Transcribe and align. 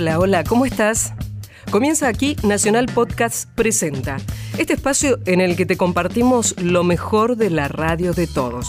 Hola, 0.00 0.20
hola, 0.20 0.44
¿cómo 0.44 0.64
estás? 0.64 1.12
Comienza 1.72 2.06
aquí 2.06 2.36
Nacional 2.44 2.86
Podcast 2.86 3.48
Presenta, 3.56 4.18
este 4.56 4.74
espacio 4.74 5.18
en 5.26 5.40
el 5.40 5.56
que 5.56 5.66
te 5.66 5.76
compartimos 5.76 6.54
lo 6.62 6.84
mejor 6.84 7.34
de 7.34 7.50
la 7.50 7.66
radio 7.66 8.12
de 8.12 8.28
todos. 8.28 8.68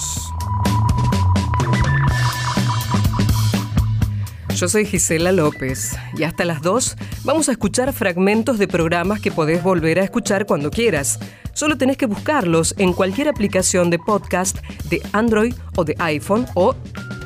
Yo 4.55 4.67
soy 4.67 4.87
Gisela 4.87 5.31
López 5.31 5.95
y 6.17 6.23
hasta 6.23 6.45
las 6.45 6.63
2 6.63 6.95
vamos 7.25 7.47
a 7.47 7.51
escuchar 7.51 7.93
fragmentos 7.93 8.57
de 8.57 8.67
programas 8.67 9.21
que 9.21 9.29
podés 9.29 9.61
volver 9.61 9.99
a 9.99 10.03
escuchar 10.03 10.47
cuando 10.47 10.71
quieras. 10.71 11.19
Solo 11.53 11.77
tenés 11.77 11.97
que 11.97 12.07
buscarlos 12.07 12.73
en 12.79 12.91
cualquier 12.91 13.29
aplicación 13.29 13.91
de 13.91 13.99
podcast 13.99 14.57
de 14.89 14.99
Android 15.13 15.53
o 15.75 15.83
de 15.83 15.93
iPhone 15.99 16.47
o 16.55 16.73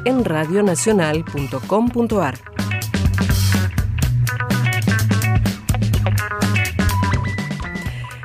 en 0.03 0.25
radionacional.com.ar. 0.25 2.62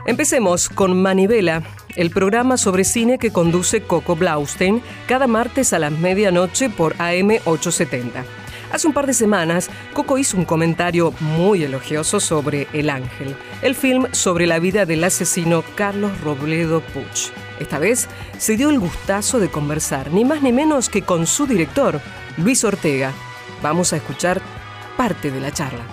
Empecemos 0.09 0.71
con 0.71 1.03
Manivela, 1.03 1.63
el 1.95 2.09
programa 2.09 2.57
sobre 2.57 2.85
cine 2.85 3.19
que 3.19 3.31
conduce 3.31 3.83
Coco 3.83 4.17
Blaustein 4.17 4.81
cada 5.07 5.27
martes 5.27 5.75
a 5.75 5.79
las 5.79 5.93
medianoche 5.93 6.71
por 6.71 6.95
AM 6.99 7.33
870. 7.45 8.25
Hace 8.73 8.87
un 8.87 8.95
par 8.95 9.07
de 9.07 9.13
semanas, 9.13 9.69
Coco 9.93 10.17
hizo 10.17 10.39
un 10.39 10.47
comentario 10.47 11.13
muy 11.21 11.63
elogioso 11.63 12.21
sobre 12.21 12.69
El 12.73 12.89
Ángel, 12.89 13.37
el 13.61 13.75
film 13.75 14.07
sobre 14.13 14.47
la 14.47 14.59
vida 14.61 14.87
del 14.87 15.05
asesino 15.05 15.63
Carlos 15.75 16.19
Robledo 16.23 16.81
Puch. 16.81 17.31
Esta 17.61 17.79
vez 17.79 18.09
se 18.39 18.57
dio 18.57 18.71
el 18.71 18.81
gustazo 18.81 19.39
de 19.39 19.51
conversar, 19.51 20.11
ni 20.11 20.25
más 20.25 20.41
ni 20.41 20.55
menos 20.55 20.89
que 20.89 21.03
con 21.03 21.27
su 21.27 21.47
director, 21.47 22.01
Luis 22.39 22.65
Ortega. 22.65 23.13
Vamos 23.63 23.93
a 23.93 23.97
escuchar 23.97 24.41
parte 24.97 25.31
de 25.31 25.41
la 25.43 25.53
charla. 25.53 25.85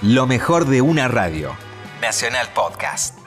Lo 0.00 0.26
mejor 0.26 0.64
de 0.64 0.80
una 0.80 1.06
radio. 1.06 1.54
Nacional 2.04 2.48
Podcast. 2.54 3.18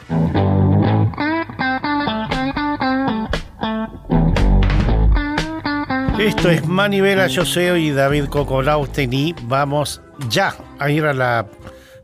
Esto 6.19 6.51
es 6.51 6.67
Manivela, 6.67 7.25
yo 7.25 7.43
soy 7.43 7.89
David 7.89 8.25
Cocolausten 8.25 9.11
y 9.13 9.33
vamos 9.41 10.03
ya 10.29 10.55
a 10.77 10.91
ir 10.91 11.05
a 11.05 11.15
la 11.15 11.47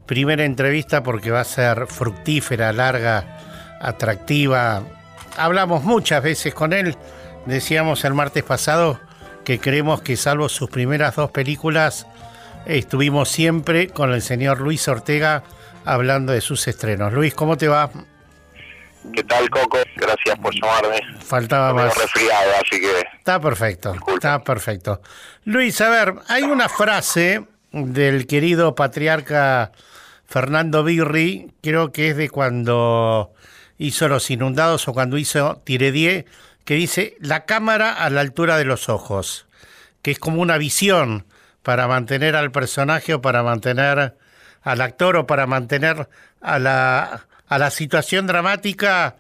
primera 0.08 0.46
entrevista 0.46 1.04
porque 1.04 1.30
va 1.30 1.42
a 1.42 1.44
ser 1.44 1.86
fructífera, 1.86 2.74
larga, 2.74 3.38
atractiva. 3.80 4.82
Hablamos 5.38 5.84
muchas 5.84 6.24
veces 6.24 6.56
con 6.56 6.74
él, 6.74 6.98
decíamos 7.46 8.04
el 8.04 8.16
martes 8.16 8.44
pasado 8.44 9.00
que 9.46 9.60
creemos 9.60 10.02
que 10.02 10.18
salvo 10.18 10.50
sus 10.50 10.72
primeras 10.72 11.18
dos 11.18 11.30
películas, 11.30 12.08
estuvimos 12.66 13.30
siempre 13.30 13.90
con 13.90 14.12
el 14.12 14.24
señor 14.24 14.60
Luis 14.60 14.88
Ortega 14.88 15.44
hablando 15.86 16.34
de 16.34 16.42
sus 16.42 16.67
estrenos. 16.67 17.14
Luis, 17.14 17.34
¿cómo 17.34 17.58
te 17.58 17.67
va? 17.67 17.89
¿Qué 19.14 19.23
tal, 19.23 19.50
Coco? 19.50 19.80
Gracias 19.95 20.39
por 20.39 20.53
llamarme. 20.53 21.02
Faltaba 21.20 21.73
más. 21.73 21.98
resfriado, 21.98 22.52
así 22.56 22.80
que... 22.80 23.03
Está 23.17 23.39
perfecto, 23.39 23.95
está 24.16 24.44
perfecto. 24.44 25.02
Luis, 25.44 25.80
a 25.81 25.89
ver, 25.89 26.16
hay 26.30 26.44
una 26.44 26.70
frase 26.70 27.45
del 27.72 28.28
querido 28.28 28.76
patriarca 28.76 29.72
Fernando 30.26 30.84
Birri, 30.84 31.52
creo 31.61 31.92
que 31.92 32.10
es 32.10 32.17
de 32.17 32.30
cuando 32.30 33.33
hizo 33.77 34.08
Los 34.08 34.30
Inundados 34.32 34.88
o 34.88 34.94
cuando 34.94 35.17
hizo 35.17 35.61
Tiredier, 35.65 36.26
que 36.65 36.76
dice 36.76 37.15
la 37.20 37.45
cámara 37.45 37.94
a 37.94 38.10
la 38.10 38.21
altura 38.21 38.58
de 38.58 38.65
los 38.65 38.89
ojos, 38.89 39.48
que 40.02 40.11
es 40.11 40.20
como 40.20 40.42
una 40.42 40.58
visión 40.58 41.26
para 41.61 41.88
mantener 41.88 42.36
al 42.36 42.52
personaje 42.52 43.14
o 43.14 43.21
para 43.21 43.44
mantener 43.44 44.15
al 44.64 44.82
actor 44.82 45.18
o 45.18 45.28
para 45.28 45.46
mantener 45.46 46.08
a 46.42 46.60
la 46.60 47.26
a 47.54 47.60
la 47.60 47.70
situación 47.70 48.26
dramática 48.26 49.16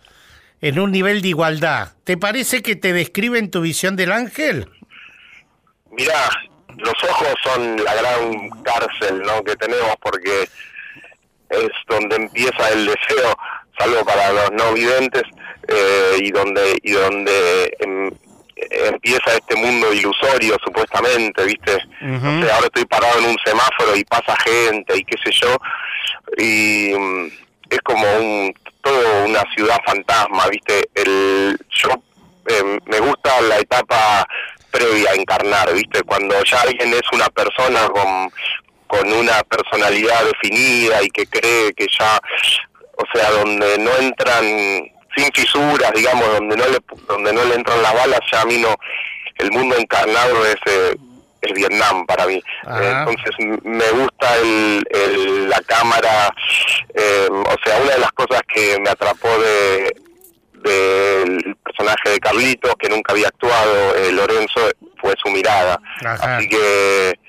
en 0.61 0.79
un 0.79 0.91
nivel 0.91 1.21
de 1.21 1.27
igualdad. 1.27 1.89
¿Te 2.03 2.17
parece 2.17 2.63
que 2.63 2.75
te 2.75 2.93
describen 2.93 3.51
tu 3.51 3.61
visión 3.61 3.95
del 3.95 4.11
ángel? 4.11 4.69
Mirá, 5.91 6.29
los 6.77 7.03
ojos 7.03 7.33
son 7.43 7.83
la 7.83 7.93
gran 7.93 8.49
cárcel 8.63 9.21
¿no? 9.21 9.43
que 9.43 9.55
tenemos 9.57 9.95
porque 10.01 10.49
es 11.49 11.69
donde 11.87 12.15
empieza 12.15 12.69
el 12.69 12.87
deseo, 12.87 13.37
salvo 13.77 14.03
para 14.03 14.31
los 14.31 14.51
no 14.53 14.73
videntes, 14.73 15.23
eh, 15.67 16.17
y 16.19 16.31
donde 16.31 16.77
y 16.81 16.91
donde 16.93 17.77
em, 17.79 18.11
empieza 18.55 19.33
este 19.33 19.55
mundo 19.55 19.93
ilusorio 19.93 20.57
supuestamente, 20.63 21.43
¿viste? 21.45 21.77
ahora 22.51 22.65
estoy 22.65 22.85
parado 22.85 23.19
en 23.19 23.25
un 23.25 23.37
semáforo 23.45 23.95
y 23.95 24.03
pasa 24.05 24.35
gente 24.43 24.97
y 24.97 25.03
qué 25.03 25.17
sé 25.23 25.31
yo, 25.31 25.57
y 26.37 26.91
es 27.69 27.79
como 27.83 28.05
un 28.17 28.53
todo 28.81 29.25
una 29.25 29.41
ciudad 29.55 29.77
fantasma, 29.85 30.47
¿viste? 30.47 30.89
El 30.93 31.57
yo 31.69 31.89
eh, 32.47 32.79
me 32.85 32.99
gusta 32.99 33.41
la 33.41 33.59
etapa 33.59 34.27
previa 34.71 35.11
a 35.11 35.15
encarnar, 35.15 35.73
¿viste? 35.73 36.03
Cuando 36.03 36.35
ya 36.43 36.61
alguien 36.61 36.93
es 36.93 37.03
una 37.13 37.29
persona 37.29 37.87
con 37.87 38.31
con 38.93 39.11
una 39.11 39.41
personalidad 39.43 40.23
definida 40.25 41.01
y 41.01 41.09
que 41.09 41.25
cree 41.25 41.73
que 41.73 41.87
ya, 41.99 42.19
o 42.95 43.03
sea, 43.11 43.31
donde 43.31 43.79
no 43.79 43.89
entran 43.97 44.91
sin 45.15 45.31
fisuras, 45.33 45.91
digamos, 45.93 46.27
donde 46.33 46.55
no 46.55 46.65
le 46.67 46.79
donde 47.07 47.33
no 47.33 47.43
le 47.45 47.55
entran 47.55 47.81
las 47.81 47.93
balas, 47.93 48.19
ya 48.31 48.41
a 48.41 48.45
mí 48.45 48.57
no 48.57 48.75
el 49.37 49.51
mundo 49.51 49.75
encarnado 49.77 50.45
es 50.45 50.55
eh, 50.65 50.95
es 51.41 51.53
Vietnam 51.53 52.05
para 52.05 52.25
mí. 52.25 52.41
Entonces 52.63 53.31
me 53.63 53.89
gusta 53.91 54.37
el, 54.37 55.49
la 55.49 55.59
cámara, 55.61 56.33
eh, 56.95 57.27
o 57.29 57.55
sea, 57.65 57.81
una 57.81 57.93
de 57.93 57.99
las 57.99 58.11
cosas 58.13 58.41
que 58.47 58.79
me 58.79 58.89
atrapó 58.89 59.27
de 59.39 59.93
del 60.63 61.57
personaje 61.61 62.11
de 62.11 62.19
Carlitos, 62.19 62.73
que 62.79 62.87
nunca 62.87 63.11
había 63.11 63.27
actuado, 63.27 63.95
eh, 63.95 64.13
Lorenzo, 64.13 64.61
fue 65.01 65.13
su 65.21 65.29
mirada. 65.29 65.77
Así 66.05 66.47
que 66.47 67.19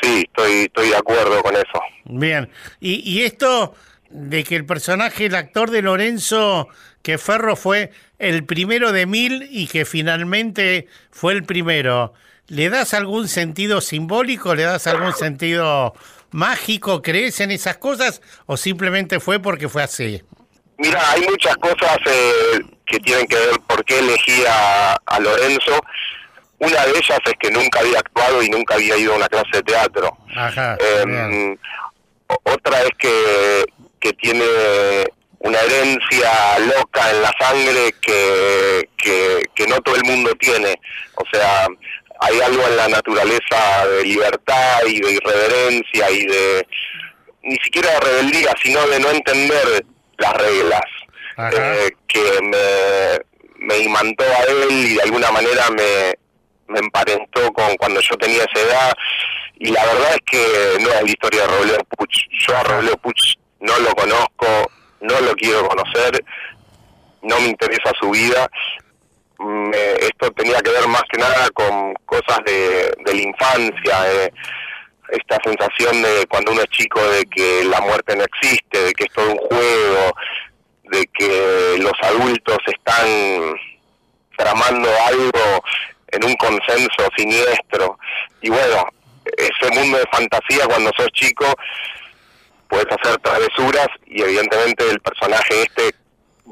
sí, 0.00 0.24
estoy, 0.26 0.62
estoy 0.62 0.88
de 0.88 0.96
acuerdo 0.96 1.42
con 1.42 1.54
eso. 1.54 1.82
Bien, 2.04 2.50
y, 2.80 3.02
y 3.04 3.24
esto 3.24 3.74
de 4.10 4.44
que 4.44 4.56
el 4.56 4.64
personaje, 4.64 5.26
el 5.26 5.34
actor 5.34 5.70
de 5.70 5.82
Lorenzo, 5.82 6.68
que 7.02 7.18
Ferro 7.18 7.56
fue 7.56 7.90
el 8.18 8.44
primero 8.44 8.92
de 8.92 9.06
mil 9.06 9.48
y 9.50 9.66
que 9.66 9.84
finalmente 9.84 10.88
fue 11.10 11.32
el 11.34 11.44
primero. 11.44 12.14
¿Le 12.48 12.70
das 12.70 12.94
algún 12.94 13.28
sentido 13.28 13.80
simbólico? 13.80 14.54
¿Le 14.54 14.62
das 14.62 14.86
algún 14.86 15.12
sentido 15.12 15.94
mágico? 16.30 17.02
¿Crees 17.02 17.40
en 17.40 17.50
esas 17.50 17.76
cosas? 17.76 18.22
¿O 18.46 18.56
simplemente 18.56 19.20
fue 19.20 19.38
porque 19.38 19.68
fue 19.68 19.82
así? 19.82 20.22
Mira, 20.78 21.10
hay 21.10 21.22
muchas 21.22 21.56
cosas 21.56 21.98
eh, 22.06 22.60
que 22.86 22.98
tienen 23.00 23.26
que 23.26 23.36
ver 23.36 23.60
por 23.66 23.84
qué 23.84 23.98
elegí 23.98 24.44
a, 24.48 24.96
Lorenzo. 25.20 25.80
Una 26.58 26.86
de 26.86 26.90
ellas 26.92 27.18
es 27.26 27.34
que 27.40 27.50
nunca 27.50 27.80
había 27.80 27.98
actuado 27.98 28.42
y 28.42 28.48
nunca 28.48 28.74
había 28.74 28.96
ido 28.96 29.12
a 29.12 29.16
una 29.16 29.28
clase 29.28 29.50
de 29.52 29.62
teatro. 29.64 30.16
Ajá, 30.34 30.76
em, 31.02 31.56
otra 32.44 32.82
es 32.82 32.90
que, 32.98 33.64
que 34.08 34.12
tiene 34.14 34.44
una 35.40 35.58
herencia 35.60 36.58
loca 36.60 37.10
en 37.10 37.22
la 37.22 37.32
sangre 37.38 37.92
que, 38.00 38.88
que, 38.96 39.42
que 39.54 39.66
no 39.66 39.80
todo 39.80 39.96
el 39.96 40.04
mundo 40.04 40.34
tiene. 40.40 40.74
O 41.14 41.24
sea, 41.32 41.66
hay 42.20 42.40
algo 42.40 42.62
en 42.66 42.76
la 42.76 42.88
naturaleza 42.88 43.86
de 43.86 44.04
libertad 44.04 44.80
y 44.86 45.00
de 45.00 45.12
irreverencia 45.12 46.10
y 46.10 46.26
de 46.26 46.66
ni 47.42 47.56
siquiera 47.62 47.92
de 47.92 48.00
rebeldía, 48.00 48.54
sino 48.62 48.86
de 48.88 49.00
no 49.00 49.10
entender 49.10 49.84
las 50.18 50.34
reglas, 50.34 50.82
eh, 51.56 51.90
que 52.08 52.42
me, 52.42 53.66
me 53.66 53.78
imantó 53.78 54.24
a 54.24 54.42
él 54.50 54.70
y 54.70 54.94
de 54.94 55.02
alguna 55.02 55.30
manera 55.30 55.70
me, 55.70 56.18
me 56.66 56.80
emparentó 56.80 57.52
con 57.52 57.76
cuando 57.76 58.00
yo 58.00 58.16
tenía 58.16 58.42
esa 58.42 58.66
edad. 58.66 58.92
Y 59.60 59.70
la 59.70 59.84
verdad 59.84 60.14
es 60.14 60.20
que 60.26 60.82
no 60.82 60.88
es 60.90 61.02
la 61.02 61.08
historia 61.08 61.42
de 61.42 61.46
Robledo 61.46 61.84
Puch. 61.96 62.14
Yo 62.46 62.56
a 62.56 62.62
Robledo 62.64 62.96
Puch 62.98 63.38
no 63.60 63.78
lo 63.78 63.94
conozco, 63.94 64.70
no 65.00 65.20
lo 65.20 65.34
quiero 65.34 65.66
conocer, 65.68 66.24
no 67.22 67.40
me 67.40 67.48
interesa 67.48 67.92
su 68.00 68.10
vida 68.10 68.48
esto 70.00 70.30
tenía 70.32 70.60
que 70.60 70.70
ver 70.70 70.86
más 70.88 71.02
que 71.10 71.18
nada 71.18 71.48
con 71.50 71.94
cosas 72.06 72.40
de, 72.44 72.92
de 73.04 73.14
la 73.14 73.22
infancia, 73.22 74.12
eh, 74.12 74.32
esta 75.10 75.38
sensación 75.42 76.02
de 76.02 76.26
cuando 76.28 76.52
uno 76.52 76.62
es 76.62 76.68
chico 76.68 77.00
de 77.10 77.24
que 77.26 77.64
la 77.64 77.80
muerte 77.80 78.16
no 78.16 78.24
existe, 78.24 78.82
de 78.82 78.92
que 78.92 79.04
es 79.04 79.12
todo 79.12 79.30
un 79.30 79.38
juego, 79.38 80.14
de 80.84 81.06
que 81.06 81.76
los 81.78 81.92
adultos 82.02 82.58
están 82.66 83.54
tramando 84.36 84.88
algo 85.06 85.64
en 86.08 86.24
un 86.24 86.34
consenso 86.36 87.08
siniestro. 87.16 87.98
Y 88.42 88.50
bueno, 88.50 88.86
ese 89.36 89.70
mundo 89.74 89.98
de 89.98 90.06
fantasía 90.12 90.66
cuando 90.66 90.90
sos 90.96 91.08
chico 91.12 91.46
puedes 92.68 92.86
hacer 92.86 93.18
travesuras 93.20 93.88
y 94.06 94.22
evidentemente 94.22 94.88
el 94.90 95.00
personaje 95.00 95.62
este 95.62 95.94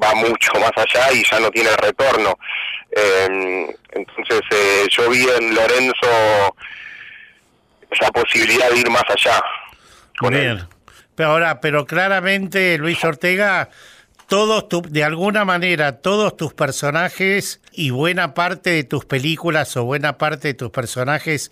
va 0.01 0.13
mucho 0.15 0.53
más 0.59 0.71
allá 0.75 1.11
y 1.13 1.23
ya 1.23 1.39
no 1.39 1.49
tiene 1.51 1.69
retorno. 1.77 2.37
Eh, 2.91 3.75
entonces 3.91 4.41
eh, 4.51 4.87
yo 4.89 5.09
vi 5.09 5.25
en 5.39 5.55
Lorenzo 5.55 6.55
esa 7.89 8.11
posibilidad 8.11 8.69
de 8.69 8.79
ir 8.79 8.89
más 8.89 9.03
allá. 9.07 9.41
con 10.19 10.33
él. 10.33 10.65
Pero 11.15 11.29
ahora, 11.29 11.61
pero 11.61 11.85
claramente 11.85 12.77
Luis 12.77 13.03
Ortega, 13.03 13.69
todos 14.27 14.69
tu, 14.69 14.81
de 14.81 15.03
alguna 15.03 15.45
manera, 15.45 15.99
todos 15.99 16.37
tus 16.37 16.53
personajes 16.53 17.61
y 17.71 17.89
buena 17.89 18.33
parte 18.33 18.69
de 18.71 18.83
tus 18.83 19.05
películas 19.05 19.75
o 19.77 19.83
buena 19.83 20.17
parte 20.17 20.49
de 20.49 20.53
tus 20.53 20.69
personajes 20.69 21.49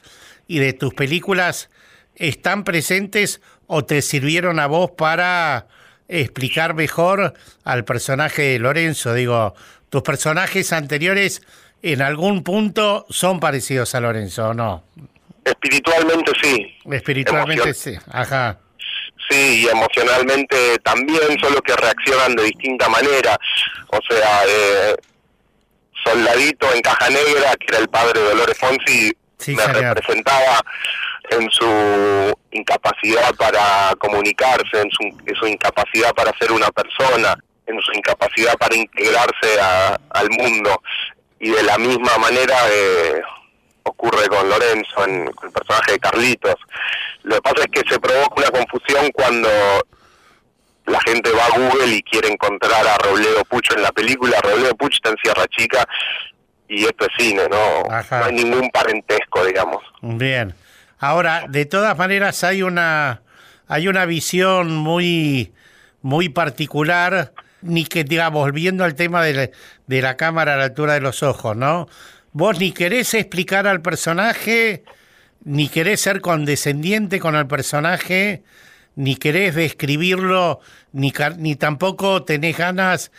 y 0.48 0.60
de 0.60 0.74
tus 0.74 0.94
películas 0.94 1.70
están 2.16 2.64
presentes 2.64 3.42
o 3.68 3.86
te 3.86 4.02
sirvieron 4.02 4.60
a 4.60 4.68
vos 4.68 4.92
para 4.92 5.68
explicar 6.08 6.74
mejor 6.74 7.34
al 7.64 7.86
personaje 7.86 8.42
de 8.44 8.60
Lorenzo. 8.60 9.14
Digo, 9.14 9.56
tus 9.90 10.02
personajes 10.02 10.74
anteriores 10.74 11.42
en 11.82 12.02
algún 12.02 12.44
punto 12.44 13.06
son 13.10 13.40
parecidos 13.40 13.94
a 13.96 14.00
Lorenzo, 14.00 14.50
¿o 14.50 14.54
no? 14.54 14.84
Espiritualmente 15.44 16.32
sí. 16.42 16.76
Espiritualmente 16.92 17.74
sí, 17.74 17.96
ajá. 18.12 18.60
Sí, 19.30 19.64
y 19.64 19.68
emocionalmente 19.68 20.78
también, 20.84 21.40
solo 21.42 21.62
que 21.62 21.76
reaccionan 21.76 22.36
de 22.36 22.44
distinta 22.44 22.90
manera. 22.90 23.38
O 23.88 24.00
sea, 24.08 24.42
eh, 24.48 24.96
Soldadito 26.04 26.72
en 26.74 26.82
Caja 26.82 27.10
Negra, 27.10 27.56
que 27.60 27.66
era 27.70 27.80
el 27.80 27.88
padre 27.88 28.20
de 28.20 28.30
Dolores 28.30 28.58
Fonsi, 28.58 29.12
me 29.48 29.68
representaba 29.68 30.62
en 31.30 31.50
su 31.52 32.34
incapacidad 32.52 33.34
para 33.36 33.96
comunicarse, 33.98 34.82
en 34.82 34.90
su, 34.92 35.48
incapacidad 35.48 36.14
para 36.14 36.32
ser 36.38 36.52
una 36.52 36.70
persona, 36.72 37.36
en 37.68 37.80
su 37.82 37.92
incapacidad 37.94 38.56
para 38.58 38.76
integrarse 38.76 39.60
al 40.10 40.30
mundo. 40.30 40.82
Y 41.40 41.50
de 41.50 41.64
la 41.64 41.78
misma 41.78 42.18
manera 42.18 42.56
eh, 42.72 43.22
ocurre 43.84 44.28
con 44.28 44.50
Lorenzo, 44.50 45.06
en, 45.06 45.28
el 45.28 45.52
personaje 45.52 45.94
de 45.94 46.00
Carlitos. 46.00 46.56
Lo 47.24 47.36
que 47.36 47.42
pasa 47.42 47.64
es 47.66 47.68
que 47.72 47.90
se 47.90 48.00
provoca 48.00 48.36
una 48.38 48.52
confusión 48.52 49.12
cuando 49.14 49.50
la 50.86 51.00
gente 51.02 51.32
va 51.32 51.46
a 51.46 51.58
Google 51.58 51.96
y 51.96 52.04
quiere 52.04 52.30
encontrar 52.30 52.88
a 52.88 52.98
Robledo 52.98 53.44
Pucho 53.46 53.76
en 53.76 53.84
la 53.84 53.92
película. 53.92 54.40
Robledo 54.42 54.76
Pucho 54.76 54.96
está 54.98 55.10
en 55.10 55.18
Sierra 55.18 55.46
Chica 55.48 55.86
y 56.68 56.86
esto 56.86 57.06
es 57.06 57.12
cine, 57.18 57.44
¿no? 57.50 57.84
No 57.84 58.26
hay 58.26 58.34
ningún 58.34 58.70
parentesco, 58.70 59.46
digamos. 59.46 59.84
Bien. 60.02 60.54
Ahora, 60.98 61.46
de 61.50 61.66
todas 61.66 61.98
maneras, 61.98 62.44
hay 62.44 62.62
una, 62.62 63.22
hay 63.68 63.88
una 63.88 64.06
visión 64.06 64.76
muy, 64.76 65.54
muy 66.02 66.30
particular, 66.30 67.34
ni 67.62 67.86
que, 67.86 68.04
digamos, 68.04 68.42
volviendo 68.44 68.84
al 68.84 68.96
tema 68.96 69.24
de 69.24 69.34
la, 69.34 69.50
de 69.88 70.02
la 70.02 70.18
cámara 70.18 70.54
a 70.54 70.58
la 70.58 70.66
altura 70.66 70.94
de 70.94 71.02
los 71.02 71.24
ojos, 71.24 71.56
¿no? 71.56 71.88
Vos 72.32 72.60
ni 72.60 72.72
querés 72.72 73.14
explicar 73.14 73.68
al 73.68 73.82
personaje, 73.82 74.84
ni 75.44 75.70
querés 75.70 76.02
ser 76.02 76.22
condescendiente 76.22 77.20
con 77.20 77.36
el 77.36 77.48
personaje, 77.48 78.44
ni 78.96 79.16
querés 79.16 79.56
describirlo, 79.56 80.60
ni, 80.92 81.14
ni 81.38 81.56
tampoco 81.56 82.24
tenés 82.24 82.58
ganas 82.58 83.12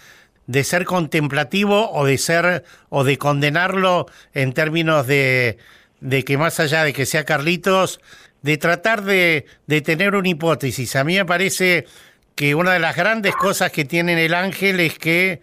de 0.46 0.64
ser 0.64 0.84
contemplativo 0.84 1.90
o 1.92 2.04
de 2.04 2.18
ser 2.18 2.64
o 2.88 3.04
de 3.04 3.18
condenarlo 3.18 4.06
en 4.32 4.52
términos 4.52 5.06
de, 5.06 5.58
de 6.00 6.24
que 6.24 6.38
más 6.38 6.60
allá 6.60 6.84
de 6.84 6.92
que 6.92 7.06
sea 7.06 7.24
Carlitos, 7.24 8.00
de 8.42 8.58
tratar 8.58 9.02
de, 9.02 9.46
tener 9.84 10.14
una 10.14 10.28
hipótesis. 10.28 10.94
A 10.96 11.04
mí 11.04 11.16
me 11.16 11.24
parece 11.24 11.86
que 12.34 12.54
una 12.54 12.72
de 12.72 12.78
las 12.78 12.96
grandes 12.96 13.34
cosas 13.34 13.72
que 13.72 13.84
tiene 13.84 14.24
el 14.24 14.34
ángel 14.34 14.78
es 14.80 14.98
que 14.98 15.40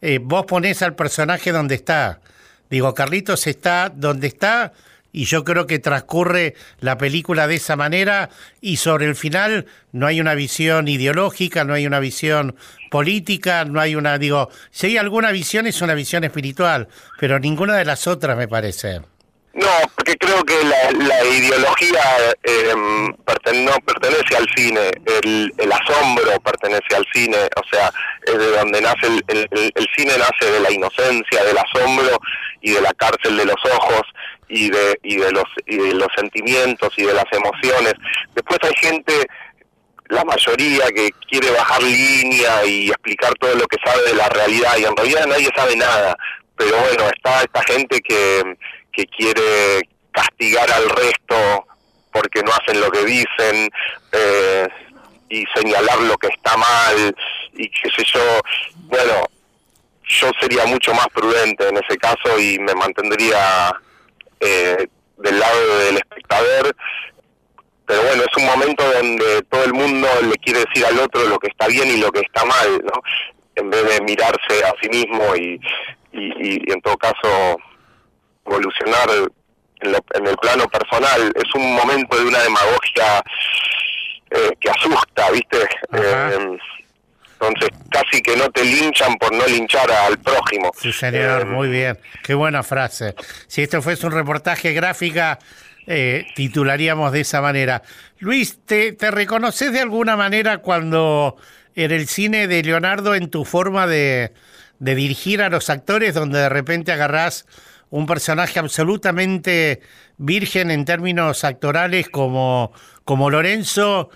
eh, 0.00 0.18
vos 0.22 0.46
ponés 0.46 0.82
al 0.82 0.94
personaje 0.94 1.52
donde 1.52 1.74
está. 1.74 2.20
Digo, 2.70 2.94
Carlitos 2.94 3.46
está 3.46 3.92
donde 3.94 4.28
está 4.28 4.72
y 5.12 5.24
yo 5.24 5.44
creo 5.44 5.66
que 5.66 5.78
transcurre 5.78 6.54
la 6.80 6.98
película 6.98 7.46
de 7.46 7.56
esa 7.56 7.76
manera 7.76 8.28
y 8.60 8.76
sobre 8.76 9.06
el 9.06 9.16
final 9.16 9.66
no 9.92 10.06
hay 10.06 10.20
una 10.20 10.34
visión 10.34 10.88
ideológica, 10.88 11.64
no 11.64 11.74
hay 11.74 11.86
una 11.86 12.00
visión 12.00 12.56
política, 12.90 13.64
no 13.64 13.80
hay 13.80 13.94
una, 13.94 14.18
digo, 14.18 14.50
si 14.70 14.88
hay 14.88 14.96
alguna 14.98 15.30
visión 15.30 15.66
es 15.66 15.80
una 15.80 15.94
visión 15.94 16.24
espiritual, 16.24 16.88
pero 17.18 17.38
ninguna 17.38 17.76
de 17.76 17.84
las 17.84 18.06
otras 18.06 18.36
me 18.36 18.48
parece. 18.48 19.00
No, 19.56 19.70
porque 19.94 20.14
creo 20.16 20.44
que 20.44 20.54
la, 20.64 21.24
ideología 21.24 22.02
eh, 22.42 22.74
no 22.74 23.72
pertenece 23.86 24.36
al 24.36 24.46
cine, 24.54 24.90
el, 25.22 25.72
asombro 25.72 26.38
pertenece 26.40 26.94
al 26.94 27.06
cine, 27.10 27.38
o 27.56 27.62
sea, 27.72 27.90
es 28.26 28.38
de 28.38 28.50
donde 28.50 28.82
nace 28.82 29.06
el, 29.06 29.48
el, 29.50 29.88
cine 29.96 30.12
nace 30.18 30.52
de 30.52 30.60
la 30.60 30.70
inocencia, 30.70 31.42
del 31.42 31.56
asombro 31.56 32.18
y 32.60 32.72
de 32.72 32.82
la 32.82 32.92
cárcel 32.92 33.38
de 33.38 33.46
los 33.46 33.56
ojos 33.72 34.02
y 34.48 34.68
de 34.70 34.98
y 35.02 35.16
de 35.16 35.32
los 35.32 35.44
y 35.66 35.76
de 35.78 35.94
los 35.94 36.08
sentimientos 36.14 36.90
y 36.98 37.04
de 37.04 37.14
las 37.14 37.26
emociones. 37.32 37.94
Después 38.34 38.58
hay 38.62 38.74
gente 38.76 39.26
la 40.08 40.24
mayoría 40.24 40.86
que 40.88 41.08
quiere 41.30 41.50
bajar 41.52 41.82
línea 41.82 42.62
y 42.66 42.90
explicar 42.90 43.32
todo 43.40 43.54
lo 43.54 43.66
que 43.66 43.78
sabe 43.82 44.02
de 44.02 44.14
la 44.16 44.28
realidad 44.28 44.76
y 44.76 44.84
en 44.84 44.94
realidad 44.94 45.26
nadie 45.26 45.48
sabe 45.56 45.76
nada. 45.76 46.14
Pero 46.56 46.76
bueno, 46.76 47.08
está 47.08 47.42
esta 47.42 47.62
gente 47.64 48.00
que 48.00 48.42
que 48.96 49.06
quiere 49.06 49.88
castigar 50.10 50.70
al 50.70 50.88
resto 50.88 51.66
porque 52.10 52.42
no 52.42 52.50
hacen 52.52 52.80
lo 52.80 52.90
que 52.90 53.04
dicen 53.04 53.68
eh, 54.12 54.68
y 55.28 55.44
señalar 55.54 56.00
lo 56.00 56.16
que 56.16 56.28
está 56.28 56.56
mal 56.56 57.14
y 57.52 57.68
qué 57.68 57.90
sé 57.94 58.04
yo. 58.14 58.40
Bueno, 58.84 59.28
yo 60.08 60.30
sería 60.40 60.64
mucho 60.64 60.94
más 60.94 61.08
prudente 61.08 61.68
en 61.68 61.76
ese 61.76 61.98
caso 61.98 62.38
y 62.38 62.58
me 62.58 62.74
mantendría 62.74 63.70
eh, 64.40 64.86
del 65.18 65.38
lado 65.38 65.78
del 65.80 65.96
espectador. 65.96 66.74
Pero 67.84 68.02
bueno, 68.02 68.22
es 68.22 68.36
un 68.42 68.46
momento 68.46 68.92
donde 68.92 69.42
todo 69.42 69.64
el 69.64 69.74
mundo 69.74 70.08
le 70.22 70.36
quiere 70.36 70.60
decir 70.60 70.86
al 70.86 70.98
otro 70.98 71.22
lo 71.24 71.38
que 71.38 71.48
está 71.48 71.68
bien 71.68 71.88
y 71.88 71.98
lo 71.98 72.10
que 72.10 72.20
está 72.20 72.44
mal, 72.44 72.82
¿no? 72.82 73.02
En 73.54 73.70
vez 73.70 73.84
de 73.84 74.00
mirarse 74.04 74.64
a 74.64 74.74
sí 74.82 74.88
mismo 74.88 75.36
y, 75.36 75.60
y 76.12 76.72
en 76.72 76.80
todo 76.80 76.96
caso 76.96 77.58
evolucionar 78.46 79.08
en, 79.80 79.94
el 80.26 80.36
plano 80.36 80.68
personal. 80.68 81.32
Es 81.34 81.54
un 81.54 81.74
momento 81.74 82.16
de 82.16 82.24
una 82.26 82.42
demagogia 82.42 83.22
eh, 84.30 84.50
que 84.60 84.70
asusta, 84.70 85.30
¿viste? 85.30 85.58
Eh, 85.92 86.58
entonces, 87.38 87.68
casi 87.90 88.22
que 88.22 88.36
no 88.36 88.50
te 88.50 88.64
linchan 88.64 89.16
por 89.16 89.32
no 89.34 89.46
linchar 89.46 89.90
al 89.90 90.18
prójimo. 90.18 90.70
Sí, 90.80 90.92
señor, 90.92 91.42
eh, 91.42 91.44
muy 91.44 91.68
bien. 91.68 91.98
Qué 92.22 92.34
buena 92.34 92.62
frase. 92.62 93.14
Si 93.46 93.62
esto 93.62 93.82
fuese 93.82 94.06
un 94.06 94.12
reportaje 94.12 94.72
gráfica, 94.72 95.38
titularíamos 96.34 97.12
de 97.12 97.20
esa 97.20 97.40
manera. 97.40 97.82
Luis, 98.18 98.58
¿te, 98.64 98.92
¿te 98.92 99.10
reconoces 99.10 99.72
de 99.72 99.80
alguna 99.80 100.16
manera 100.16 100.58
cuando 100.58 101.36
en 101.76 101.92
el 101.92 102.08
cine 102.08 102.48
de 102.48 102.62
Leonardo 102.62 103.14
en 103.14 103.30
tu 103.30 103.44
forma 103.44 103.86
de, 103.86 104.32
de 104.78 104.94
dirigir 104.94 105.42
a 105.42 105.48
los 105.48 105.70
actores, 105.70 106.14
donde 106.14 106.40
de 106.40 106.48
repente 106.48 106.92
agarrás 106.92 107.46
un 107.90 108.06
personaje 108.06 108.58
absolutamente 108.58 109.80
virgen 110.18 110.70
en 110.70 110.84
términos 110.84 111.44
actorales 111.44 112.08
como, 112.08 112.72
como 113.04 113.30
Lorenzo 113.30 114.10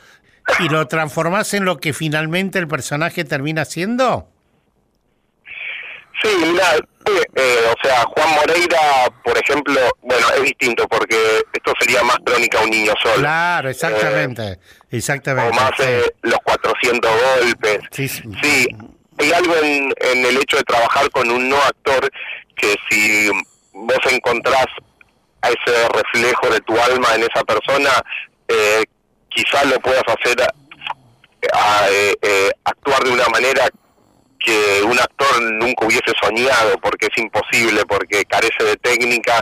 y 0.59 0.69
lo 0.69 0.87
transformás 0.89 1.55
en 1.55 1.65
lo 1.65 1.79
que 1.79 1.93
finalmente 1.93 2.59
el 2.59 2.69
personaje 2.69 3.25
termina 3.25 3.65
siendo? 3.65 4.29
Sí, 6.23 6.29
mira, 6.39 6.77
eh, 6.77 7.23
eh, 7.35 7.59
o 7.71 7.87
sea, 7.89 8.03
Juan 8.03 8.31
Moreira, 8.35 9.09
por 9.25 9.39
ejemplo, 9.39 9.81
bueno, 10.03 10.27
es 10.37 10.43
distinto 10.43 10.87
porque 10.87 11.17
esto 11.53 11.73
sería 11.81 12.03
más 12.03 12.19
crónica 12.25 12.61
un 12.61 12.71
niño 12.71 12.93
solo. 13.03 13.17
Claro, 13.17 13.71
exactamente, 13.71 14.43
eh, 14.43 14.59
exactamente. 14.91 15.51
O 15.51 15.61
más 15.61 15.71
los 16.23 16.39
400 16.45 17.11
golpes. 17.41 17.79
Sí, 17.91 18.09
sí. 18.09 18.69
hay 19.19 19.33
algo 19.33 19.57
en, 19.57 19.95
en 19.97 20.27
el 20.27 20.37
hecho 20.37 20.59
de 20.59 20.65
trabajar 20.65 21.11
con 21.11 21.31
un 21.31 21.49
no 21.49 21.57
actor 21.57 22.11
que 22.55 22.77
si 22.91 23.31
vos 23.73 23.99
encontrás 24.11 24.67
a 25.43 25.49
ese 25.49 25.89
reflejo 25.89 26.49
de 26.51 26.61
tu 26.61 26.79
alma 26.79 27.15
en 27.15 27.23
esa 27.23 27.43
persona, 27.45 27.91
eh, 28.49 28.85
quizás 29.29 29.65
lo 29.67 29.79
puedas 29.81 30.03
hacer 30.07 30.37
eh, 30.41 32.15
eh, 32.21 32.51
actuar 32.65 33.03
de 33.05 33.11
una 33.11 33.27
manera 33.29 33.69
que 34.39 34.83
un 34.83 34.99
actor 34.99 35.43
nunca 35.43 35.87
hubiese 35.87 36.13
soñado, 36.23 36.79
porque 36.81 37.07
es 37.07 37.23
imposible, 37.23 37.85
porque 37.87 38.25
carece 38.25 38.65
de 38.65 38.77
técnica, 38.77 39.41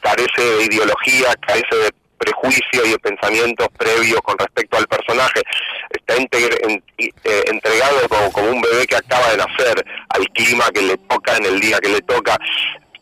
carece 0.00 0.42
de 0.42 0.64
ideología, 0.64 1.34
carece 1.46 1.76
de 1.76 1.90
prejuicio 2.18 2.86
y 2.86 2.90
de 2.90 2.98
pensamientos 2.98 3.68
previos 3.76 4.20
con 4.22 4.36
respecto 4.38 4.76
al 4.78 4.86
personaje. 4.86 5.42
Está 5.90 6.16
entregado 6.16 8.08
como, 8.08 8.32
como, 8.32 8.50
un 8.50 8.60
bebé 8.60 8.86
que 8.86 8.96
acaba 8.96 9.30
de 9.30 9.38
nacer 9.38 9.84
al 10.08 10.28
clima 10.30 10.70
que 10.72 10.82
le 10.82 10.96
toca 10.98 11.36
en 11.36 11.46
el 11.46 11.60
día 11.60 11.78
que 11.78 11.88
le 11.88 12.00
toca. 12.00 12.36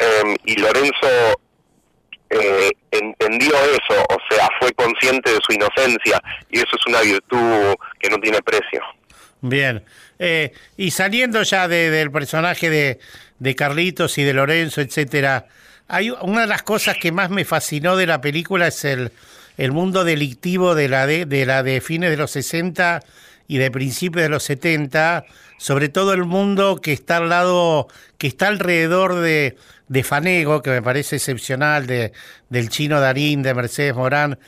Em, 0.01 0.35
y 0.47 0.57
Lorenzo 0.57 1.41
eh, 2.31 2.71
entendió 2.91 3.53
eso, 3.53 4.03
o 4.09 4.19
sea, 4.31 4.49
fue 4.59 4.73
consciente 4.73 5.31
de 5.31 5.39
su 5.47 5.53
inocencia 5.53 6.23
y 6.51 6.59
eso 6.59 6.77
es 6.77 6.87
una 6.87 7.03
virtud 7.03 7.75
que 7.99 8.09
no 8.09 8.17
tiene 8.19 8.41
precio. 8.41 8.81
Bien, 9.43 9.85
eh, 10.19 10.53
y 10.79 10.91
saliendo 10.91 11.43
ya 11.43 11.69
del 11.69 12.11
personaje 12.11 12.71
de, 12.71 12.99
de 13.39 13.55
Carlitos 13.55 14.17
y 14.17 14.25
de 14.25 14.33
Lorenzo, 14.33 14.81
etcétera, 14.81 15.47
hay 15.87 16.11
una 16.11 16.43
de 16.43 16.47
las 16.47 16.63
cosas 16.63 16.97
que 16.97 17.13
más 17.13 17.29
me 17.29 17.45
fascinó 17.45 17.97
de 17.97 18.07
la 18.07 18.23
película 18.23 18.69
es 18.69 18.85
el, 18.85 19.13
el 19.59 19.73
mundo 19.73 20.05
delictivo 20.05 20.75
de 20.75 20.89
la 20.89 21.07
de, 21.07 21.27
de 21.27 21.45
la 21.45 21.63
de 21.63 21.81
fines 21.83 22.11
de 22.11 22.17
los 22.17 22.31
60 22.31 23.01
y 23.49 23.59
de 23.59 23.71
principios 23.71 24.23
de 24.23 24.29
los 24.29 24.45
70, 24.45 25.25
sobre 25.59 25.89
todo 25.89 26.15
el 26.15 26.25
mundo 26.25 26.81
que 26.81 26.93
está 26.93 27.17
al 27.17 27.29
lado, 27.29 27.89
que 28.17 28.29
está 28.29 28.47
alrededor 28.47 29.17
de, 29.17 29.57
de 29.91 30.05
Fanego, 30.05 30.63
que 30.63 30.71
me 30.71 30.83
parece 30.83 31.17
excepcional, 31.17 31.89
de, 31.89 32.13
del 32.49 32.69
chino 32.69 33.01
Darín, 33.01 33.43
de 33.43 33.55
Mercedes 33.55 33.97
Morán. 33.97 34.39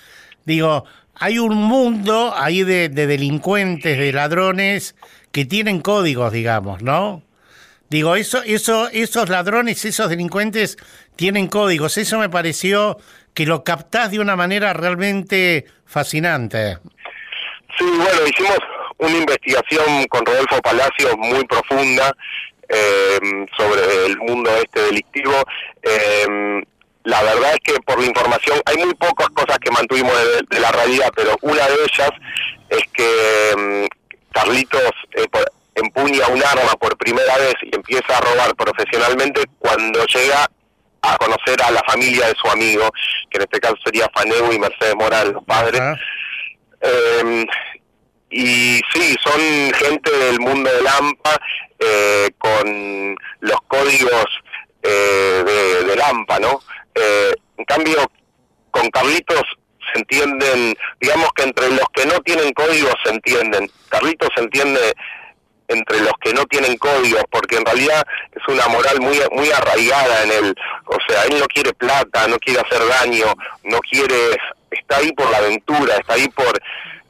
Digo, 0.45 0.85
hay 1.17 1.41
un 1.41 1.57
mundo 1.57 2.33
ahí 2.37 2.63
de, 2.63 2.89
de 2.89 3.09
delincuentes, 3.09 3.99
de 3.99 4.13
ladrones, 4.13 4.95
que 5.33 5.45
tienen 5.45 5.81
códigos, 5.81 6.33
digamos, 6.33 6.83
¿no? 6.83 7.25
Digo, 7.91 8.15
eso, 8.15 8.41
eso, 8.45 8.89
esos 8.93 9.29
ladrones, 9.29 9.85
esos 9.85 10.09
delincuentes 10.09 10.79
tienen 11.17 11.49
códigos. 11.49 11.99
Eso 11.99 12.21
me 12.21 12.29
pareció 12.29 12.99
que 13.35 13.45
lo 13.45 13.65
captás 13.65 14.13
de 14.13 14.21
una 14.21 14.37
manera 14.37 14.73
realmente 14.73 15.67
fascinante. 15.85 16.79
Sí, 17.77 17.85
bueno, 17.85 18.27
hicimos 18.29 18.59
una 18.99 19.19
investigación 19.19 20.07
con 20.09 20.25
Rodolfo 20.25 20.61
Palacio 20.63 21.17
muy 21.17 21.45
profunda 21.47 22.15
eh, 22.69 23.47
sobre 23.57 24.07
el 24.07 24.19
mundo 24.19 24.51
este 24.57 24.81
delictivo. 24.83 25.35
Eh, 25.83 26.63
la 27.05 27.23
verdad 27.23 27.55
es 27.55 27.61
que 27.65 27.81
por 27.81 28.01
la 28.01 28.07
información 28.07 28.61
hay 28.65 28.77
muy 28.77 28.95
pocas 28.95 29.29
cosas 29.31 29.59
que 29.59 29.71
mantuvimos 29.71 30.13
de, 30.49 30.61
la 30.61 30.71
realidad, 30.71 31.11
pero 31.15 31.37
una 31.43 31.67
de 31.69 31.75
ellas 31.75 32.11
es 32.71 32.83
que 32.93 33.55
mm, 33.57 34.33
Carlitos 34.33 34.93
eh, 35.17 35.27
empuña 35.75 36.29
un 36.29 36.43
arma 36.43 36.73
por 36.81 36.97
primera 36.97 37.37
vez 37.39 37.55
y 37.63 37.75
empieza 37.75 38.17
a 38.17 38.21
robar 38.21 38.55
profesionalmente 38.55 39.43
cuando 39.59 40.05
llega 40.07 40.49
a 41.03 41.17
conocer 41.17 41.61
a 41.63 41.73
la 41.73 41.83
familia 41.83 42.29
de 42.29 42.35
su 42.41 42.49
amigo, 42.49 42.89
que 43.29 43.39
en 43.39 43.43
este 43.43 43.59
caso 43.59 43.75
sería 43.85 44.09
Faneu 44.15 44.53
y 44.53 44.59
Mercedes 44.59 44.95
Moral, 44.95 45.33
los 45.33 45.45
padres. 45.45 45.81
Eh, 46.81 47.47
y 48.31 48.81
sí, 48.93 49.17
son 49.23 49.41
gente 49.75 50.11
del 50.11 50.41
mundo 50.41 50.71
del 50.73 50.87
AMPA 50.87 51.41
eh, 51.85 52.31
con 52.39 53.17
los 53.41 53.61
códigos 53.67 54.27
eh, 54.83 55.43
de, 55.45 55.85
del 55.85 56.01
AMPA, 56.01 56.39
¿no? 56.39 56.61
Eh, 56.95 57.33
en 57.57 57.65
cambio, 57.65 58.11
con 58.71 58.89
Carlitos 58.91 59.43
se 59.93 59.99
entienden, 59.99 60.77
digamos 61.01 61.29
que 61.35 61.43
entre 61.43 61.71
los 61.71 61.87
que 61.93 62.07
no 62.07 62.21
tienen 62.21 62.53
códigos 62.53 62.95
se 63.05 63.11
entienden. 63.11 63.71
Carlitos 63.89 64.29
se 64.35 64.43
entiende 64.43 64.95
entre 65.69 66.01
los 66.01 66.13
que 66.21 66.33
no 66.33 66.45
tienen 66.47 66.77
códigos, 66.77 67.25
porque 67.31 67.57
en 67.57 67.65
realidad 67.65 68.07
es 68.33 68.47
una 68.49 68.69
moral 68.69 69.01
muy 69.01 69.19
muy 69.33 69.51
arraigada 69.51 70.23
en 70.25 70.33
él. 70.33 70.55
O 70.87 70.97
sea, 71.09 71.25
él 71.25 71.39
no 71.39 71.47
quiere 71.47 71.73
plata, 71.75 72.29
no 72.29 72.39
quiere 72.39 72.61
hacer 72.61 72.87
daño, 72.87 73.27
no 73.65 73.81
quiere, 73.81 74.37
está 74.71 74.99
ahí 74.99 75.13
por 75.13 75.31
la 75.31 75.39
aventura, 75.39 75.97
está 75.97 76.15
ahí 76.15 76.29
por 76.29 76.61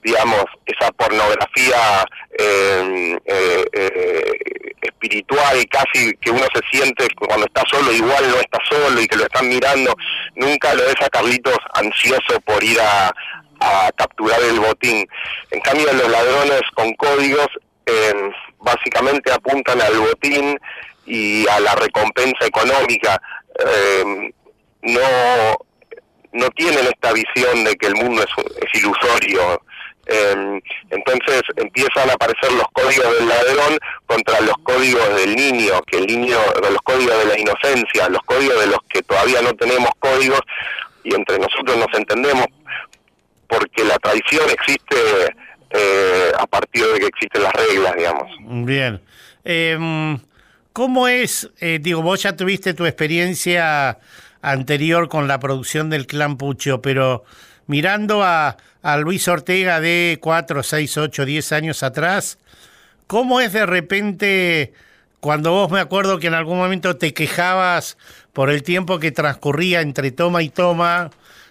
digamos, 0.03 0.45
esa 0.67 0.91
pornografía 0.93 2.05
eh, 2.39 3.17
eh, 3.25 3.65
eh, 3.73 4.33
espiritual 4.83 5.65
casi 5.71 6.13
que 6.17 6.31
uno 6.31 6.45
se 6.53 6.61
siente 6.71 7.07
cuando 7.15 7.47
está 7.47 7.63
solo, 7.71 7.93
igual 7.93 8.29
no 8.31 8.37
está 8.41 8.59
solo 8.69 9.01
y 9.01 9.07
que 9.07 9.17
lo 9.17 9.25
están 9.25 9.49
mirando, 9.49 9.95
nunca 10.35 10.75
lo 10.75 10.83
ves 10.83 10.97
a 11.01 11.09
Carlitos 11.09 11.59
ansioso 11.75 12.41
por 12.45 12.63
ir 12.63 12.79
a, 12.81 13.13
capturar 13.95 14.41
el 14.43 14.59
botín. 14.59 15.07
En 15.53 15.61
cambio, 15.61 15.93
los 15.93 16.09
ladrones 16.09 16.63
con 16.75 16.93
códigos 16.95 17.47
básicamente 18.59 19.31
apuntan 19.31 19.81
al 19.81 20.01
botín 20.01 20.59
y 21.07 21.47
a 21.47 21.61
la 21.61 21.77
recompensa 21.77 22.45
económica. 22.45 23.23
no 24.83 25.01
no 26.33 26.51
tienen 26.57 26.87
esta 26.87 27.13
visión 27.13 27.63
de 27.63 27.77
que 27.77 27.87
el 27.87 27.95
mundo 27.95 28.25
es 28.25 28.81
ilusorio, 28.81 29.61
Em, 29.61 29.72
entonces 30.91 31.43
empiezan 31.57 32.11
a 32.11 32.15
aparecer 32.15 32.53
los 32.53 32.67
códigos 32.73 33.19
del 33.19 33.29
ladrón 33.29 33.79
contra 34.07 34.41
los 34.41 34.57
códigos 34.65 35.17
del 35.17 35.37
niño, 35.37 35.81
que 35.87 35.99
el 35.99 36.07
niño, 36.07 36.37
los 36.61 36.83
códigos 36.83 37.19
de 37.19 37.25
la 37.27 37.39
inocencia, 37.39 38.09
los 38.09 38.23
códigos 38.23 38.61
de 38.61 38.67
los 38.67 38.79
que 38.89 39.03
todavía 39.03 39.41
no 39.43 39.53
tenemos 39.55 39.91
códigos 39.99 40.41
y 41.05 41.15
entre 41.15 41.39
nosotros 41.39 41.77
nos 41.77 41.99
entendemos, 41.99 42.47
porque 43.47 43.85
la 43.85 43.99
traición 43.99 44.51
existe 44.51 44.97
eh, 45.71 46.33
a 46.39 46.47
partir 46.47 46.85
de 46.85 47.01
que 47.01 47.07
existen 47.07 47.43
las 47.43 47.53
reglas, 47.53 47.95
digamos. 47.97 48.29
Bien. 48.67 49.01
Eh, 49.45 50.19
¿Cómo 50.73 51.07
es, 51.07 51.51
eh, 51.61 51.79
digo, 51.83 52.01
vos 52.01 52.23
ya 52.23 52.35
tuviste 52.35 52.73
tu 52.73 52.87
experiencia 52.87 53.99
anterior 54.41 55.11
con 55.11 55.29
la 55.29 55.39
producción 55.39 55.91
del 55.91 56.07
Clan 56.07 56.39
Pucho, 56.39 56.81
pero 56.81 57.25
mirando 57.67 58.23
a, 58.23 58.57
Luis 58.99 59.29
Ortega 59.29 59.81
de 59.81 60.19
4, 60.21 60.63
6, 60.63 60.97
8, 60.97 61.25
10 61.25 61.53
años 61.53 61.83
atrás, 61.83 62.39
¿cómo 63.07 63.41
es 63.41 63.53
de 63.53 63.65
repente 63.65 64.73
cuando 65.21 65.53
vos 65.53 65.71
me 65.71 65.79
acuerdo 65.79 66.19
que 66.19 66.27
en 66.27 66.35
algún 66.35 66.59
momento 66.59 66.97
te 66.97 67.15
quejabas 67.15 67.97
por 68.33 68.51
el 68.51 68.65
tiempo 68.65 68.99
que 68.99 69.13
transcurría 69.13 69.81
entre 69.81 70.11
toma 70.11 70.43
y 70.43 70.49
toma 70.49 71.11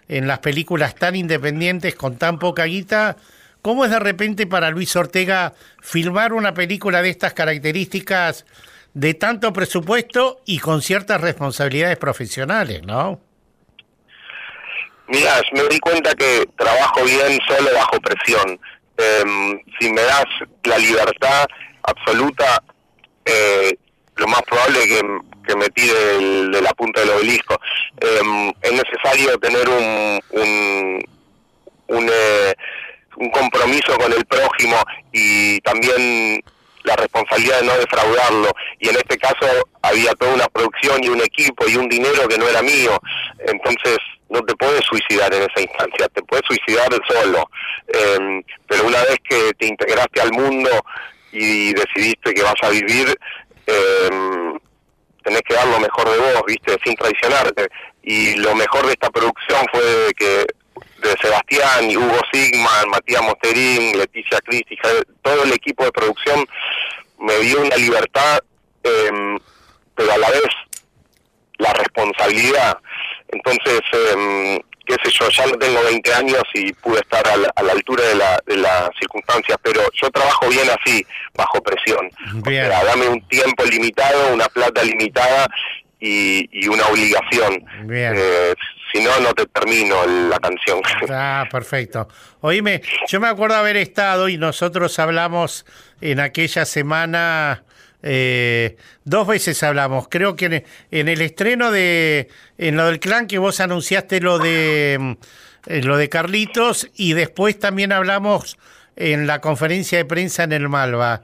en 0.09 0.27
las 0.27 0.39
películas 0.39 0.95
tan 0.95 1.15
independientes 1.15 1.95
con 1.95 2.17
tan 2.17 2.37
poca 2.37 2.65
guita? 2.65 3.15
¿Cómo 3.61 3.85
es 3.85 3.91
de 3.91 3.99
repente 3.99 4.45
para 4.45 4.71
Luis 4.71 4.93
Ortega 4.95 5.53
filmar 5.81 6.33
una 6.33 6.53
película 6.53 7.01
de 7.01 7.11
estas 7.11 7.33
características 7.33 8.45
de 8.93 9.13
tanto 9.13 9.53
presupuesto 9.53 10.41
y 10.45 10.59
con 10.59 10.81
ciertas 10.81 11.21
responsabilidades 11.21 11.97
profesionales, 11.97 12.81
no? 12.83 13.21
Mira, 15.11 15.41
me 15.51 15.67
di 15.67 15.77
cuenta 15.81 16.15
que 16.15 16.47
trabajo 16.57 17.03
bien 17.03 17.37
solo 17.45 17.69
bajo 17.73 17.99
presión. 17.99 18.57
Em, 18.97 19.59
si 19.77 19.91
me 19.91 20.01
das 20.03 20.25
la 20.63 20.77
libertad 20.77 21.45
absoluta, 21.83 22.63
eh, 23.25 23.75
lo 24.15 24.27
más 24.27 24.41
probable 24.43 24.79
es 24.83 24.87
que, 24.87 25.55
me 25.57 25.67
tire 25.71 26.47
de 26.47 26.61
la 26.61 26.71
punta 26.75 27.01
del 27.01 27.09
obelisco. 27.09 27.59
Em, 27.99 28.53
es 28.61 28.71
necesario 28.71 29.37
tener 29.37 29.67
un, 29.67 30.21
un, 30.29 31.03
un, 31.87 32.09
eh, 32.09 32.55
un 33.17 33.29
compromiso 33.31 33.97
con 33.97 34.13
el 34.13 34.25
prójimo 34.25 34.77
y 35.11 35.59
también 35.59 36.41
la 36.83 36.95
responsabilidad 36.95 37.59
de 37.59 37.65
no 37.65 37.77
defraudarlo. 37.77 38.53
Y 38.79 38.87
en 38.87 38.95
este 38.95 39.17
caso 39.17 39.45
había 39.81 40.13
toda 40.13 40.35
una 40.35 40.47
producción 40.47 41.03
y 41.03 41.09
un 41.09 41.19
equipo 41.19 41.67
y 41.67 41.75
un 41.75 41.89
dinero 41.89 42.29
que 42.29 42.37
no 42.37 42.47
era 42.47 42.61
mío. 42.61 42.97
Entonces 43.45 43.97
no 44.31 44.41
te 44.43 44.55
puedes 44.55 44.81
suicidar 44.85 45.33
en 45.33 45.43
esa 45.43 45.61
instancia, 45.61 46.07
te 46.07 46.23
puedes 46.23 46.45
suicidar 46.47 46.89
solo. 47.07 47.49
Em, 47.87 48.41
pero 48.67 48.85
una 48.85 49.03
vez 49.03 49.17
que 49.27 49.51
te 49.59 49.67
integraste 49.67 50.21
al 50.21 50.31
mundo 50.31 50.69
y 51.33 51.73
decidiste 51.73 52.33
que 52.33 52.41
vas 52.41 52.55
a 52.61 52.69
vivir, 52.69 53.13
eh, 53.67 54.09
tenés 55.23 55.41
que 55.41 55.53
dar 55.53 55.67
lo 55.67 55.79
mejor 55.79 56.09
de 56.09 56.17
vos, 56.17 56.43
viste, 56.47 56.77
sin 56.83 56.95
traicionarte. 56.95 57.67
Y 58.03 58.35
lo 58.35 58.55
mejor 58.55 58.85
de 58.85 58.93
esta 58.93 59.09
producción 59.09 59.65
fue 59.71 60.13
que 60.15 60.45
de 61.01 61.17
Sebastián, 61.21 61.89
y 61.89 61.97
Hugo 61.97 62.19
Sigman, 62.31 62.89
Matías 62.89 63.23
Mosterín, 63.23 63.97
Leticia 63.97 64.39
Cristi, 64.45 64.77
todo 65.21 65.43
el 65.43 65.51
equipo 65.51 65.83
de 65.83 65.91
producción 65.91 66.45
me 67.19 67.37
dio 67.39 67.61
una 67.61 67.75
libertad, 67.75 68.39
eh, 68.83 69.37
pero 69.95 70.13
a 70.13 70.17
la 70.17 70.29
vez 70.29 70.49
la 71.57 71.73
responsabilidad. 71.73 72.77
Entonces, 73.31 73.81
eh, 73.93 74.59
qué 74.85 74.95
sé 75.03 75.11
yo, 75.11 75.29
ya 75.29 75.45
no 75.47 75.53
tengo 75.53 75.83
20 75.83 76.13
años 76.13 76.43
y 76.53 76.73
pude 76.73 76.99
estar 76.99 77.25
a 77.27 77.37
la, 77.37 77.71
altura 77.71 78.03
de, 78.05 78.15
la, 78.15 78.39
de 78.45 78.57
las 78.57 78.89
circunstancias, 78.99 79.57
pero 79.61 79.81
yo 79.93 80.09
trabajo 80.09 80.49
bien 80.49 80.67
así, 80.69 81.05
bajo 81.33 81.61
presión. 81.61 82.09
Bien. 82.43 82.69
dame 82.69 83.07
un 83.07 83.21
tiempo 83.27 83.63
limitado, 83.65 84.33
una 84.33 84.47
plata 84.47 84.83
limitada 84.83 85.47
y, 85.99 86.49
y 86.51 86.67
una 86.67 86.85
obligación. 86.87 87.63
Bien. 87.85 88.13
Eh, 88.17 88.53
si 88.91 89.01
no, 89.01 89.19
no 89.19 89.33
te 89.33 89.45
termino 89.45 90.05
la 90.05 90.39
canción. 90.39 90.81
Ah, 91.09 91.45
perfecto. 91.51 92.07
Oíme, 92.41 92.81
yo 93.07 93.19
me 93.19 93.27
acuerdo 93.27 93.55
haber 93.55 93.77
estado 93.77 94.27
y 94.29 94.37
nosotros 94.37 94.97
hablamos 94.99 95.65
en 96.01 96.19
aquella 96.19 96.65
semana, 96.65 97.63
eh, 98.03 98.77
dos 99.03 99.27
veces 99.27 99.61
hablamos, 99.63 100.07
creo 100.09 100.35
que 100.35 100.65
en, 100.91 101.07
el 101.07 101.21
estreno 101.21 101.71
de, 101.71 102.29
en 102.57 102.77
lo 102.77 102.85
del 102.85 102.99
clan 102.99 103.27
que 103.27 103.37
vos 103.37 103.59
anunciaste 103.59 104.21
lo 104.21 104.39
de, 104.39 104.97
mm, 104.99 105.11
eh, 105.67 105.83
lo 105.83 105.97
de 105.97 106.09
Carlitos 106.09 106.89
y 106.95 107.13
después 107.13 107.59
también 107.59 107.91
hablamos 107.91 108.57
en 108.95 109.27
la 109.27 109.39
conferencia 109.39 109.97
de 109.97 110.05
prensa 110.05 110.43
en 110.43 110.51
el 110.51 110.67
Malva. 110.69 111.21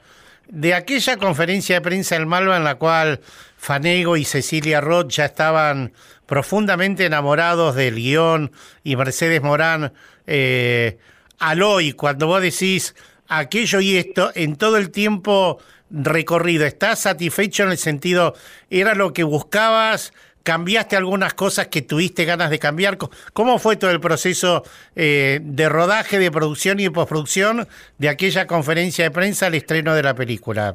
De 0.47 0.73
aquella 0.73 1.17
conferencia 1.17 1.75
de 1.75 1.81
prensa 1.81 2.15
en 2.15 2.21
el 2.21 2.27
Malva 2.27 2.57
en 2.57 2.63
la 2.63 2.75
cual 2.75 3.19
Fanego 3.57 4.15
y 4.15 4.23
Cecilia 4.23 4.79
Roth 4.79 5.09
ya 5.09 5.25
estaban 5.25 5.91
profundamente 6.25 7.05
enamorados 7.05 7.75
del 7.75 7.95
guion 7.95 8.51
y 8.83 8.95
Mercedes 8.95 9.41
Morán, 9.41 9.93
eh, 10.27 10.97
Aloy, 11.39 11.93
cuando 11.93 12.27
vos 12.27 12.41
decís 12.41 12.95
aquello 13.27 13.81
y 13.81 13.97
esto, 13.97 14.31
en 14.35 14.55
todo 14.55 14.77
el 14.77 14.91
tiempo 14.91 15.59
recorrido, 15.89 16.65
¿estás 16.65 16.99
satisfecho 16.99 17.63
en 17.63 17.71
el 17.71 17.77
sentido, 17.77 18.35
era 18.69 18.95
lo 18.95 19.13
que 19.13 19.23
buscabas? 19.23 20.13
cambiaste 20.47 20.95
algunas 20.95 21.33
cosas 21.33 21.67
que 21.67 21.81
tuviste 21.81 22.23
ganas 22.23 22.49
de 22.49 22.57
cambiar. 22.57 22.97
¿Cómo 23.33 23.59
fue 23.59 23.75
todo 23.75 23.91
el 23.91 23.99
proceso 23.99 24.63
eh, 24.95 25.39
de 25.41 25.67
rodaje, 25.67 26.19
de 26.19 26.31
producción 26.31 26.79
y 26.79 26.83
de 26.83 26.91
postproducción 26.91 27.67
de 27.97 28.07
aquella 28.07 28.47
conferencia 28.47 29.03
de 29.03 29.11
prensa 29.11 29.47
al 29.47 29.55
estreno 29.55 29.93
de 29.93 30.03
la 30.03 30.15
película? 30.15 30.73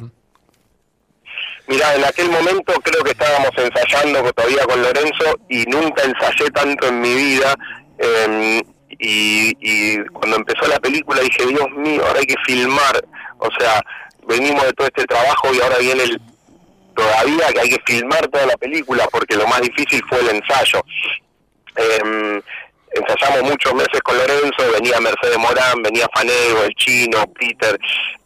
Mira, 1.69 1.95
en 1.95 2.05
aquel 2.05 2.29
momento 2.29 2.75
creo 2.83 3.03
que 3.03 3.13
estábamos 3.13 3.49
ensayando 3.57 4.31
todavía 4.35 4.63
con 4.67 4.83
Lorenzo 4.83 5.41
y 5.49 5.65
nunca 5.65 6.03
ensayé 6.03 6.51
tanto 6.51 6.89
en 6.89 7.01
mi 7.01 7.15
vida. 7.15 7.55
Em, 7.97 8.61
y 8.99 9.97
cuando 10.11 10.37
empezó 10.37 10.69
la 10.69 10.81
película 10.81 11.23
dije, 11.23 11.47
Dios 11.47 11.71
mío, 11.79 12.05
ahora 12.07 12.21
hay 12.21 12.27
que 12.27 12.37
filmar. 12.47 13.03
O 13.39 13.49
sea, 13.59 13.83
venimos 14.27 14.65
de 14.65 14.73
todo 14.73 14.87
este 14.87 15.05
trabajo 15.05 15.53
y 15.55 15.61
ahora 15.61 15.79
viene 15.79 16.05
el, 16.05 16.21
todavía 16.95 17.53
que 17.53 17.61
hay 17.61 17.69
que 17.71 17.83
filmar 17.87 18.29
toda 18.29 18.47
la 18.47 18.57
película 18.57 19.07
porque 19.11 19.37
lo 19.37 19.47
más 19.47 19.61
difícil 19.61 20.03
fue 20.09 20.21
el 20.21 20.31
ensayo. 20.31 20.85
Eh, 21.77 22.41
ensayamos 22.95 23.51
muchos 23.51 23.75
meses 23.75 24.01
con 24.03 24.17
Lorenzo, 24.17 24.71
venía 24.73 25.01
Mercedes 25.01 25.39
Morán, 25.39 25.83
venía 25.83 26.07
Fanego, 26.15 26.63
el 26.65 26.75
chino, 26.75 27.27
Peter. 27.33 27.79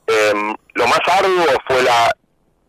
Em, 0.07 0.55
lo 0.75 0.87
más 0.87 1.01
arduo 1.07 1.47
fue 1.67 1.83
la 1.83 2.15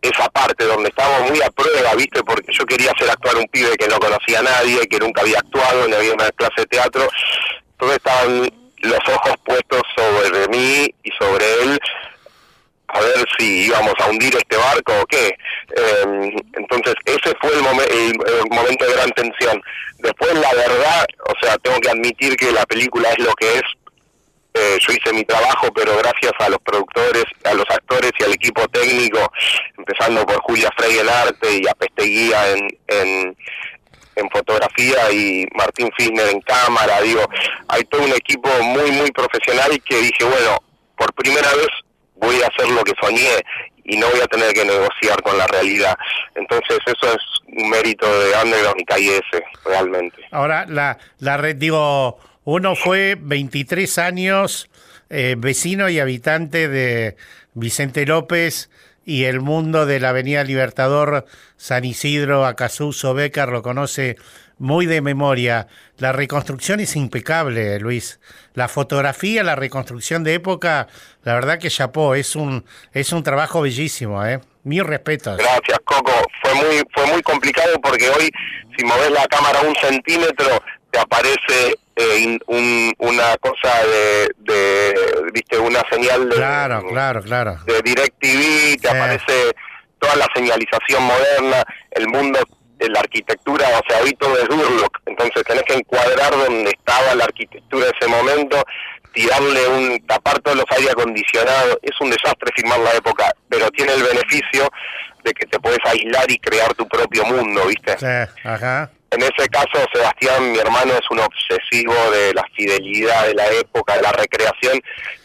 esa 0.00 0.28
parte 0.28 0.64
donde 0.64 0.90
estábamos 0.90 1.30
muy 1.30 1.42
a 1.42 1.50
prueba, 1.50 1.94
¿viste? 1.96 2.22
Porque 2.22 2.52
yo 2.52 2.64
quería 2.66 2.92
hacer 2.92 3.10
actuar 3.10 3.36
un 3.36 3.46
pibe 3.46 3.76
que 3.76 3.88
no 3.88 3.98
conocía 3.98 4.38
a 4.38 4.42
nadie, 4.42 4.86
que 4.86 4.98
nunca 4.98 5.22
había 5.22 5.38
actuado, 5.38 5.88
no 5.88 5.96
había 5.96 6.14
una 6.14 6.30
clase 6.30 6.60
de 6.60 6.66
teatro. 6.66 7.08
Entonces 7.72 7.96
estaban 7.96 8.50
los 8.82 9.08
ojos 9.08 9.34
puestos 9.44 9.82
sobre 9.96 10.48
mí 10.48 10.94
y 11.02 11.10
sobre 11.18 11.44
él 11.62 11.80
a 12.88 13.00
ver 13.00 13.24
si 13.38 13.66
íbamos 13.66 13.94
a 13.98 14.08
hundir 14.08 14.34
este 14.34 14.56
barco 14.56 14.92
o 15.00 15.06
qué. 15.06 15.36
Em, 15.76 16.30
entonces, 16.54 16.94
ese 17.04 17.34
fue 17.40 17.52
el, 17.52 17.62
momento 17.62 18.86
de 18.86 18.92
gran 18.92 19.10
tensión. 19.12 19.62
Después, 19.98 20.34
la 20.34 20.52
verdad, 20.54 21.06
o 21.26 21.34
sea, 21.44 21.58
tengo 21.58 21.78
que 21.80 21.90
admitir 21.90 22.36
que 22.36 22.52
la 22.52 22.64
película 22.64 23.10
es 23.10 23.18
lo 23.18 23.32
que 23.34 23.56
es. 23.56 23.62
Eh, 24.54 24.78
yo 24.80 24.92
hice 24.92 25.12
mi 25.12 25.24
trabajo, 25.24 25.68
pero 25.74 25.96
gracias 25.98 26.32
a 26.38 26.48
los 26.48 26.58
productores, 26.60 27.24
a 27.44 27.54
los 27.54 27.66
actores 27.68 28.10
y 28.18 28.24
al 28.24 28.32
equipo 28.32 28.66
técnico, 28.68 29.30
empezando 29.76 30.24
por 30.24 30.40
Julia 30.42 30.70
Frey 30.76 30.98
en 30.98 31.08
arte 31.08 31.60
y 31.62 31.68
a 31.68 31.74
Pesteguía 31.74 32.52
en, 32.52 32.68
en, 32.88 33.36
en 34.16 34.30
fotografía 34.30 35.12
y 35.12 35.46
Martín 35.54 35.90
Fisner 35.96 36.28
en 36.30 36.40
cámara, 36.40 37.00
digo, 37.02 37.28
hay 37.68 37.84
todo 37.84 38.02
un 38.02 38.12
equipo 38.12 38.48
muy, 38.62 38.90
muy 38.90 39.10
profesional 39.12 39.80
que 39.84 39.96
dije, 39.98 40.24
bueno, 40.24 40.58
por 40.96 41.12
primera 41.12 41.54
vez 41.54 41.68
voy 42.20 42.36
a 42.42 42.46
hacer 42.46 42.70
lo 42.72 42.84
que 42.84 42.92
soñé 43.00 43.42
y 43.84 43.96
no 43.96 44.08
voy 44.10 44.20
a 44.20 44.26
tener 44.26 44.52
que 44.52 44.64
negociar 44.64 45.22
con 45.22 45.36
la 45.38 45.46
realidad. 45.46 45.96
Entonces 46.34 46.78
eso 46.86 47.14
es 47.14 47.62
un 47.62 47.70
mérito 47.70 48.06
de 48.06 48.32
Underground 48.42 48.80
y 48.80 48.84
Calle 48.84 49.20
realmente. 49.64 50.22
Ahora, 50.30 50.66
la, 50.66 50.98
la 51.18 51.36
red, 51.36 51.56
digo, 51.56 52.18
uno 52.44 52.76
fue 52.76 53.16
23 53.18 53.98
años 53.98 54.70
eh, 55.10 55.36
vecino 55.38 55.88
y 55.88 56.00
habitante 56.00 56.68
de 56.68 57.16
Vicente 57.54 58.04
López 58.04 58.70
y 59.06 59.24
el 59.24 59.40
mundo 59.40 59.86
de 59.86 60.00
la 60.00 60.10
Avenida 60.10 60.44
Libertador, 60.44 61.24
San 61.56 61.86
Isidro, 61.86 62.44
Acasuso, 62.44 63.14
Becar, 63.14 63.48
lo 63.48 63.62
conoce 63.62 64.16
muy 64.58 64.86
de 64.86 65.00
memoria. 65.00 65.66
La 65.98 66.12
reconstrucción 66.12 66.80
es 66.80 66.96
impecable, 66.96 67.78
Luis. 67.78 68.20
La 68.54 68.68
fotografía, 68.68 69.42
la 69.42 69.56
reconstrucción 69.56 70.24
de 70.24 70.34
época, 70.34 70.88
la 71.22 71.34
verdad 71.34 71.58
que 71.58 71.70
chapó, 71.70 72.14
es 72.14 72.36
un, 72.36 72.64
es 72.92 73.12
un 73.12 73.22
trabajo 73.22 73.62
bellísimo, 73.62 74.24
¿eh? 74.24 74.40
Mil 74.64 74.84
respetos. 74.84 75.38
Gracias, 75.38 75.78
Coco. 75.84 76.12
Fue 76.42 76.54
muy, 76.54 76.82
fue 76.94 77.06
muy 77.06 77.22
complicado 77.22 77.80
porque 77.80 78.08
hoy, 78.10 78.30
si 78.76 78.84
moves 78.84 79.10
la 79.10 79.26
cámara 79.26 79.60
un 79.60 79.74
centímetro, 79.76 80.62
te 80.90 80.98
aparece 80.98 81.74
eh, 81.96 82.38
una 82.98 83.36
cosa 83.38 83.72
de, 83.84 84.28
de, 84.38 84.94
viste, 85.32 85.58
una 85.58 85.82
señal 85.90 86.28
de... 86.28 86.36
Claro, 86.36 86.86
claro, 86.88 87.22
claro. 87.22 87.58
De 87.66 87.80
DirecTV, 87.82 88.80
te 88.80 88.88
aparece 88.88 89.52
toda 89.98 90.16
la 90.16 90.26
señalización 90.34 91.02
moderna, 91.02 91.64
el 91.90 92.08
mundo 92.08 92.38
la 92.78 93.00
arquitectura, 93.00 93.66
o 93.68 93.82
sea, 93.88 94.02
hoy 94.02 94.12
todo 94.12 94.36
es 94.38 94.48
Durlock, 94.48 94.98
entonces 95.06 95.42
tenés 95.44 95.62
que 95.64 95.74
encuadrar 95.74 96.30
donde 96.30 96.70
estaba 96.70 97.14
la 97.14 97.24
arquitectura 97.24 97.86
de 97.86 97.92
ese 97.98 98.08
momento, 98.08 98.62
tirarle 99.12 99.68
un, 99.68 100.06
tapar 100.06 100.38
todos 100.40 100.58
los 100.58 100.66
aire 100.78 100.92
acondicionados, 100.92 101.78
es 101.82 102.00
un 102.00 102.10
desastre 102.10 102.52
filmar 102.54 102.78
la 102.80 102.92
época, 102.92 103.32
pero 103.48 103.68
tiene 103.70 103.94
el 103.94 104.02
beneficio 104.02 104.68
de 105.24 105.32
que 105.32 105.46
te 105.46 105.58
puedes 105.58 105.78
aislar 105.84 106.30
y 106.30 106.38
crear 106.38 106.74
tu 106.74 106.86
propio 106.86 107.24
mundo, 107.24 107.66
¿viste? 107.66 107.98
Sí, 107.98 108.32
ajá. 108.44 108.90
En 109.10 109.22
ese 109.22 109.48
caso, 109.48 109.86
Sebastián, 109.92 110.52
mi 110.52 110.58
hermano, 110.58 110.92
es 110.92 111.10
un 111.10 111.18
obsesivo 111.20 111.94
de 112.10 112.34
la 112.34 112.44
fidelidad, 112.54 113.26
de 113.26 113.34
la 113.34 113.46
época, 113.52 113.96
de 113.96 114.02
la 114.02 114.12
recreación. 114.12 114.78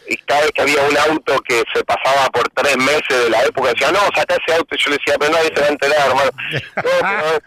Y 0.08 0.16
cada 0.18 0.42
vez 0.42 0.52
que 0.52 0.62
había 0.62 0.82
un 0.84 0.98
auto 0.98 1.38
que 1.42 1.64
se 1.74 1.84
pasaba 1.84 2.28
por 2.30 2.48
tres 2.50 2.78
meses 2.78 3.24
de 3.26 3.30
la 3.30 3.44
época, 3.44 3.74
decía, 3.74 3.92
no, 3.92 4.00
saca 4.16 4.36
ese 4.36 4.58
auto. 4.58 4.74
Y 4.74 4.78
yo 4.78 4.90
le 4.90 4.98
decía, 4.98 5.16
pero 5.20 5.34
nadie 5.34 5.52
se 5.54 5.62
va 5.62 5.68
a 5.68 5.70
enterar, 5.70 6.08
hermano. 6.08 6.32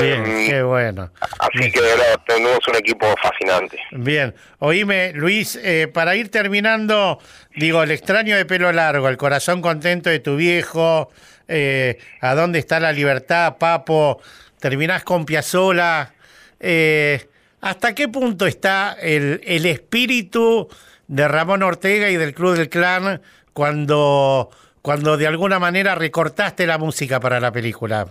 Bien, 0.00 0.24
em, 0.24 0.46
qué 0.48 0.62
bueno. 0.62 1.10
Así 1.38 1.70
que 1.70 1.80
tenemos 2.26 2.66
un 2.66 2.76
equipo 2.76 3.06
fascinante. 3.22 3.78
Bien, 3.92 4.34
oíme, 4.58 5.12
Luis, 5.14 5.56
eh, 5.62 5.86
para 5.92 6.16
ir 6.16 6.30
terminando, 6.30 7.18
digo, 7.56 7.82
el 7.82 7.90
extraño 7.90 8.36
de 8.36 8.46
pelo 8.46 8.72
largo, 8.72 9.08
el 9.08 9.18
corazón 9.18 9.60
contento 9.60 10.08
de 10.08 10.18
tu 10.18 10.36
viejo, 10.36 11.10
eh, 11.46 11.98
¿a 12.22 12.34
dónde 12.34 12.58
está 12.58 12.80
la 12.80 12.92
libertad, 12.92 13.58
Papo? 13.58 14.20
terminás 14.62 15.02
con 15.02 15.26
Piazzola. 15.26 16.14
Eh, 16.60 17.28
¿Hasta 17.60 17.94
qué 17.94 18.08
punto 18.08 18.46
está 18.46 18.96
el, 18.98 19.40
el, 19.44 19.66
espíritu 19.66 20.68
de 21.08 21.26
Ramón 21.26 21.64
Ortega 21.64 22.08
y 22.10 22.16
del 22.16 22.32
Club 22.32 22.56
del 22.56 22.68
Clan 22.68 23.20
cuando, 23.52 24.50
cuando 24.80 25.16
de 25.16 25.26
alguna 25.26 25.58
manera 25.58 25.96
recortaste 25.96 26.66
la 26.66 26.78
música 26.78 27.18
para 27.18 27.40
la 27.40 27.50
película? 27.50 28.06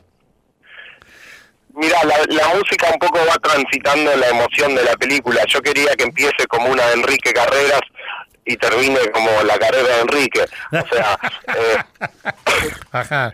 Mira, 1.75 1.97
la, 2.03 2.47
música 2.55 2.89
un 2.91 2.99
poco 2.99 3.19
va 3.27 3.35
transitando 3.35 4.15
la 4.15 4.29
emoción 4.29 4.75
de 4.75 4.83
la 4.83 4.93
película. 4.95 5.43
Yo 5.47 5.61
quería 5.61 5.95
que 5.95 6.03
empiece 6.03 6.45
como 6.47 6.69
una 6.69 6.85
de 6.87 6.93
Enrique 6.93 7.31
Carreras 7.33 7.81
y 8.45 8.57
termine 8.57 8.99
como 9.11 9.29
la 9.43 9.57
carrera 9.57 9.95
de 9.95 10.01
Enrique. 10.01 10.45
O 10.71 10.95
sea, 10.95 11.17
eh, 11.57 11.77
Ajá. 12.91 13.33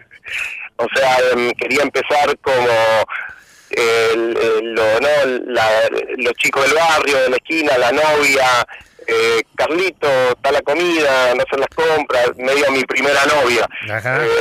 O 0.77 0.87
sea, 0.93 1.17
em, 1.31 1.51
quería 1.53 1.81
empezar 1.81 2.37
como 2.39 2.67
los 6.17 6.33
chicos 6.35 6.63
del 6.65 6.73
barrio, 6.73 7.17
de 7.23 7.29
la 7.29 7.35
esquina, 7.35 7.77
la 7.77 7.91
novia, 7.91 8.65
eh, 9.07 9.41
Carlito, 9.55 10.07
está 10.29 10.51
la 10.51 10.61
comida, 10.61 11.33
no 11.33 11.43
hacen 11.43 11.59
las 11.59 11.69
compras, 11.69 12.31
medio 12.37 12.71
mi 12.71 12.83
primera 12.83 13.25
novia, 13.25 13.67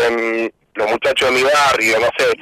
em, 0.08 0.50
los 0.74 0.90
muchachos 0.90 1.28
de 1.30 1.34
mi 1.34 1.42
barrio, 1.42 1.98
no 2.00 2.08
sé. 2.18 2.32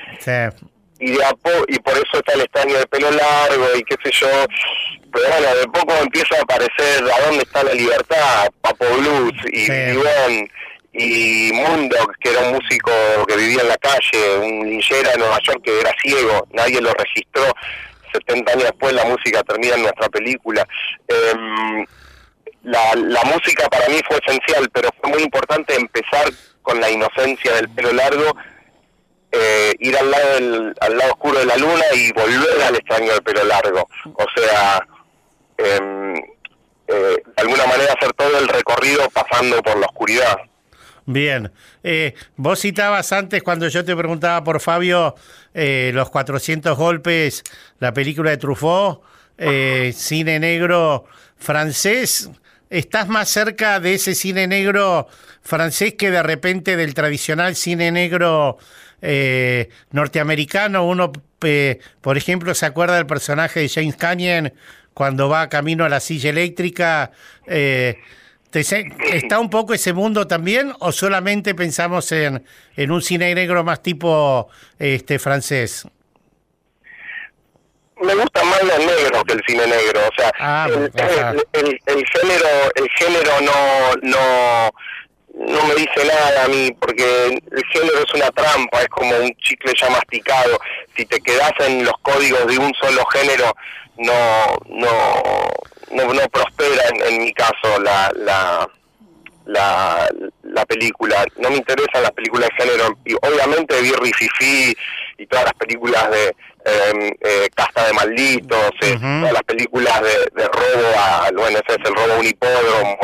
Y, 1.01 1.11
de 1.11 1.25
y 1.69 1.79
por 1.81 1.95
eso 1.95 2.05
está 2.15 2.33
el 2.35 2.43
estaño 2.43 2.79
de 2.79 2.87
pelo 2.87 3.11
largo 3.11 3.67
y 3.77 3.83
qué 3.83 3.97
sé 4.05 4.11
yo. 4.13 4.29
Pero 5.13 5.29
bueno, 5.29 5.55
de 5.57 5.67
poco 5.67 5.95
empieza 6.01 6.37
a 6.39 6.43
aparecer 6.43 7.05
a 7.05 7.27
dónde 7.27 7.43
está 7.43 7.63
la 7.63 7.75
libertad, 7.75 8.49
Papo 8.63 8.87
Blues 8.97 9.33
y 9.53 9.67
sí 9.67 10.49
y 10.95 11.51
Mundo, 11.53 11.97
que 12.21 12.31
era 12.31 12.41
un 12.41 12.53
músico 12.55 12.93
que 13.27 13.37
vivía 13.37 13.63
en 13.63 13.69
la 13.69 13.77
calle, 13.79 14.39
un 14.39 14.71
linchera 14.71 15.11
de 15.11 15.19
Nueva 15.19 15.41
York 15.43 15.61
que 15.65 15.81
era 15.81 15.93
ciego, 16.01 16.47
nadie 16.53 16.81
lo 16.81 16.93
registró. 16.93 17.53
70 18.13 18.53
años 18.53 18.65
después 18.65 18.93
la 18.93 19.05
música 19.05 19.43
termina 19.43 19.75
en 19.75 19.83
nuestra 19.83 20.09
película. 20.09 20.65
Em, 21.09 21.85
la, 22.63 22.95
la 22.95 23.25
música 23.25 23.69
para 23.69 23.89
mí 23.89 24.01
fue 24.07 24.19
esencial, 24.25 24.71
pero 24.73 24.89
fue 25.01 25.11
muy 25.11 25.23
importante 25.23 25.75
empezar 25.75 26.31
con 26.63 26.81
la 26.81 26.89
inocencia 26.89 27.55
del 27.55 27.69
pelo 27.71 27.93
largo, 27.93 28.37
eh, 29.35 29.73
ir 29.81 29.97
al 29.97 30.11
lado, 30.11 30.73
al 30.81 30.97
lado 30.97 31.13
oscuro 31.13 31.39
de 31.41 31.47
la 31.47 31.57
luna 31.57 31.85
y 31.95 32.13
volver 32.13 32.63
al 32.67 32.77
extraño 32.77 33.13
del 33.13 33.23
pelo 33.23 33.45
largo. 33.45 33.89
O 34.15 34.27
sea, 34.37 34.87
em, 35.59 36.15
eh, 36.87 37.23
de 37.25 37.43
alguna 37.43 37.67
manera 37.67 37.95
hacer 37.95 38.13
todo 38.13 38.39
el 38.39 38.49
recorrido 38.49 39.09
pasando 39.11 39.63
por 39.63 39.79
la 39.79 39.87
oscuridad. 39.87 40.39
Bien. 41.07 41.53
Eh, 41.83 42.15
vos 42.37 42.61
citabas 42.61 43.13
antes, 43.13 43.43
cuando 43.43 43.69
yo 43.69 43.85
te 43.85 43.95
preguntaba 43.95 44.43
por 44.43 44.61
Fabio, 44.61 45.15
eh, 45.53 45.91
los 45.95 46.11
400 46.11 46.77
golpes, 46.77 47.43
la 47.79 47.93
película 47.93 48.31
de 48.31 48.39
Truffaut, 48.39 49.03
eh, 49.37 49.93
cine 49.95 50.39
negro 50.39 51.05
francés. 51.37 52.31
¿Estás 52.71 53.09
más 53.09 53.29
cerca 53.29 53.81
de 53.81 53.95
ese 53.95 54.15
cine 54.15 54.47
negro 54.47 55.07
francés 55.43 55.95
que 55.95 56.11
de 56.11 56.23
repente 56.23 56.77
del 56.77 56.95
tradicional 56.95 57.55
cine 57.55 57.93
negro 57.93 58.57
norteamericano? 59.91 60.87
Uno, 60.87 61.13
por 62.01 62.17
ejemplo, 62.17 62.55
se 62.55 62.67
acuerda 62.67 62.97
del 62.97 63.07
personaje 63.07 63.61
de 63.61 63.69
James 63.69 63.97
Canyon 63.97 64.53
cuando 64.95 65.29
va 65.29 65.49
camino 65.49 65.85
a 65.85 65.89
la 65.89 66.01
silla 66.01 66.31
eléctrica. 66.31 67.11
¿Está 67.47 69.41
un 69.41 69.51
poco 69.51 69.75
ese 69.75 69.93
mundo 69.93 70.27
también 70.27 70.73
o 70.79 70.93
solamente 70.93 71.55
pensamos 71.55 72.13
en, 72.13 72.45
en 72.77 72.91
un 72.91 73.03
cine 73.03 73.35
negro 73.35 73.65
más 73.65 73.83
tipo 73.83 74.49
este 74.79 75.19
francés? 75.19 75.87
más 78.03 78.63
los 78.63 78.79
negros 78.79 79.25
que 79.27 79.35
el 79.35 79.43
cine 79.47 79.67
negro. 79.67 80.01
O 80.01 80.15
sea, 80.17 80.33
ah, 80.39 80.69
el, 80.69 81.47
el, 81.53 81.81
el, 81.87 82.05
género, 82.07 82.49
el 82.77 82.89
género 82.99 83.41
no, 83.41 83.95
no, 84.03 84.71
no 85.37 85.65
me 85.65 85.75
dice 85.75 86.05
nada 86.07 86.45
a 86.45 86.49
mí, 86.49 86.71
porque 86.81 87.27
el 87.27 87.65
género 87.73 87.99
es 87.99 88.15
una 88.15 88.31
trampa, 88.31 88.81
es 88.81 88.89
como 88.89 89.17
un 89.17 89.35
chicle 89.37 89.73
ya 89.81 89.91
masticado. 89.91 90.59
Si 90.97 91.05
te 91.07 91.21
quedas 91.21 91.53
en 91.61 91.85
los 91.85 91.95
códigos 92.03 92.47
de 92.47 92.59
un 92.59 92.73
solo 92.81 93.05
género, 93.07 93.53
no, 93.97 94.13
no, 94.69 94.89
no, 95.91 96.29
prospera 96.29 96.85
en, 97.09 97.19
mi 97.19 97.33
caso 97.33 97.81
la, 97.83 98.13
la, 98.17 98.69
la, 99.47 100.09
la 100.43 100.67
película. 100.67 101.25
No 101.39 101.51
me 101.51 101.57
interesan 101.57 102.03
las 102.03 102.13
películas 102.13 102.49
de 102.51 102.65
género. 102.65 102.97
Obviamente 103.23 103.75
Fifi 103.75 104.77
y 105.19 105.27
todas 105.27 105.45
las 105.45 105.55
películas 105.55 106.11
de 106.11 106.35
eh, 106.67 107.17
eh, 107.21 107.49
Casta 107.55 107.87
de 107.87 107.93
Malditos, 107.93 108.73
eh, 108.81 108.97
todas 108.99 109.33
las 109.33 109.43
películas 109.43 110.01
de, 110.03 110.45
robo 110.47 110.99
a, 110.99 111.31
bueno, 111.35 111.59
ese 111.59 111.81
es 111.81 111.89
el 111.89 111.95
robo 111.95 112.13
a 112.15 112.19
un 112.19 112.27
hipódromo, 112.27 112.99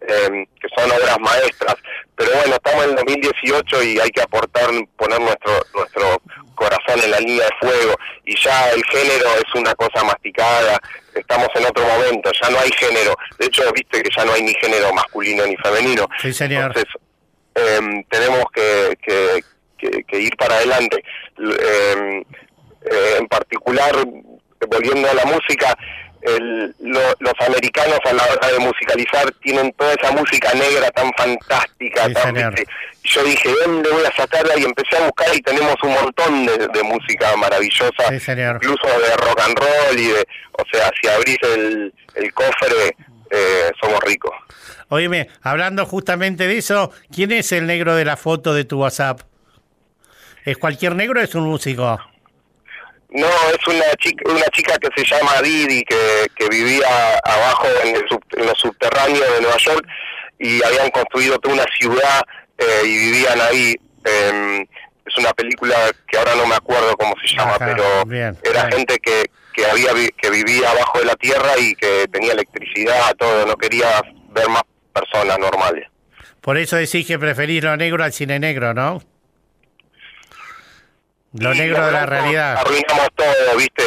em, 0.00 0.46
que 0.60 0.68
son 0.76 0.90
obras 0.90 1.18
maestras. 1.20 1.76
Pero 2.16 2.32
bueno, 2.32 2.54
estamos 2.56 2.84
en 2.84 2.96
2018 2.96 3.82
y 3.84 4.00
hay 4.00 4.10
que 4.10 4.20
aportar, 4.20 4.68
poner 4.96 5.20
nuestro 5.20 5.52
nuestro 5.74 6.20
corazón 6.58 7.00
en 7.04 7.10
la 7.12 7.20
línea 7.20 7.44
de 7.44 7.68
fuego 7.68 7.94
y 8.24 8.36
ya 8.36 8.70
el 8.70 8.82
género 8.86 9.28
es 9.36 9.54
una 9.54 9.74
cosa 9.76 10.02
masticada, 10.02 10.78
estamos 11.14 11.48
en 11.54 11.66
otro 11.66 11.84
momento, 11.86 12.30
ya 12.42 12.50
no 12.50 12.58
hay 12.58 12.70
género. 12.72 13.16
De 13.38 13.46
hecho, 13.46 13.62
viste 13.72 14.02
que 14.02 14.10
ya 14.14 14.24
no 14.24 14.32
hay 14.32 14.42
ni 14.42 14.54
género 14.54 14.92
masculino 14.92 15.46
ni 15.46 15.56
femenino. 15.56 16.08
Sí, 16.20 16.32
señor. 16.32 16.72
Entonces, 16.76 16.92
em, 17.54 18.02
tenemos 18.04 18.44
que, 18.52 18.98
que, 19.00 19.44
que, 19.78 20.20
ir 20.20 20.36
para 20.36 20.56
adelante. 20.56 21.02
Eh, 21.38 22.22
eh, 22.90 23.16
en 23.18 23.26
particular, 23.28 23.94
volviendo 24.68 25.08
a 25.08 25.14
la 25.14 25.24
música, 25.24 25.76
los 26.80 27.34
americanos 27.46 27.98
a 28.04 28.12
la 28.12 28.24
hora 28.24 28.52
de 28.52 28.58
musicalizar 28.58 29.30
tienen 29.42 29.72
toda 29.72 29.94
esa 29.94 30.10
música 30.12 30.52
negra 30.52 30.90
tan 30.90 31.10
fantástica. 31.16 32.08
yo 33.04 33.24
dije, 33.24 33.50
¿dónde 33.64 33.90
voy 33.90 34.04
a 34.04 34.14
sacarla? 34.16 34.58
Y 34.58 34.64
empecé 34.64 34.96
a 34.96 35.06
buscar 35.06 35.34
y 35.34 35.40
tenemos 35.40 35.76
un 35.82 35.92
montón 35.92 36.46
de, 36.46 36.82
música 36.82 37.36
maravillosa, 37.36 38.12
incluso 38.12 38.86
de 38.86 39.16
rock 39.16 39.40
and 39.40 39.58
roll 39.58 39.98
y 39.98 40.08
de, 40.08 40.26
o 40.52 40.64
sea, 40.72 40.90
si 41.00 41.08
abrís 41.08 41.38
el, 41.42 41.94
el 42.16 42.34
cofre, 42.34 42.96
eh, 43.30 43.70
somos 43.80 44.00
ricos. 44.00 44.32
Oíme, 44.88 45.28
hablando 45.42 45.84
justamente 45.84 46.46
de 46.46 46.58
eso, 46.58 46.92
¿quién 47.14 47.32
es 47.32 47.52
el 47.52 47.66
negro 47.66 47.94
de 47.94 48.04
la 48.04 48.16
foto 48.16 48.54
de 48.54 48.64
tu 48.64 48.80
WhatsApp? 48.80 49.20
¿Es 50.48 50.56
cualquier 50.56 50.96
negro 50.96 51.20
o 51.20 51.22
es 51.22 51.34
un 51.34 51.44
músico? 51.44 52.00
No, 53.10 53.26
es 53.26 53.66
una 53.66 53.92
chica, 53.98 54.30
una 54.30 54.46
chica 54.46 54.78
que 54.78 54.88
se 54.96 55.04
llama 55.04 55.42
Didi, 55.42 55.82
que, 55.84 56.26
que 56.34 56.48
vivía 56.48 57.18
abajo 57.22 57.66
en, 57.84 57.96
el 57.96 58.46
los 58.46 58.58
subterráneos 58.58 59.26
de 59.34 59.42
Nueva 59.42 59.58
York 59.58 59.86
y 60.38 60.64
habían 60.64 60.88
construido 60.90 61.38
toda 61.38 61.54
una 61.54 61.66
ciudad 61.78 62.22
eh, 62.56 62.82
y 62.82 62.98
vivían 62.98 63.38
ahí. 63.42 63.76
Em, 64.04 64.62
es 65.04 65.18
una 65.18 65.32
película 65.34 65.74
que 66.10 66.16
ahora 66.16 66.34
no 66.34 66.46
me 66.46 66.54
acuerdo 66.54 66.96
cómo 66.96 67.14
se 67.22 67.36
llama, 67.36 67.56
pero 67.58 67.84
era 68.42 68.70
gente 68.70 68.98
que, 69.00 69.24
que, 69.52 69.66
había, 69.66 69.90
que 70.16 70.30
vivía 70.30 70.70
abajo 70.70 70.98
de 70.98 71.04
la 71.04 71.16
tierra 71.16 71.58
y 71.58 71.74
que 71.74 72.06
tenía 72.10 72.32
electricidad, 72.32 73.14
todo, 73.18 73.44
no 73.44 73.56
quería 73.56 74.00
ver 74.30 74.48
más 74.48 74.62
personas 74.94 75.38
normales. 75.38 75.88
Por 76.40 76.56
eso 76.56 76.76
decís 76.76 77.06
que 77.06 77.18
preferís 77.18 77.62
lo 77.62 77.76
negro 77.76 78.02
al 78.02 78.14
cine 78.14 78.38
negro, 78.38 78.72
¿no? 78.72 79.02
Lo 81.34 81.54
negro 81.54 81.86
de 81.86 81.92
la 81.92 82.06
realidad. 82.06 82.58
Arruinamos 82.58 83.08
todo, 83.14 83.56
¿viste? 83.56 83.82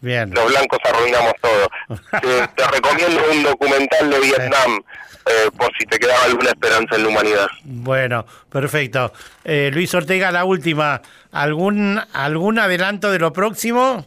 Bien. 0.00 0.30
Los 0.32 0.46
blancos 0.46 0.78
arruinamos 0.84 1.32
todo. 1.42 1.68
te, 2.56 2.66
recomiendo 2.68 3.20
un 3.30 3.42
documental 3.42 4.10
de 4.10 4.20
Vietnam. 4.20 4.82
Eh, 5.26 5.50
por 5.56 5.70
si 5.78 5.84
te 5.84 5.98
quedaba 5.98 6.24
alguna 6.24 6.48
esperanza 6.48 6.96
en 6.96 7.02
la 7.02 7.08
humanidad. 7.10 7.46
Bueno, 7.64 8.24
perfecto. 8.50 9.12
Eh, 9.44 9.70
Luis 9.72 9.94
Ortega, 9.94 10.30
la 10.32 10.44
última. 10.44 11.02
¿Algún, 11.30 12.00
¿Algún 12.14 12.58
adelanto 12.58 13.10
de 13.12 13.18
lo 13.18 13.32
próximo? 13.32 14.06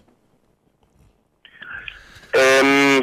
Em, 2.33 2.99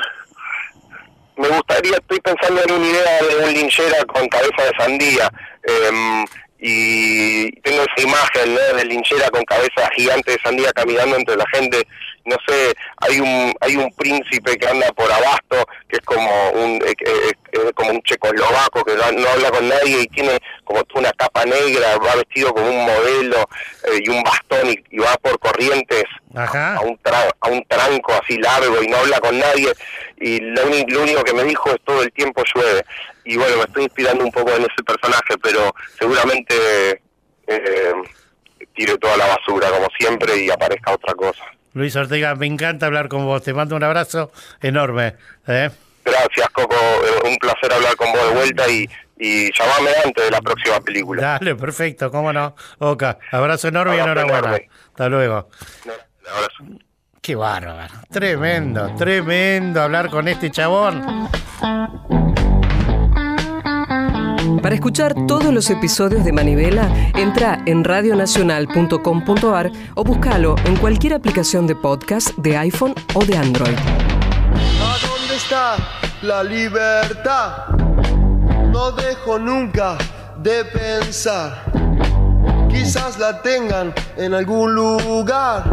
me 1.37 1.49
gustaría, 1.49 1.93
estoy 1.93 2.21
pensando 2.21 2.62
en 2.64 2.73
una 2.73 2.87
idea 2.87 3.23
de 3.23 3.45
un 3.45 3.55
linchera 3.55 4.05
con 4.07 4.29
cabeza 4.29 4.64
de 4.64 4.73
sandía. 4.77 5.31
Eh, 6.62 6.90
y 7.51 7.53
tengo 7.62 7.83
esa 7.83 8.07
imagen 8.07 8.55
¿no? 8.55 8.77
de 8.77 8.85
linchera 8.85 9.31
con 9.31 9.44
cabeza 9.44 9.88
gigante 9.96 10.33
de 10.33 10.38
sandía 10.44 10.73
caminando 10.73 11.16
entre 11.16 11.37
la 11.37 11.46
gente. 11.53 11.87
No 12.27 12.37
sé 12.46 12.75
hay 12.99 13.18
un 13.18 13.55
hay 13.61 13.77
un 13.77 13.90
príncipe 13.94 14.57
que 14.59 14.68
anda 14.68 14.92
por 14.92 15.11
abasto 15.11 15.66
que 15.88 15.96
es 15.96 16.03
como 16.03 16.51
un 16.51 16.75
eh, 16.87 16.92
eh, 17.01 17.33
eh, 17.53 17.73
como 17.75 17.92
un 17.92 18.03
checoslovaco 18.03 18.85
que 18.85 18.94
no, 18.94 19.05
habla 19.05 19.51
con 19.51 19.66
nadie 19.66 20.03
y 20.03 20.07
tiene 20.09 20.38
como 20.64 20.83
una 20.94 21.11
capa 21.12 21.46
negra 21.46 21.96
va 21.96 22.16
vestido 22.16 22.53
como 22.53 22.68
un 22.68 22.85
modelo 22.85 23.49
y 23.99 24.09
un 24.11 24.23
bastón 24.23 24.68
y, 24.90 24.99
va 24.99 25.16
por 25.16 25.38
corrientes 25.38 26.05
a 26.35 26.81
un 26.83 26.99
a 27.40 27.49
un 27.49 27.64
tranco 27.64 28.12
así 28.23 28.37
largo 28.37 28.83
y 28.83 28.88
no 28.88 28.99
habla 28.99 29.18
con 29.20 29.38
nadie. 29.38 29.73
Y 30.20 30.38
lo, 30.40 30.66
lo 30.66 31.03
único 31.03 31.25
que 31.25 31.33
me 31.33 31.44
dijo 31.44 31.70
es 31.70 31.81
todo 31.83 32.03
el 32.03 32.12
tiempo 32.12 32.42
llueve 32.55 32.85
y 33.31 33.37
bueno, 33.37 33.59
me 33.59 33.62
estoy 33.62 33.85
inspirando 33.85 34.25
un 34.25 34.33
poco 34.33 34.51
en 34.51 34.62
ese 34.62 34.83
personaje, 34.85 35.38
pero 35.40 35.73
seguramente 35.97 37.01
eh, 37.47 37.93
tire 38.75 38.99
toda 38.99 39.16
la 39.16 39.27
basura 39.29 39.71
como 39.71 39.87
siempre 39.97 40.37
y 40.37 40.51
aparezca 40.51 40.93
otra 40.93 41.14
cosa. 41.14 41.45
Luis 41.75 41.95
Ortega, 41.95 42.35
me 42.35 42.47
encanta 42.47 42.87
hablar 42.87 43.09
con 43.09 43.25
vos, 43.25 43.40
te 43.45 43.55
mando 43.55 43.77
un 43.77 43.85
abrazo 43.85 44.33
enorme. 44.61 45.14
¿eh? 45.47 45.71
Gracias, 46.05 46.49
Coco, 46.51 46.75
eh, 46.75 47.29
un 47.29 47.37
placer 47.37 47.73
hablar 47.73 47.95
con 47.95 48.11
vos 48.11 48.21
de 48.31 48.35
vuelta 48.35 48.69
y, 48.69 48.90
y 49.21 49.53
llamame 49.57 49.90
antes 50.05 50.25
de 50.25 50.31
la 50.33 50.40
próxima 50.40 50.81
película. 50.81 51.23
Dale, 51.23 51.55
perfecto, 51.55 52.11
cómo 52.11 52.33
no. 52.33 52.57
Oca, 52.79 53.16
abrazo 53.31 53.69
enorme 53.69 53.97
y 53.97 54.01
enhorabuena. 54.01 54.59
Hasta 54.88 55.09
luego. 55.09 55.49
abrazo. 56.29 56.64
Qué 57.23 57.37
bárbaro, 57.37 57.95
tremendo, 58.11 58.93
tremendo 58.97 59.83
hablar 59.83 60.11
con 60.11 60.27
este 60.27 60.51
chabón. 60.51 61.29
Para 64.59 64.75
escuchar 64.75 65.15
todos 65.27 65.55
los 65.55 65.71
episodios 65.71 66.25
de 66.25 66.33
Manivela, 66.33 66.91
entra 67.15 67.63
en 67.67 67.85
radionacional.com.ar 67.85 69.71
o 69.95 70.05
búscalo 70.05 70.57
en 70.65 70.77
cualquier 70.77 71.15
aplicación 71.15 71.67
de 71.67 71.77
podcast 71.77 72.37
de 72.37 72.57
iPhone 72.59 72.95
o 73.15 73.25
de 73.25 73.37
Android. 73.37 73.77
¿A 73.77 74.97
dónde 75.07 75.37
está 75.37 75.77
la 76.23 76.43
libertad? 76.43 77.69
No 78.71 78.93
dejo 78.93 79.39
nunca 79.39 79.97
de 80.43 80.65
pensar. 80.65 81.65
Quizás 82.69 83.19
la 83.19 83.41
tengan 83.43 83.95
en 84.17 84.35
algún 84.35 84.75
lugar 84.75 85.65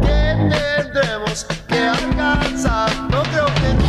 que 0.00 0.48
tendremos 0.50 1.46
que 1.68 1.78
alcanzar. 1.78 2.90
No 3.10 3.22
creo 3.22 3.46
que 3.46 3.79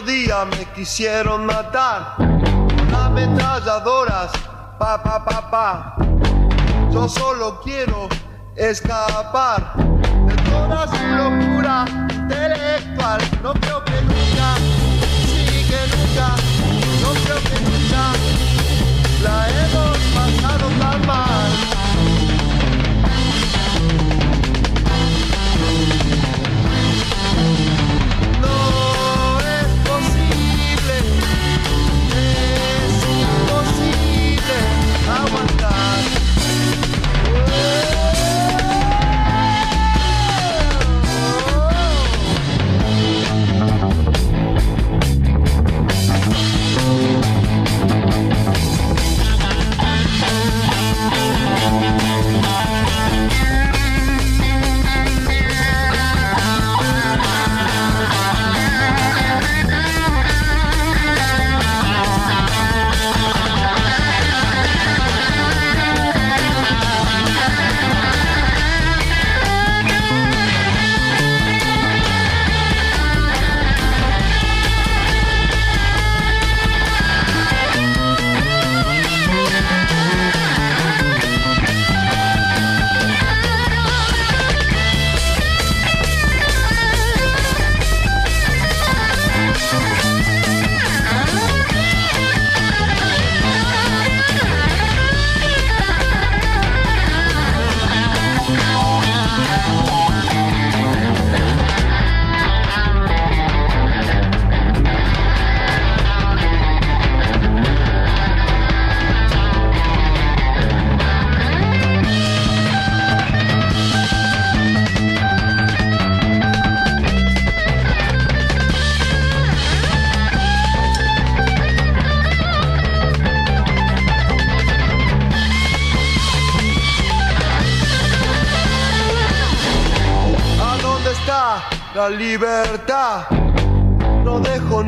día 0.00 0.44
me 0.44 0.64
quisieron 0.74 1.44
matar 1.44 2.14
con 2.16 2.94
ametralladoras, 2.94 4.32
pa 4.78 5.02
pa 5.02 5.24
pa 5.24 5.50
pa. 5.50 5.96
Yo 6.90 7.08
solo 7.08 7.60
quiero 7.62 8.08
escapar 8.56 9.74
de 9.76 10.34
toda 10.50 10.88
su 10.88 11.06
locura 11.06 11.84
intelectual. 12.10 13.20
No 13.42 13.52
creo 13.54 13.84
que 13.84 14.02
nunca, 14.02 14.56
sí 15.26 15.64
que 15.68 15.80
nunca, 15.94 16.28
no 17.02 17.10
creo 17.24 17.40
que 17.48 17.60
nunca 17.60 18.12
la 19.22 19.48
hemos 19.48 19.98
pasado 20.14 20.68
tan 20.80 21.06
mal. 21.06 21.41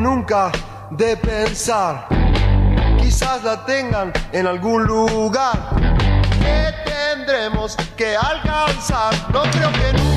Nunca 0.05 0.51
de 0.91 1.17
pensar. 1.17 2.07
Quizás 2.99 3.43
la 3.43 3.65
tengan 3.65 4.13
en 4.31 4.45
algún 4.45 4.83
lugar 4.83 5.57
que 6.43 6.59
tendremos 6.85 7.75
que 7.97 8.15
alcanzar. 8.15 9.13
No 9.33 9.41
creo 9.53 9.71
que 9.71 9.93
nunca, 9.93 10.14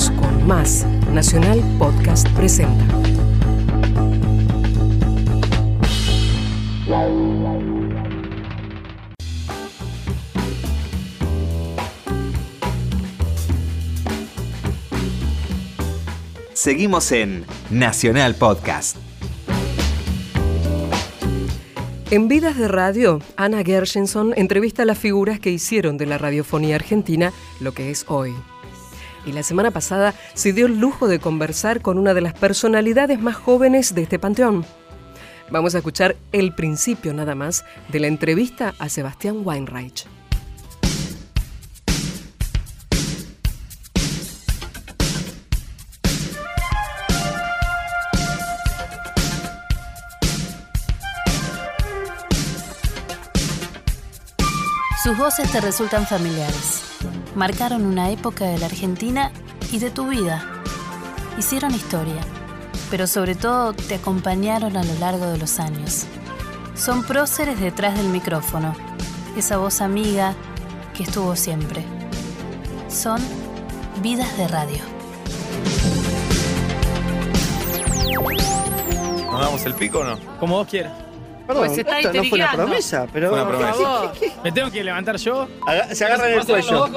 volvemos 0.00 0.10
con 0.10 0.46
más. 0.46 0.86
Nacional 1.12 1.62
Podcast 1.78 2.28
presenta. 2.30 2.84
Seguimos 16.52 17.10
en 17.12 17.44
Nacional 17.70 18.34
Podcast. 18.34 18.96
En 22.10 22.28
Vidas 22.28 22.58
de 22.58 22.68
Radio, 22.68 23.20
Ana 23.36 23.62
Gershenson 23.64 24.34
entrevista 24.36 24.82
a 24.82 24.86
las 24.86 24.98
figuras 24.98 25.40
que 25.40 25.50
hicieron 25.50 25.96
de 25.96 26.06
la 26.06 26.18
radiofonía 26.18 26.74
argentina 26.74 27.32
lo 27.60 27.72
que 27.72 27.90
es 27.90 28.04
hoy. 28.08 28.34
Y 29.24 29.32
la 29.32 29.42
semana 29.42 29.70
pasada 29.70 30.14
se 30.34 30.52
dio 30.52 30.66
el 30.66 30.78
lujo 30.78 31.08
de 31.08 31.18
conversar 31.18 31.82
con 31.82 31.98
una 31.98 32.14
de 32.14 32.20
las 32.20 32.34
personalidades 32.34 33.20
más 33.20 33.36
jóvenes 33.36 33.94
de 33.94 34.02
este 34.02 34.18
panteón. 34.18 34.64
Vamos 35.50 35.74
a 35.74 35.78
escuchar 35.78 36.16
el 36.32 36.54
principio 36.54 37.12
nada 37.12 37.34
más 37.34 37.64
de 37.88 38.00
la 38.00 38.06
entrevista 38.06 38.74
a 38.78 38.88
Sebastián 38.88 39.42
Weinreich. 39.44 40.06
Sus 55.02 55.16
voces 55.16 55.50
te 55.50 55.62
resultan 55.62 56.06
familiares. 56.06 56.82
Marcaron 57.34 57.86
una 57.86 58.10
época 58.10 58.44
de 58.46 58.58
la 58.58 58.66
Argentina 58.66 59.30
y 59.70 59.78
de 59.78 59.90
tu 59.90 60.08
vida. 60.08 60.62
Hicieron 61.38 61.72
historia, 61.72 62.20
pero 62.90 63.06
sobre 63.06 63.36
todo 63.36 63.72
te 63.72 63.94
acompañaron 63.94 64.76
a 64.76 64.82
lo 64.82 64.94
largo 64.94 65.26
de 65.26 65.38
los 65.38 65.60
años. 65.60 66.06
Son 66.74 67.04
próceres 67.04 67.60
detrás 67.60 67.96
del 67.96 68.08
micrófono, 68.08 68.74
esa 69.36 69.58
voz 69.58 69.80
amiga 69.80 70.34
que 70.94 71.04
estuvo 71.04 71.36
siempre. 71.36 71.84
Son 72.88 73.20
vidas 74.02 74.36
de 74.36 74.48
radio. 74.48 74.78
¿Nos 79.30 79.40
damos 79.40 79.64
el 79.66 79.74
pico 79.74 80.00
o 80.00 80.04
no? 80.04 80.18
Como 80.40 80.56
vos 80.56 80.66
quieras. 80.66 81.09
Perdón, 81.50 81.66
pues 81.66 81.78
está 81.78 81.98
esto 81.98 82.12
no 82.12 82.24
fue 82.24 82.38
una 82.38 82.52
promesa, 82.52 83.06
pero. 83.12 83.30
Fue 83.30 83.42
una 83.42 83.48
promesa. 83.48 84.12
¿Me 84.44 84.52
tengo 84.52 84.70
que 84.70 84.84
levantar 84.84 85.16
yo? 85.16 85.48
se 85.92 86.04
agarran 86.04 86.32
el 86.32 86.46
cuello. 86.46 86.88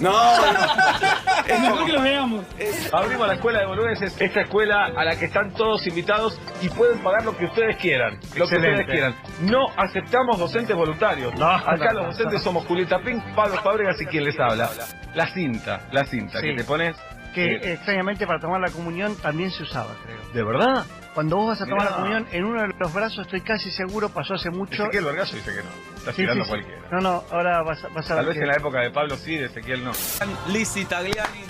No, 0.00 0.12
es 1.46 1.60
mejor 1.60 1.86
que 1.86 1.92
lo 1.92 2.02
veamos. 2.02 2.44
Abrimos 2.92 3.26
la 3.26 3.34
escuela 3.34 3.60
de 3.60 3.66
boludeces, 3.66 4.20
esta 4.20 4.40
escuela 4.42 4.86
a 4.96 5.04
la 5.04 5.16
que 5.16 5.26
están 5.26 5.52
todos 5.52 5.86
invitados 5.86 6.38
y 6.60 6.68
pueden 6.68 6.98
pagar 6.98 7.24
lo 7.24 7.36
que 7.36 7.44
ustedes 7.46 7.76
quieran. 7.76 8.18
Lo 8.36 8.48
que 8.48 8.56
ustedes 8.56 8.86
quieran. 8.86 9.14
No 9.42 9.66
aceptamos 9.76 10.38
docentes 10.38 10.76
voluntarios. 10.76 11.32
Acá 11.40 11.92
los 11.92 12.06
docentes 12.06 12.42
somos 12.42 12.66
Julieta 12.66 12.98
Pink, 13.00 13.22
Pablo 13.34 13.60
Fábregas 13.62 14.00
y 14.00 14.06
quien 14.06 14.24
les 14.24 14.38
habla. 14.38 14.70
La 15.14 15.26
cinta, 15.32 15.88
la 15.92 16.04
cinta 16.04 16.40
que 16.40 16.54
te 16.54 16.64
pones. 16.64 16.96
Que 17.32 17.72
extrañamente 17.72 18.26
para 18.26 18.40
tomar 18.40 18.60
la 18.60 18.70
comunión 18.70 19.16
también 19.16 19.50
se 19.50 19.62
usaba, 19.62 19.96
creo. 20.04 20.20
¿De 20.32 20.42
verdad? 20.42 20.84
Cuando 21.14 21.36
vos 21.36 21.48
vas 21.48 21.60
a 21.60 21.66
tomar 21.66 21.90
la 21.90 21.96
comunión, 21.96 22.26
en 22.32 22.44
uno 22.44 22.62
de 22.62 22.68
los 22.78 22.92
brazos, 22.92 23.20
estoy 23.26 23.42
casi 23.42 23.70
seguro, 23.70 24.08
pasó 24.08 24.34
hace 24.34 24.50
mucho. 24.50 24.82
Ezequiel 24.82 25.04
Vergaso 25.04 25.36
dice 25.36 25.54
que 25.54 25.62
no. 25.62 25.68
Está 25.96 26.12
tirando 26.12 26.46
cualquiera. 26.46 26.88
No, 26.90 27.00
no, 27.00 27.24
ahora 27.30 27.62
vas, 27.62 27.82
vas 27.94 28.10
a 28.10 28.16
Tal 28.16 28.26
vez 28.26 28.36
en 28.36 28.46
la 28.46 28.54
época 28.54 28.80
de 28.80 28.90
Pablo 28.90 29.16
sí, 29.16 29.36
de 29.36 29.46
Ezequiel 29.46 29.84
no. 29.84 29.92
Lizzy 30.48 30.84
Tagliani, 30.86 31.44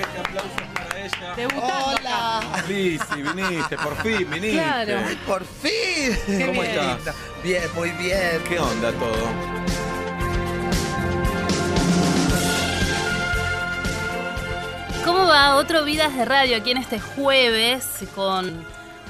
este 0.00 0.18
aplauso 0.18 0.48
para 0.74 0.98
ella. 1.00 1.34
Debutando 1.34 1.86
Hola. 1.86 2.40
Lizzy, 2.68 3.22
viniste, 3.22 3.76
por 3.76 3.96
fin 3.96 4.30
viniste. 4.30 4.62
Claro. 4.62 5.00
por 5.26 5.44
fin. 5.44 6.46
¿Cómo 6.46 6.62
estás? 6.62 7.16
Bien, 7.42 7.62
muy 7.74 7.90
bien. 7.92 8.40
¿Qué 8.48 8.58
onda 8.58 8.92
todo? 8.92 9.77
¿Cómo 15.18 15.30
va? 15.30 15.56
Otro 15.56 15.84
Vidas 15.84 16.14
de 16.14 16.24
Radio 16.24 16.56
aquí 16.56 16.70
en 16.70 16.76
este 16.76 17.00
jueves 17.00 17.84
con 18.14 18.64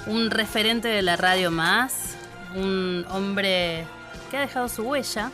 un 0.06 0.30
referente 0.30 0.88
de 0.88 1.02
la 1.02 1.16
radio 1.16 1.50
más, 1.50 2.14
un 2.56 3.04
hombre 3.10 3.84
que 4.30 4.38
ha 4.38 4.40
dejado 4.40 4.70
su 4.70 4.84
huella, 4.84 5.30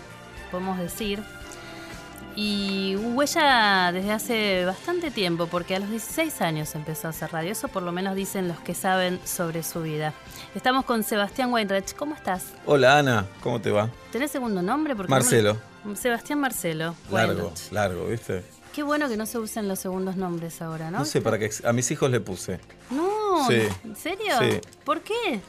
podemos 0.51 0.77
decir, 0.81 1.23
y 2.35 2.97
huella 2.97 3.93
desde 3.93 4.11
hace 4.11 4.65
bastante 4.65 5.13
tiempo, 5.13 5.47
porque 5.47 5.77
a 5.77 5.79
los 5.79 5.91
16 5.91 6.41
años 6.41 6.75
empezó 6.75 7.07
a 7.07 7.11
hacer 7.11 7.31
radio, 7.31 7.53
eso 7.53 7.69
por 7.69 7.85
lo 7.85 7.93
menos 7.93 8.17
dicen 8.17 8.49
los 8.49 8.59
que 8.59 8.75
saben 8.75 9.21
sobre 9.25 9.63
su 9.63 9.81
vida. 9.81 10.13
Estamos 10.57 10.85
con 10.85 11.05
Sebastián 11.05 11.53
Weinreich, 11.53 11.95
¿cómo 11.95 12.17
estás? 12.17 12.47
Hola 12.67 12.99
Ana, 12.99 13.27
¿cómo 13.45 13.61
te 13.61 13.71
va? 13.71 13.91
¿Tenés 14.11 14.33
segundo 14.33 14.61
nombre? 14.61 14.97
Porque 14.97 15.09
Marcelo. 15.09 15.57
Sebastián 15.95 16.41
Marcelo. 16.41 16.97
Largo, 17.13 17.53
largo, 17.71 18.09
¿viste? 18.09 18.43
Qué 18.75 18.83
bueno 18.83 19.09
que 19.09 19.17
no 19.17 19.25
se 19.25 19.39
usen 19.39 19.69
los 19.69 19.79
segundos 19.79 20.17
nombres 20.17 20.61
ahora, 20.61 20.91
¿no? 20.91 20.99
No 20.99 21.05
sé, 21.05 21.21
para 21.21 21.39
que 21.39 21.49
a 21.65 21.73
mis 21.73 21.89
hijos 21.93 22.11
le 22.11 22.21
puse. 22.21 22.59
No, 22.91 23.49
¿en 23.51 23.95
serio? 23.95 24.35
Sí. 24.41 24.61
¿Por 24.85 25.01
qué? 25.03 25.41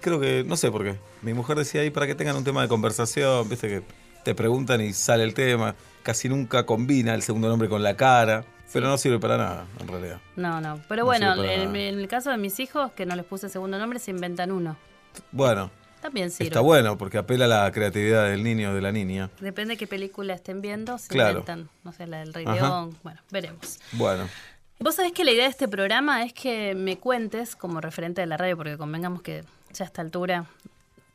Creo 0.00 0.18
que, 0.18 0.42
no 0.44 0.56
sé 0.56 0.70
por 0.70 0.82
qué. 0.82 0.96
Mi 1.22 1.32
mujer 1.32 1.56
decía 1.56 1.82
ahí 1.82 1.90
para 1.90 2.08
que 2.08 2.16
tengan 2.16 2.34
un 2.34 2.42
tema 2.42 2.60
de 2.60 2.66
conversación, 2.66 3.48
viste 3.48 3.68
que 3.68 3.82
te 4.24 4.34
preguntan 4.34 4.80
y 4.80 4.92
sale 4.92 5.22
el 5.22 5.32
tema. 5.32 5.76
Casi 6.02 6.28
nunca 6.28 6.66
combina 6.66 7.14
el 7.14 7.22
segundo 7.22 7.48
nombre 7.48 7.68
con 7.68 7.84
la 7.84 7.96
cara. 7.96 8.44
Pero 8.72 8.88
no 8.88 8.96
sirve 8.96 9.18
para 9.18 9.36
nada, 9.36 9.66
en 9.80 9.86
realidad. 9.86 10.20
No, 10.34 10.60
no. 10.60 10.80
Pero 10.88 11.04
bueno, 11.04 11.34
en, 11.44 11.76
el 11.76 12.08
caso 12.08 12.30
de 12.30 12.38
mis 12.38 12.58
hijos, 12.58 12.90
que 12.92 13.04
no 13.04 13.14
les 13.14 13.24
puse 13.26 13.50
segundo 13.50 13.78
nombre, 13.78 13.98
se 13.98 14.10
inventan 14.10 14.50
uno. 14.50 14.76
Bueno, 15.30 15.70
también 16.02 16.30
sirve. 16.30 16.48
Está 16.48 16.60
bueno 16.60 16.98
porque 16.98 17.16
apela 17.16 17.46
a 17.46 17.48
la 17.48 17.72
creatividad 17.72 18.28
del 18.28 18.42
niño 18.42 18.72
o 18.72 18.74
de 18.74 18.82
la 18.82 18.92
niña. 18.92 19.30
Depende 19.40 19.74
de 19.74 19.78
qué 19.78 19.86
película 19.86 20.34
estén 20.34 20.60
viendo, 20.60 20.98
se 20.98 21.16
inventan, 21.16 21.70
no 21.84 21.92
sé, 21.92 22.06
la 22.06 22.18
del 22.18 22.34
Rey 22.34 22.44
León. 22.44 22.94
Bueno, 23.02 23.20
veremos. 23.30 23.78
Bueno. 23.92 24.28
Vos 24.80 24.96
sabés 24.96 25.12
que 25.12 25.24
la 25.24 25.30
idea 25.30 25.44
de 25.44 25.50
este 25.50 25.68
programa 25.68 26.24
es 26.24 26.32
que 26.34 26.74
me 26.74 26.98
cuentes, 26.98 27.54
como 27.54 27.80
referente 27.80 28.20
de 28.20 28.26
la 28.26 28.36
radio, 28.36 28.56
porque 28.56 28.76
convengamos 28.76 29.22
que 29.22 29.44
ya 29.72 29.84
a 29.84 29.86
esta 29.86 30.02
altura 30.02 30.46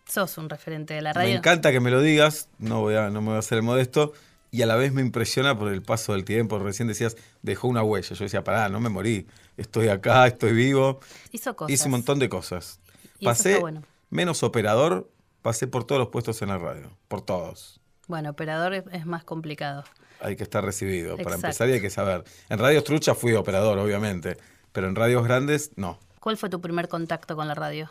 sos 0.07 0.37
un 0.37 0.49
referente 0.49 0.93
de 0.93 1.01
la 1.01 1.11
radio. 1.11 1.29
Me 1.29 1.35
encanta 1.35 1.71
que 1.73 1.81
me 1.81 1.91
lo 1.91 2.01
digas, 2.01 2.47
no, 2.57 2.79
voy 2.79 2.95
a, 2.95 3.09
no 3.09 3.19
me 3.21 3.27
voy 3.27 3.35
a 3.35 3.39
hacer 3.39 3.57
el 3.57 3.63
modesto, 3.63 4.13
y 4.51 4.61
a 4.61 4.65
la 4.65 4.77
vez 4.77 4.93
me 4.93 5.01
impresiona 5.01 5.57
por 5.57 5.71
el 5.71 5.81
paso 5.81 6.13
del 6.13 6.23
tiempo. 6.23 6.57
Recién 6.59 6.87
decías, 6.87 7.17
dejó 7.41 7.67
una 7.67 7.83
huella. 7.83 8.15
Yo 8.15 8.23
decía, 8.23 8.41
pará, 8.43 8.69
no 8.69 8.79
me 8.79 8.87
morí, 8.87 9.27
estoy 9.57 9.89
acá, 9.89 10.25
estoy 10.27 10.53
vivo. 10.53 11.01
Hizo 11.33 11.53
cosas. 11.53 11.73
Hice 11.73 11.85
un 11.85 11.91
montón 11.91 12.19
de 12.19 12.29
cosas. 12.29 12.79
Y 13.19 13.25
eso 13.25 13.31
pasé 13.31 13.49
está 13.49 13.61
bueno. 13.61 13.83
Menos 14.09 14.43
operador, 14.43 15.11
pasé 15.41 15.67
por 15.67 15.83
todos 15.85 15.99
los 15.99 16.09
puestos 16.09 16.41
en 16.41 16.49
la 16.49 16.57
radio, 16.57 16.91
por 17.07 17.21
todos. 17.21 17.79
Bueno, 18.07 18.29
operador 18.29 18.73
es, 18.73 19.05
más 19.05 19.23
complicado. 19.23 19.83
Hay 20.21 20.35
que 20.35 20.43
estar 20.43 20.63
recibido. 20.63 21.17
Para 21.17 21.35
empezar 21.35 21.69
y 21.69 21.73
hay 21.73 21.81
que 21.81 21.89
saber. 21.89 22.23
En 22.49 22.57
radios 22.59 22.83
truchas 22.83 23.17
fui 23.17 23.33
operador, 23.33 23.77
obviamente, 23.77 24.37
pero 24.71 24.87
en 24.87 24.95
radios 24.95 25.23
grandes, 25.23 25.71
no. 25.75 25.99
¿Cuál 26.19 26.37
fue 26.37 26.49
tu 26.49 26.61
primer 26.61 26.87
contacto 26.87 27.35
con 27.35 27.47
la 27.47 27.53
radio? 27.53 27.89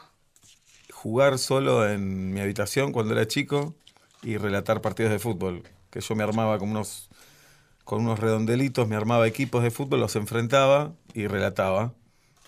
jugar 0.96 1.38
solo 1.38 1.88
en 1.88 2.32
mi 2.32 2.40
habitación 2.40 2.90
cuando 2.90 3.12
era 3.12 3.28
chico 3.28 3.74
y 4.22 4.38
relatar 4.38 4.80
partidos 4.80 5.12
de 5.12 5.18
fútbol. 5.18 5.62
Que 5.90 6.00
yo 6.00 6.16
me 6.16 6.24
armaba 6.24 6.58
con 6.58 6.70
unos, 6.70 7.10
con 7.84 8.00
unos 8.00 8.18
redondelitos, 8.18 8.88
me 8.88 8.96
armaba 8.96 9.28
equipos 9.28 9.62
de 9.62 9.70
fútbol, 9.70 10.00
los 10.00 10.16
enfrentaba 10.16 10.94
y 11.14 11.26
relataba. 11.26 11.92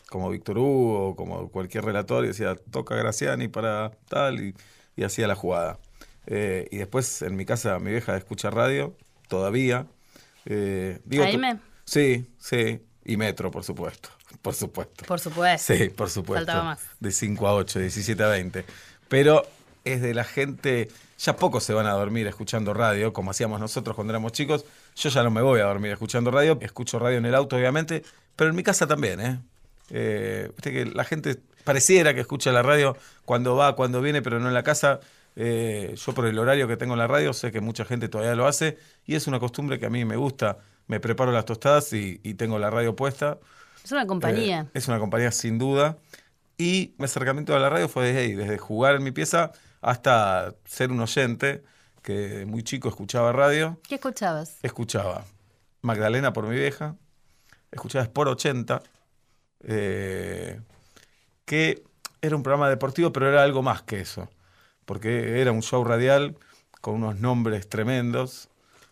Como 0.08 0.30
Víctor 0.30 0.58
Hugo, 0.58 1.16
como 1.16 1.50
cualquier 1.50 1.84
relator, 1.84 2.24
y 2.24 2.28
decía, 2.28 2.56
toca 2.70 2.94
Graciani 2.96 3.48
para 3.48 3.90
tal, 4.08 4.40
y, 4.40 4.54
y 4.96 5.04
hacía 5.04 5.28
la 5.28 5.34
jugada. 5.34 5.78
Eh, 6.26 6.68
y 6.70 6.76
después 6.76 7.22
en 7.22 7.36
mi 7.36 7.44
casa, 7.44 7.78
mi 7.78 7.90
vieja 7.90 8.16
escucha 8.16 8.50
radio, 8.50 8.94
todavía. 9.28 9.86
Eh. 10.44 10.98
Sí, 11.84 12.26
sí. 12.38 12.80
Y 13.04 13.16
Metro, 13.16 13.50
por 13.50 13.64
supuesto. 13.64 14.10
Por 14.42 14.54
supuesto. 14.54 15.04
Por 15.06 15.18
supuesto. 15.18 15.74
Sí, 15.74 15.88
por 15.88 16.10
supuesto. 16.10 16.46
Faltaba 16.46 16.64
más. 16.64 16.80
De 17.00 17.10
5 17.10 17.48
a 17.48 17.54
8, 17.54 17.80
17 17.80 18.22
a 18.22 18.28
20. 18.28 18.64
Pero 19.08 19.42
es 19.84 20.02
de 20.02 20.14
la 20.14 20.24
gente, 20.24 20.88
ya 21.18 21.34
pocos 21.34 21.64
se 21.64 21.72
van 21.72 21.86
a 21.86 21.92
dormir 21.92 22.26
escuchando 22.26 22.74
radio, 22.74 23.12
como 23.12 23.30
hacíamos 23.30 23.58
nosotros 23.58 23.96
cuando 23.96 24.12
éramos 24.12 24.32
chicos. 24.32 24.64
Yo 24.96 25.08
ya 25.08 25.22
no 25.22 25.30
me 25.30 25.40
voy 25.40 25.60
a 25.60 25.64
dormir 25.64 25.92
escuchando 25.92 26.30
radio, 26.30 26.58
escucho 26.60 26.98
radio 26.98 27.18
en 27.18 27.26
el 27.26 27.34
auto, 27.34 27.56
obviamente, 27.56 28.04
pero 28.36 28.50
en 28.50 28.56
mi 28.56 28.62
casa 28.62 28.86
también, 28.86 29.20
¿eh? 29.20 29.40
Eh, 29.90 30.50
que 30.62 30.84
la 30.86 31.04
gente 31.04 31.40
pareciera 31.64 32.14
que 32.14 32.20
escucha 32.20 32.52
la 32.52 32.62
radio 32.62 32.96
cuando 33.24 33.56
va, 33.56 33.74
cuando 33.76 34.00
viene, 34.00 34.22
pero 34.22 34.40
no 34.40 34.48
en 34.48 34.54
la 34.54 34.62
casa. 34.62 35.00
Eh, 35.36 35.94
yo 35.96 36.14
por 36.14 36.26
el 36.26 36.38
horario 36.38 36.66
que 36.66 36.76
tengo 36.76 36.94
en 36.94 36.98
la 36.98 37.06
radio 37.06 37.32
sé 37.32 37.52
que 37.52 37.60
mucha 37.60 37.84
gente 37.84 38.08
todavía 38.08 38.34
lo 38.34 38.46
hace 38.48 38.76
y 39.06 39.14
es 39.14 39.28
una 39.28 39.38
costumbre 39.38 39.78
que 39.78 39.86
a 39.86 39.90
mí 39.90 40.04
me 40.04 40.16
gusta. 40.16 40.58
Me 40.86 41.00
preparo 41.00 41.30
las 41.32 41.44
tostadas 41.44 41.92
y, 41.92 42.20
y 42.22 42.34
tengo 42.34 42.58
la 42.58 42.70
radio 42.70 42.96
puesta. 42.96 43.38
Es 43.84 43.92
una 43.92 44.06
compañía. 44.06 44.62
Eh, 44.62 44.70
es 44.74 44.88
una 44.88 44.98
compañía 44.98 45.30
sin 45.30 45.58
duda. 45.58 45.96
Y 46.56 46.94
mi 46.98 47.04
acercamiento 47.04 47.54
a 47.54 47.60
la 47.60 47.68
radio 47.68 47.88
fue 47.88 48.06
desde 48.06 48.20
ahí, 48.20 48.34
desde 48.34 48.58
jugar 48.58 48.96
en 48.96 49.04
mi 49.04 49.12
pieza 49.12 49.52
hasta 49.80 50.54
ser 50.64 50.90
un 50.90 51.00
oyente, 51.00 51.62
que 52.02 52.46
muy 52.46 52.62
chico 52.62 52.88
escuchaba 52.88 53.32
radio. 53.32 53.78
¿Qué 53.88 53.96
escuchabas? 53.96 54.58
Escuchaba 54.62 55.24
Magdalena 55.82 56.32
por 56.32 56.46
mi 56.46 56.56
vieja, 56.56 56.96
escuchaba 57.70 58.02
Sport 58.04 58.30
80, 58.30 58.82
eh, 59.64 60.60
que 61.44 61.84
era 62.20 62.36
un 62.36 62.42
programa 62.42 62.68
deportivo, 62.68 63.12
pero 63.12 63.28
era 63.28 63.42
algo 63.42 63.62
más 63.62 63.82
que 63.82 64.00
eso, 64.00 64.28
porque 64.84 65.40
era 65.40 65.52
un 65.52 65.62
show 65.62 65.84
radial 65.84 66.36
con 66.80 66.94
unos 66.94 67.18
nombres 67.20 67.68
tremendos, 67.68 68.48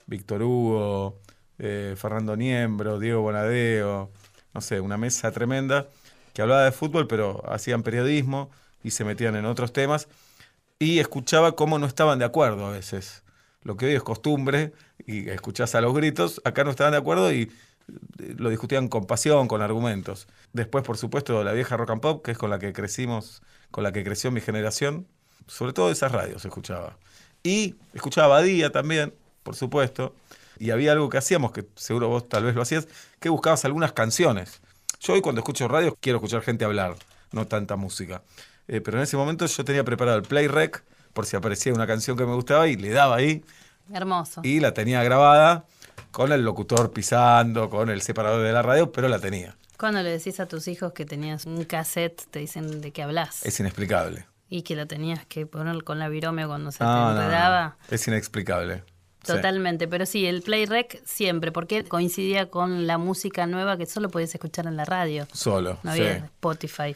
Víctor 0.06 0.42
Hugo, 0.42 1.18
eh, 1.58 1.94
Fernando 1.96 2.36
Niembro, 2.36 2.98
Diego 2.98 3.22
Bonadeo, 3.22 4.10
no 4.54 4.60
sé, 4.60 4.80
una 4.80 4.96
mesa 4.96 5.30
tremenda 5.32 5.86
que 6.32 6.42
hablaba 6.42 6.64
de 6.64 6.72
fútbol, 6.72 7.06
pero 7.06 7.42
hacían 7.50 7.82
periodismo 7.82 8.50
y 8.84 8.90
se 8.90 9.04
metían 9.04 9.36
en 9.36 9.46
otros 9.46 9.72
temas, 9.72 10.08
y 10.78 10.98
escuchaba 10.98 11.56
cómo 11.56 11.78
no 11.78 11.86
estaban 11.86 12.18
de 12.18 12.26
acuerdo 12.26 12.66
a 12.66 12.70
veces. 12.70 13.22
Lo 13.62 13.76
que 13.76 13.86
hoy 13.86 13.94
es 13.94 14.02
costumbre, 14.02 14.72
y 15.06 15.28
escuchás 15.30 15.74
a 15.74 15.80
los 15.80 15.94
gritos, 15.94 16.40
acá 16.44 16.62
no 16.62 16.70
estaban 16.70 16.92
de 16.92 16.98
acuerdo 16.98 17.32
y 17.32 17.50
lo 18.36 18.50
discutían 18.50 18.88
con 18.88 19.06
pasión, 19.06 19.48
con 19.48 19.62
argumentos. 19.62 20.26
Después, 20.52 20.84
por 20.84 20.98
supuesto, 20.98 21.42
la 21.44 21.52
vieja 21.52 21.76
rock 21.76 21.90
and 21.90 22.00
pop, 22.00 22.24
que 22.24 22.32
es 22.32 22.38
con 22.38 22.50
la 22.50 22.58
que 22.58 22.72
crecimos, 22.72 23.42
con 23.70 23.84
la 23.84 23.92
que 23.92 24.02
creció 24.04 24.30
mi 24.30 24.40
generación, 24.40 25.06
sobre 25.46 25.72
todo 25.72 25.90
esas 25.90 26.12
radios 26.12 26.44
escuchaba. 26.44 26.96
Y 27.42 27.76
escuchaba 27.94 28.28
Badía 28.28 28.72
también, 28.72 29.14
por 29.42 29.54
supuesto, 29.54 30.14
y 30.58 30.70
había 30.70 30.92
algo 30.92 31.08
que 31.08 31.18
hacíamos, 31.18 31.52
que 31.52 31.66
seguro 31.76 32.08
vos 32.08 32.28
tal 32.28 32.44
vez 32.44 32.54
lo 32.54 32.62
hacías, 32.62 32.88
que 33.20 33.28
buscabas 33.28 33.64
algunas 33.64 33.92
canciones. 33.92 34.60
Yo 35.00 35.12
hoy 35.12 35.20
cuando 35.20 35.40
escucho 35.40 35.68
radio 35.68 35.96
quiero 36.00 36.18
escuchar 36.18 36.42
gente 36.42 36.64
hablar, 36.64 36.96
no 37.30 37.46
tanta 37.46 37.76
música. 37.76 38.22
Eh, 38.66 38.80
pero 38.80 38.96
en 38.96 39.04
ese 39.04 39.16
momento 39.16 39.46
yo 39.46 39.64
tenía 39.64 39.84
preparado 39.84 40.16
el 40.16 40.24
play 40.24 40.48
rec 40.48 40.82
por 41.12 41.26
si 41.26 41.36
aparecía 41.36 41.72
una 41.72 41.86
canción 41.86 42.16
que 42.16 42.24
me 42.24 42.34
gustaba 42.34 42.66
y 42.66 42.76
le 42.76 42.90
daba 42.90 43.16
ahí 43.16 43.44
Hermoso. 43.92 44.40
y 44.42 44.58
la 44.60 44.74
tenía 44.74 45.02
grabada 45.04 45.64
con 46.10 46.32
el 46.32 46.42
locutor 46.42 46.92
pisando, 46.92 47.68
con 47.70 47.90
el 47.90 48.02
separador 48.02 48.42
de 48.42 48.52
la 48.52 48.62
radio, 48.62 48.92
pero 48.92 49.08
la 49.08 49.18
tenía. 49.18 49.56
Cuando 49.78 50.02
le 50.02 50.10
decís 50.10 50.40
a 50.40 50.46
tus 50.46 50.68
hijos 50.68 50.92
que 50.92 51.04
tenías 51.04 51.44
un 51.44 51.64
cassette, 51.64 52.22
te 52.30 52.38
dicen 52.38 52.80
de 52.80 52.90
qué 52.92 53.02
hablas. 53.02 53.44
Es 53.44 53.60
inexplicable. 53.60 54.26
Y 54.48 54.62
que 54.62 54.76
lo 54.76 54.86
tenías 54.86 55.26
que 55.26 55.44
poner 55.46 55.82
con 55.84 55.98
la 55.98 56.08
virome 56.08 56.46
cuando 56.46 56.70
se 56.72 56.82
No, 56.82 56.90
te 56.90 56.94
no, 57.00 57.14
no. 57.14 57.22
enredaba. 57.22 57.76
Es 57.90 58.06
inexplicable. 58.08 58.82
Sí. 59.24 59.32
Totalmente, 59.32 59.88
pero 59.88 60.06
sí, 60.06 60.24
el 60.24 60.40
play 60.42 60.66
rec 60.66 61.02
siempre, 61.04 61.50
porque 61.50 61.82
coincidía 61.84 62.48
con 62.48 62.86
la 62.86 62.96
música 62.96 63.46
nueva 63.48 63.76
que 63.76 63.84
solo 63.86 64.08
podías 64.08 64.32
escuchar 64.34 64.66
en 64.68 64.76
la 64.76 64.84
radio. 64.84 65.26
Solo, 65.32 65.78
No 65.82 65.92
sí. 65.94 66.00
había 66.00 66.16
Spotify, 66.26 66.94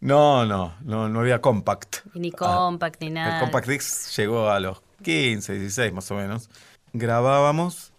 No, 0.00 0.46
no, 0.46 0.74
no, 0.82 1.08
no 1.08 1.20
había 1.20 1.40
compact. 1.40 1.96
y 2.14 2.20
ni 2.20 2.30
compact, 2.30 3.00
ni 3.02 3.10
nada. 3.10 3.34
El 3.34 3.40
compact 3.40 3.66
disc 3.68 4.16
llegó 4.16 4.48
a 4.48 4.60
los 4.60 4.80
15, 5.02 5.54
16 5.58 5.92
más 5.92 6.08
o 6.12 6.14
menos. 6.14 6.48
Grabábamos 6.92 7.91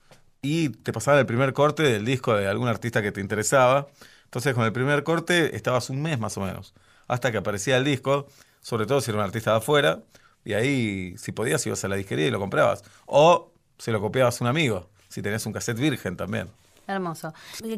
y 0.44 0.70
te 0.70 0.94
pasaba 0.94 1.20
el 1.20 1.26
primer 1.26 1.54
corte 1.54 1.84
del 1.84 2.06
disco 2.06 2.36
de 2.36 2.48
algún 2.48 2.68
artista 2.68 3.02
que 3.02 3.12
te 3.12 3.22
interesaba. 3.22 3.88
Entonces 4.26 4.54
con 4.54 4.66
el 4.66 4.74
primer 4.74 5.04
corte 5.04 5.56
estabas 5.56 5.90
un 5.90 6.02
mes 6.04 6.20
más 6.20 6.38
o 6.38 6.42
menos, 6.42 6.76
hasta 7.08 7.32
que 7.32 7.38
aparecía 7.40 7.78
el 7.78 7.86
disco, 7.86 8.28
sobre 8.62 8.86
todo 8.86 9.02
si 9.02 9.12
era 9.12 9.20
un 9.20 9.26
artista 9.26 9.52
de 9.54 9.58
afuera, 9.58 10.04
y 10.46 10.54
ahí 10.54 11.16
si 11.18 11.32
podías 11.32 11.66
ibas 11.68 11.84
a 11.86 11.88
la 11.88 11.96
disquería 11.96 12.28
y 12.28 12.32
lo 12.32 12.40
comprabas. 12.40 12.84
O 13.08 13.54
se 13.80 13.92
lo 13.92 14.02
copiabas 14.02 14.42
a 14.42 14.46
un 14.46 14.50
amigo, 14.50 14.90
si 15.10 15.22
tenías 15.24 15.46
un 15.48 15.54
cassette 15.54 15.80
virgen 15.80 16.18
también. 16.18 16.50
Hermoso. 16.88 17.34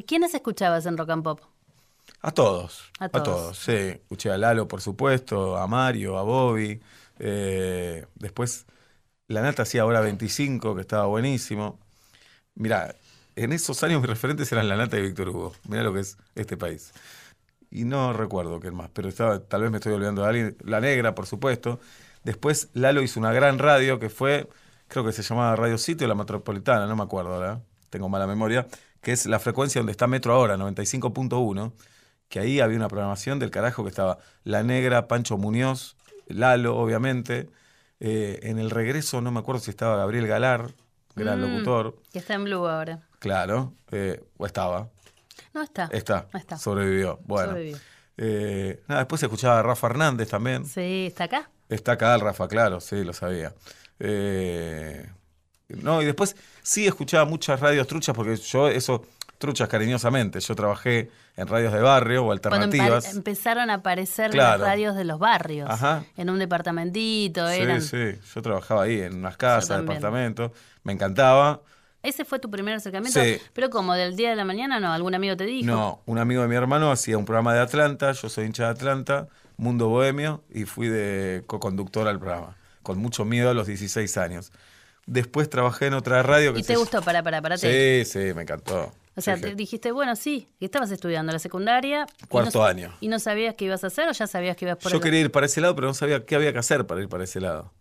¿Quiénes 0.08 0.34
escuchabas 0.34 0.86
en 0.88 0.98
Rock 0.98 1.10
and 1.12 1.24
Pop? 1.24 1.42
A 2.22 2.32
todos. 2.32 2.94
A 3.00 3.10
A 3.12 3.22
todos. 3.22 3.24
todos, 3.24 3.58
sí. 3.60 3.72
Escuché 3.72 4.32
a 4.32 4.38
Lalo, 4.38 4.68
por 4.68 4.82
supuesto, 4.82 5.58
a 5.58 5.68
Mario, 5.68 6.18
a 6.18 6.24
Bobby. 6.24 6.82
eh, 7.20 8.06
después, 8.16 8.66
La 9.28 9.42
Nata 9.42 9.64
hacía 9.64 9.86
Hora 9.86 10.02
25, 10.02 10.76
que 10.76 10.82
estaba 10.82 11.06
buenísimo. 11.08 11.80
Mirá, 12.56 12.96
en 13.36 13.54
esos 13.54 13.84
años 13.84 14.02
mis 14.02 14.10
referentes 14.10 14.52
eran 14.52 14.68
La 14.68 14.78
Nata 14.78 14.98
y 14.98 15.02
Víctor 15.02 15.30
Hugo. 15.30 15.54
Mirá 15.68 15.84
lo 15.84 15.94
que 15.94 16.02
es 16.02 16.18
este 16.36 16.58
país. 16.58 16.94
Y 17.70 17.84
no 17.84 18.14
recuerdo 18.14 18.60
quién 18.60 18.76
más, 18.76 18.90
pero 18.94 19.10
estaba, 19.10 19.40
tal 19.40 19.62
vez 19.62 19.72
me 19.72 19.78
estoy 19.78 19.94
olvidando 19.94 20.22
de 20.22 20.28
alguien. 20.28 20.58
La 20.64 20.80
Negra, 20.80 21.16
por 21.16 21.26
supuesto. 21.26 21.80
Después, 22.24 22.70
Lalo 22.74 23.02
hizo 23.02 23.20
una 23.20 23.34
gran 23.34 23.60
radio 23.60 24.00
que 24.00 24.10
fue, 24.10 24.50
creo 24.88 25.06
que 25.06 25.12
se 25.12 25.22
llamaba 25.22 25.56
Radio 25.56 25.78
City 25.78 26.06
o 26.06 26.08
La 26.08 26.16
Metropolitana, 26.16 26.88
no 26.88 26.96
me 26.96 27.04
acuerdo 27.04 27.34
ahora. 27.34 27.62
Tengo 27.90 28.10
mala 28.10 28.28
memoria. 28.28 28.68
Que 29.02 29.12
es 29.12 29.26
la 29.28 29.40
frecuencia 29.40 29.80
donde 29.80 29.92
está 29.92 30.08
Metro 30.08 30.34
ahora, 30.34 30.58
95.1 30.58 31.74
que 32.30 32.40
ahí 32.40 32.60
había 32.60 32.78
una 32.78 32.88
programación 32.88 33.40
del 33.40 33.52
carajo 33.52 33.84
que 33.84 33.90
estaba 33.90 34.18
La 34.44 34.64
Negra, 34.64 35.08
Pancho 35.08 35.38
Muñoz, 35.38 35.96
Lalo, 36.28 36.76
obviamente. 36.78 37.50
Eh, 38.00 38.40
en 38.44 38.60
el 38.60 38.72
regreso 38.72 39.22
no 39.22 39.32
me 39.32 39.40
acuerdo 39.40 39.62
si 39.62 39.72
estaba 39.72 39.96
Gabriel 39.98 40.28
Galar, 40.28 40.74
gran 41.16 41.40
Mm, 41.40 41.54
locutor. 41.54 41.96
Que 42.12 42.20
está 42.20 42.34
en 42.36 42.44
Blue 42.44 42.68
ahora. 42.68 43.00
Claro, 43.20 43.74
eh, 43.92 44.24
o 44.38 44.46
estaba. 44.46 44.90
No 45.54 45.62
está. 45.64 45.90
Está, 45.92 46.28
No 46.34 46.40
está. 46.40 46.58
sobrevivió. 46.58 47.20
Bueno. 47.26 47.50
Sobrevivió. 47.50 47.78
Eh, 48.18 48.82
nada, 48.88 49.02
después 49.02 49.20
se 49.20 49.26
escuchaba 49.26 49.60
a 49.60 49.64
Rafa 49.64 49.88
Hernández 49.88 50.30
también. 50.30 50.66
Sí, 50.66 51.08
está 51.08 51.26
acá. 51.26 51.50
Está 51.68 51.94
acá 51.94 52.14
el 52.16 52.22
Rafa, 52.22 52.48
claro, 52.48 52.80
sí, 52.80 53.04
lo 53.04 53.12
sabía. 53.14 53.54
Eh, 54.00 55.10
no, 55.70 56.02
y 56.02 56.06
después 56.06 56.36
sí 56.62 56.86
escuchaba 56.86 57.26
muchas 57.26 57.60
radios 57.60 57.88
truchas, 57.88 58.16
porque 58.16 58.36
yo 58.38 58.68
eso, 58.68 59.04
truchas 59.38 59.68
cariñosamente, 59.68 60.40
yo 60.40 60.56
trabajé 60.56 61.10
en 61.38 61.48
radios 61.48 61.74
de 61.74 61.82
barrio 61.82 62.26
o 62.26 62.32
alternativas. 62.32 63.14
empezaron 63.14 63.70
a 63.70 63.76
aparecer 63.76 64.32
Claro. 64.32 64.60
las 64.60 64.68
radios 64.70 64.96
de 64.96 65.04
los 65.04 65.20
barrios. 65.20 65.70
Ajá. 65.70 66.04
En 66.18 66.30
un 66.30 66.40
departamentito, 66.40 67.48
eran. 67.50 67.82
Sí, 67.82 68.12
sí, 68.14 68.20
yo 68.34 68.42
trabajaba 68.42 68.84
ahí 68.84 69.02
en 69.02 69.16
unas 69.16 69.38
casas, 69.38 69.82
departamentos, 69.82 70.52
me 70.84 70.94
encantaba. 70.94 71.62
Ese 72.04 72.24
fue 72.24 72.38
tu 72.40 72.50
primer 72.52 72.76
acercamiento. 72.76 73.20
Sí. 73.22 73.40
Pero 73.54 73.70
como 73.72 73.94
del 73.96 74.16
día 74.16 74.30
de 74.30 74.36
la 74.36 74.46
mañana, 74.46 74.80
no, 74.80 74.94
algún 74.94 75.16
amigo 75.16 75.36
te 75.36 75.46
dijo. 75.46 75.66
No, 75.66 76.02
un 76.06 76.20
amigo 76.20 76.42
de 76.44 76.48
mi 76.48 76.56
hermano 76.56 76.92
hacía 76.92 77.18
un 77.18 77.26
programa 77.26 77.54
de 77.54 77.62
Atlanta, 77.62 78.12
yo 78.12 78.30
soy 78.30 78.46
hincha 78.46 78.66
de 78.66 78.70
Atlanta, 78.70 79.28
Mundo 79.58 79.88
Bohemio, 79.90 80.44
y 80.54 80.66
fui 80.66 80.88
de 80.88 81.44
co-conductor 81.48 82.08
al 82.08 82.20
programa, 82.20 82.56
con 82.84 83.00
mucho 83.00 83.26
miedo 83.26 83.50
a 83.50 83.54
los 83.56 83.66
16 83.68 84.18
años. 84.18 84.52
Después 85.08 85.50
trabajé 85.50 85.88
en 85.88 85.94
otra 85.96 86.22
radio 86.24 86.54
que 86.54 86.60
¿Y 86.60 86.64
se 86.64 86.74
te 86.74 86.80
gustó? 86.80 87.02
Pará, 87.02 87.24
pará. 87.24 87.42
te- 87.58 88.04
Sí, 88.06 88.12
sí, 88.12 88.34
me 88.36 88.44
encantó. 88.44 88.92
O 89.18 89.22
sea, 89.22 89.36
Sí, 89.38 89.44
te 89.44 89.56
dijiste, 89.56 89.92
bueno, 89.92 90.16
sí, 90.16 90.50
que 90.60 90.66
estabas 90.66 90.92
estudiando 90.92 91.32
la 91.32 91.40
secundaria. 91.40 92.06
y 92.22 92.28
Cuarto 92.28 92.60
no- 92.60 92.66
año. 92.66 92.94
¿Y 93.00 93.08
no 93.08 93.20
sabías 93.20 93.56
qué 93.56 93.66
ibas 93.66 93.84
a 93.84 93.88
hacer 93.88 94.10
o 94.10 94.12
ya 94.12 94.28
sabías 94.28 94.58
que 94.58 94.66
ibas 94.66 94.78
por 94.78 94.92
Yo 94.92 94.98
el- 94.98 95.04
quería 95.04 95.22
ir 95.22 95.32
para 95.32 95.46
ese 95.46 95.62
lado, 95.62 95.76
pero 95.76 95.88
no 95.88 95.94
sabía 95.94 96.26
qué 96.26 96.36
había 96.36 96.52
que 96.52 96.60
hacer 96.60 96.86
para 96.86 97.02
ir 97.02 97.08
para 97.08 97.24
ese 97.24 97.40
lado. 97.40 97.72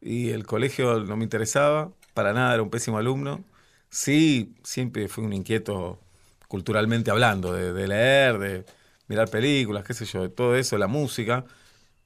Y 0.00 0.30
el 0.30 0.46
colegio 0.46 1.00
no 1.00 1.16
me 1.16 1.24
interesaba, 1.24 1.90
para 2.14 2.32
nada, 2.32 2.54
era 2.54 2.62
un 2.62 2.70
pésimo 2.70 2.98
alumno. 2.98 3.44
Sí, 3.90 4.54
siempre 4.62 5.08
fui 5.08 5.24
un 5.24 5.32
inquieto 5.32 6.00
culturalmente 6.46 7.10
hablando, 7.10 7.52
de, 7.52 7.72
de 7.72 7.86
leer, 7.88 8.38
de 8.38 8.64
mirar 9.08 9.28
películas, 9.28 9.84
qué 9.84 9.92
sé 9.94 10.04
yo, 10.06 10.22
de 10.22 10.28
todo 10.30 10.56
eso, 10.56 10.78
la 10.78 10.86
música, 10.86 11.44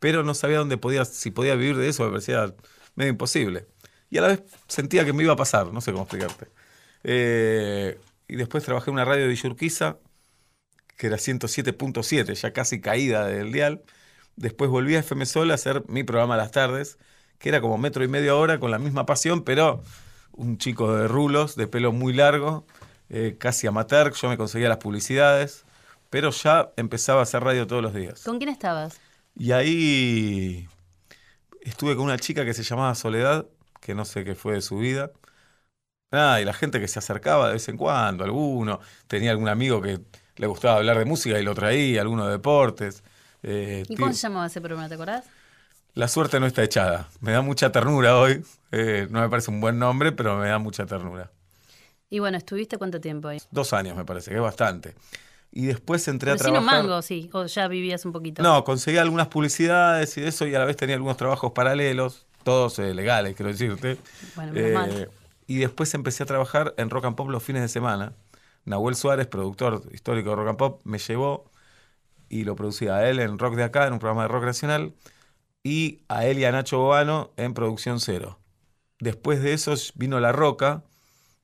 pero 0.01 0.25
no 0.25 0.35
sabía 0.35 0.59
dónde 0.59 0.77
podía, 0.79 1.05
si 1.05 1.31
podía 1.31 1.55
vivir 1.55 1.77
de 1.77 1.89
eso, 1.89 2.05
me 2.05 2.11
parecía 2.11 2.53
medio 2.97 3.11
imposible. 3.13 3.67
Y 4.11 4.19
a 4.19 4.23
la 4.23 4.29
vez 4.29 4.43
sentía 4.69 5.05
que 5.05 5.13
me 5.13 5.23
iba 5.23 5.33
a 5.35 5.37
pasar, 5.37 5.73
no 5.73 5.81
sé 5.81 5.93
cómo 5.93 6.05
explicarte. 6.05 6.49
Eh, 7.05 7.99
y 8.33 8.37
después 8.37 8.65
trabajé 8.65 8.89
en 8.89 8.95
una 8.95 9.05
radio 9.05 9.25
de 9.25 9.29
Villurquiza, 9.29 9.99
que 10.97 11.09
era 11.09 11.19
107.7, 11.19 12.33
ya 12.33 12.53
casi 12.55 12.81
caída 12.81 13.27
del 13.27 13.53
dial. 13.53 13.83
Después 14.37 14.71
volví 14.71 14.97
a 14.97 15.01
FM 15.01 15.27
Sol 15.27 15.51
a 15.51 15.55
hacer 15.55 15.85
mi 15.87 16.03
programa 16.03 16.33
a 16.33 16.37
las 16.39 16.51
tardes, 16.51 16.97
que 17.39 17.51
era 17.51 17.61
como 17.61 17.77
metro 17.77 18.03
y 18.03 18.09
medio 18.09 18.39
hora 18.39 18.59
con 18.59 18.71
la 18.71 18.79
misma 18.79 19.05
pasión, 19.05 19.43
pero 19.43 19.83
un 20.33 20.57
chico 20.57 20.97
de 20.97 21.09
rulos, 21.09 21.57
de 21.57 21.67
pelo 21.67 21.93
muy 21.93 22.15
largo, 22.15 22.65
eh, 23.11 23.37
casi 23.39 23.67
amateur, 23.67 24.15
yo 24.15 24.31
me 24.31 24.39
conseguía 24.39 24.71
las 24.71 24.79
publicidades, 24.79 25.67
pero 26.09 26.31
ya 26.31 26.73
empezaba 26.79 27.21
a 27.21 27.25
hacer 27.25 27.45
radio 27.45 27.67
todos 27.67 27.83
los 27.83 27.93
días. 27.93 28.23
¿Con 28.23 28.39
quién 28.39 28.49
estabas? 28.49 28.99
Y 29.37 29.53
ahí 29.53 30.67
estuve 31.61 31.97
con 31.97 32.07
una 32.07 32.19
chica 32.19 32.47
que 32.47 32.55
se 32.55 32.63
llamaba 32.63 32.95
Soledad, 32.95 33.45
que 33.83 33.95
no 33.95 34.07
sé 34.07 34.25
qué 34.25 34.35
fue 34.35 34.55
de 34.55 34.63
su 34.63 34.79
vida. 34.79 35.13
Ah, 36.13 36.41
y 36.41 36.45
la 36.45 36.53
gente 36.53 36.79
que 36.79 36.87
se 36.87 36.99
acercaba 36.99 37.49
de 37.49 37.55
vez 37.55 37.69
en 37.69 37.77
cuando, 37.77 38.23
alguno, 38.23 38.81
tenía 39.09 39.31
algún 39.33 39.49
amigo 39.49 39.81
que 39.83 39.99
le 40.37 40.47
gustaba 40.47 40.77
hablar 40.77 40.99
de 40.99 41.05
música 41.05 41.39
y 41.39 41.43
lo 41.43 41.55
traía, 41.55 42.03
alguno 42.03 42.27
de 42.27 42.33
deportes. 42.33 43.03
Eh, 43.43 43.83
¿Y 43.89 43.97
cómo 43.97 44.13
se 44.13 44.21
llamaba 44.21 44.47
ese 44.47 44.61
programa, 44.61 44.89
te 44.89 44.95
acordás? 44.95 45.25
la 45.95 46.09
suerte 46.09 46.41
no 46.41 46.47
está 46.47 46.63
echada. 46.63 47.09
Me 47.21 47.33
da 47.33 47.43
mucha 47.43 47.71
ternura 47.71 48.17
hoy. 48.19 48.43
Eh, 48.71 49.07
no 49.11 49.21
me 49.21 49.29
parece 49.29 49.51
un 49.51 49.61
buen 49.61 49.79
nombre, 49.79 50.13
pero 50.13 50.39
me 50.39 50.49
da 50.49 50.59
mucha 50.59 50.87
ternura. 50.87 51.31
Y 52.09 52.19
bueno, 52.19 52.39
¿estuviste 52.39 52.79
cuánto 52.79 53.01
tiempo 53.01 53.29
ahí? 53.29 53.41
Dos 53.51 53.73
años 53.73 53.97
me 53.97 54.05
parece, 54.05 54.31
que 54.31 54.37
es 54.37 54.43
bastante. 54.43 54.95
Y 55.51 55.67
después 55.67 56.07
entré 56.09 56.31
a 56.31 56.37
Pero 56.37 56.49
un 56.49 56.55
trabajar. 56.55 56.83
mango, 56.83 57.03
sí, 57.03 57.29
o 57.33 57.45
ya 57.45 57.69
vivías 57.69 58.07
un 58.07 58.13
poquito. 58.13 58.43
No, 58.43 58.65
conseguía 58.65 59.03
algunas 59.03 59.29
publicidades 59.29 60.17
y 60.17 60.25
eso, 60.25 60.47
y 60.47 60.55
a 60.55 60.59
la 60.59 60.65
vez 60.65 60.77
tenía 60.77 60.95
algunos 60.95 61.19
trabajos 61.19 61.53
paralelos, 61.53 62.27
todos 62.43 62.79
eh, 62.79 62.95
legales, 62.95 63.37
quiero 63.37 63.53
decirte. 63.53 63.99
Bueno, 64.35 64.53
menos 64.53 64.73
mal. 64.73 65.11
Y 65.53 65.59
después 65.59 65.93
empecé 65.95 66.23
a 66.23 66.27
trabajar 66.27 66.75
en 66.79 66.89
Rock 66.91 67.05
and 67.05 67.17
Pop 67.17 67.29
los 67.29 67.43
fines 67.43 67.63
de 67.63 67.69
semana. 67.69 68.15
Nahuel 68.65 68.95
Suárez, 68.95 69.27
productor 69.27 69.83
histórico 69.93 70.31
de 70.31 70.37
Rock 70.37 70.49
and 70.49 70.59
Pop, 70.59 70.81
me 70.85 70.99
llevó 70.99 71.51
y 72.29 72.45
lo 72.45 72.57
producía 72.57 72.97
a 72.97 73.09
él 73.11 73.19
en 73.21 73.39
Rock 73.39 73.57
de 73.57 73.65
Acá, 73.65 73.87
en 73.87 73.93
un 73.93 73.99
programa 73.99 74.23
de 74.23 74.29
rock 74.29 74.45
nacional, 74.45 74.95
y 75.63 76.01
a 76.09 76.25
él 76.27 76.39
y 76.39 76.45
a 76.45 76.53
Nacho 76.53 76.79
Boano 76.79 77.33
en 77.37 77.53
Producción 77.55 78.01
Cero. 78.01 78.39
Después 79.01 79.43
de 79.43 79.53
eso 79.53 79.75
vino 79.97 80.21
La 80.21 80.33
Roca, 80.33 80.85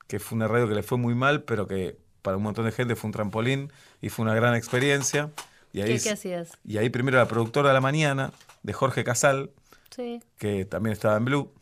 que 0.07 0.19
fue 0.21 0.37
una 0.37 0.49
radio 0.49 0.69
que 0.69 0.75
le 0.75 0.83
fue 0.83 0.97
muy 0.97 1.15
mal, 1.15 1.43
pero 1.43 1.67
que 1.67 1.99
para 2.23 2.37
un 2.39 2.43
montón 2.45 2.65
de 2.65 2.73
gente 2.73 2.97
fue 2.97 3.09
un 3.09 3.13
trampolín 3.13 3.73
y 4.01 4.09
fue 4.09 4.25
una 4.25 4.35
gran 4.35 4.55
experiencia. 4.55 5.31
Y 5.73 5.83
ahí, 5.83 5.99
¿Qué, 5.99 6.03
qué 6.05 6.11
hacías? 6.11 6.53
y 6.65 6.79
ahí 6.79 6.89
primero 6.89 7.19
la 7.19 7.29
productora 7.29 7.69
de 7.69 7.75
la 7.75 7.81
mañana, 7.83 8.33
de 8.63 8.73
Jorge 8.73 9.05
Casal, 9.05 9.51
Sí. 9.91 10.21
que 10.39 10.65
también 10.65 10.93
estaba 10.93 11.17
en 11.17 11.25
Blue. 11.27 11.53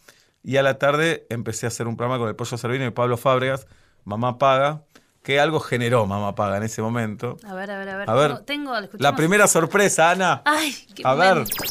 Y 0.49 0.59
a 0.59 0.62
la 0.62 0.78
tarde 0.78 1.26
empecé 1.28 1.66
a 1.66 1.70
hacer 1.70 1.88
un 1.88 1.97
programa 1.97 2.20
con 2.20 2.28
el 2.28 2.36
Pollo 2.36 2.57
Servino 2.57 2.86
y 2.86 2.90
Pablo 2.90 3.16
Fábregas, 3.16 3.66
Mamá 4.05 4.38
Paga, 4.38 4.84
que 5.24 5.40
algo 5.40 5.59
generó 5.59 6.07
Mamá 6.07 6.36
Paga 6.36 6.59
en 6.59 6.62
ese 6.62 6.80
momento. 6.82 7.36
A 7.44 7.53
ver, 7.55 7.68
a 7.68 7.78
ver, 7.80 7.88
a 7.88 7.97
ver. 7.97 8.09
A 8.09 8.14
ver, 8.14 8.38
Tengo, 8.44 8.72
tengo- 8.80 8.88
La 9.01 9.16
primera 9.16 9.49
sorpresa, 9.49 10.12
Ana. 10.12 10.42
Ay, 10.44 10.72
qué 10.94 11.03
A 11.05 11.14
ver. 11.14 11.42
qué. 11.42 11.66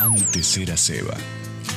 Antes 0.00 0.56
era 0.56 0.76
Seba, 0.76 1.14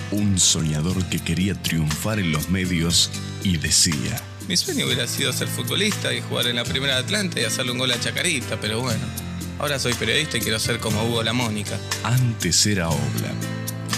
un 0.09 0.39
soñador 0.39 1.05
que 1.05 1.19
quería 1.23 1.53
triunfar 1.61 2.17
en 2.17 2.31
los 2.31 2.49
medios 2.49 3.11
y 3.43 3.57
decía, 3.57 4.19
Mi 4.47 4.57
sueño 4.57 4.87
hubiera 4.87 5.05
sido 5.05 5.31
ser 5.33 5.47
futbolista 5.49 6.11
y 6.15 6.21
jugar 6.21 6.47
en 6.47 6.55
la 6.55 6.63
primera 6.63 6.95
de 6.95 7.01
Atlanta 7.01 7.39
y 7.39 7.43
hacerle 7.45 7.73
un 7.73 7.77
gol 7.77 7.91
a 7.91 7.99
Chacarita, 7.99 8.57
pero 8.59 8.81
bueno. 8.81 9.05
Ahora 9.59 9.77
soy 9.77 9.93
periodista 9.93 10.37
y 10.37 10.41
quiero 10.41 10.57
ser 10.57 10.79
como 10.79 11.03
Hugo 11.03 11.21
La 11.21 11.33
Mónica. 11.33 11.77
antes 12.03 12.65
era 12.65 12.89
Obla, 12.89 13.31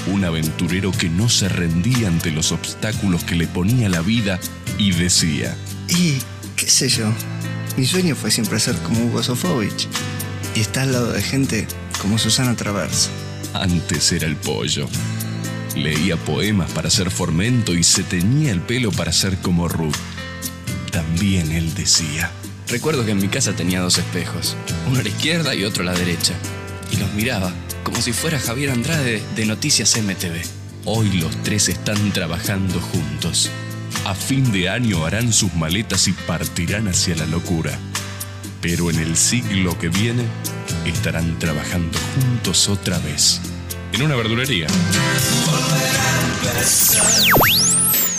un 0.08 0.26
aventurero 0.26 0.91
que 0.91 1.10
no 1.10 1.30
se 1.30 1.49
rendía 1.49 2.08
ante 2.08 2.32
los 2.32 2.52
obstáculos 2.52 3.24
que 3.24 3.36
le 3.36 3.47
ponía 3.47 3.89
la 3.89 4.02
vida 4.02 4.39
y 4.78 4.91
decía, 4.91 5.56
Y, 5.89 6.18
qué 6.56 6.68
sé 6.70 6.89
yo, 6.89 7.12
mi 7.78 7.86
sueño 7.86 8.16
fue 8.16 8.32
siempre 8.32 8.60
ser 8.60 8.76
como 8.78 9.06
Hugo 9.06 9.24
Sofovich 9.24 9.88
y 10.56 10.62
estar 10.62 10.84
al 10.84 10.93
lado 10.93 11.12
de 11.12 11.22
gente 11.22 11.68
como 12.02 12.18
Susana 12.18 12.56
Travers. 12.56 13.10
antes 13.54 14.12
era 14.12 14.28
el 14.28 14.36
pollo. 14.36 14.88
Leía 15.76 16.18
poemas 16.18 16.70
para 16.72 16.89
ser 16.89 17.12
formento 17.12 17.74
y 17.74 17.84
se 17.84 18.04
teñía 18.04 18.52
el 18.52 18.60
pelo 18.62 18.91
para 18.91 19.14
ser 19.14 19.38
como 19.38 19.70
Ruth. 19.70 19.95
También 20.91 21.52
él 21.52 21.74
decía, 21.74 22.32
Recuerdo 22.68 23.06
que 23.06 23.12
en 23.12 23.22
mi 23.22 23.28
casa 23.28 23.54
tenía 23.54 23.82
dos 23.82 23.97
espejos, 23.97 24.56
uno 24.89 24.99
a 24.99 25.04
la 25.04 25.10
izquierda 25.10 25.56
y 25.56 25.66
otro 25.66 25.84
a 25.84 25.86
la 25.86 25.93
derecha, 25.93 26.34
y 26.91 26.97
los 26.97 27.14
miraba 27.14 27.54
como 27.84 28.02
si 28.02 28.14
fuera 28.14 28.40
Javier 28.40 28.72
Andrade 28.72 29.22
de 29.36 29.46
Noticias 29.46 29.98
MTV. 29.98 30.42
Hoy 30.86 31.10
los 31.20 31.36
tres 31.44 31.70
están 31.70 32.12
trabajando 32.12 32.80
juntos. 32.80 33.52
A 34.06 34.16
fin 34.16 34.52
de 34.52 34.70
año 34.70 35.06
harán 35.06 35.32
sus 35.34 35.54
maletas 35.54 36.08
y 36.08 36.14
partirán 36.14 36.88
hacia 36.88 37.16
la 37.16 37.26
locura. 37.26 37.78
Pero 38.62 38.90
en 38.90 39.00
el 39.00 39.16
siglo 39.18 39.78
que 39.78 39.90
viene 39.90 40.24
estarán 40.86 41.38
trabajando 41.40 41.98
juntos 42.16 42.70
otra 42.70 42.98
vez. 43.00 43.42
En 43.94 44.04
una 44.04 44.16
verdulería. 44.16 44.68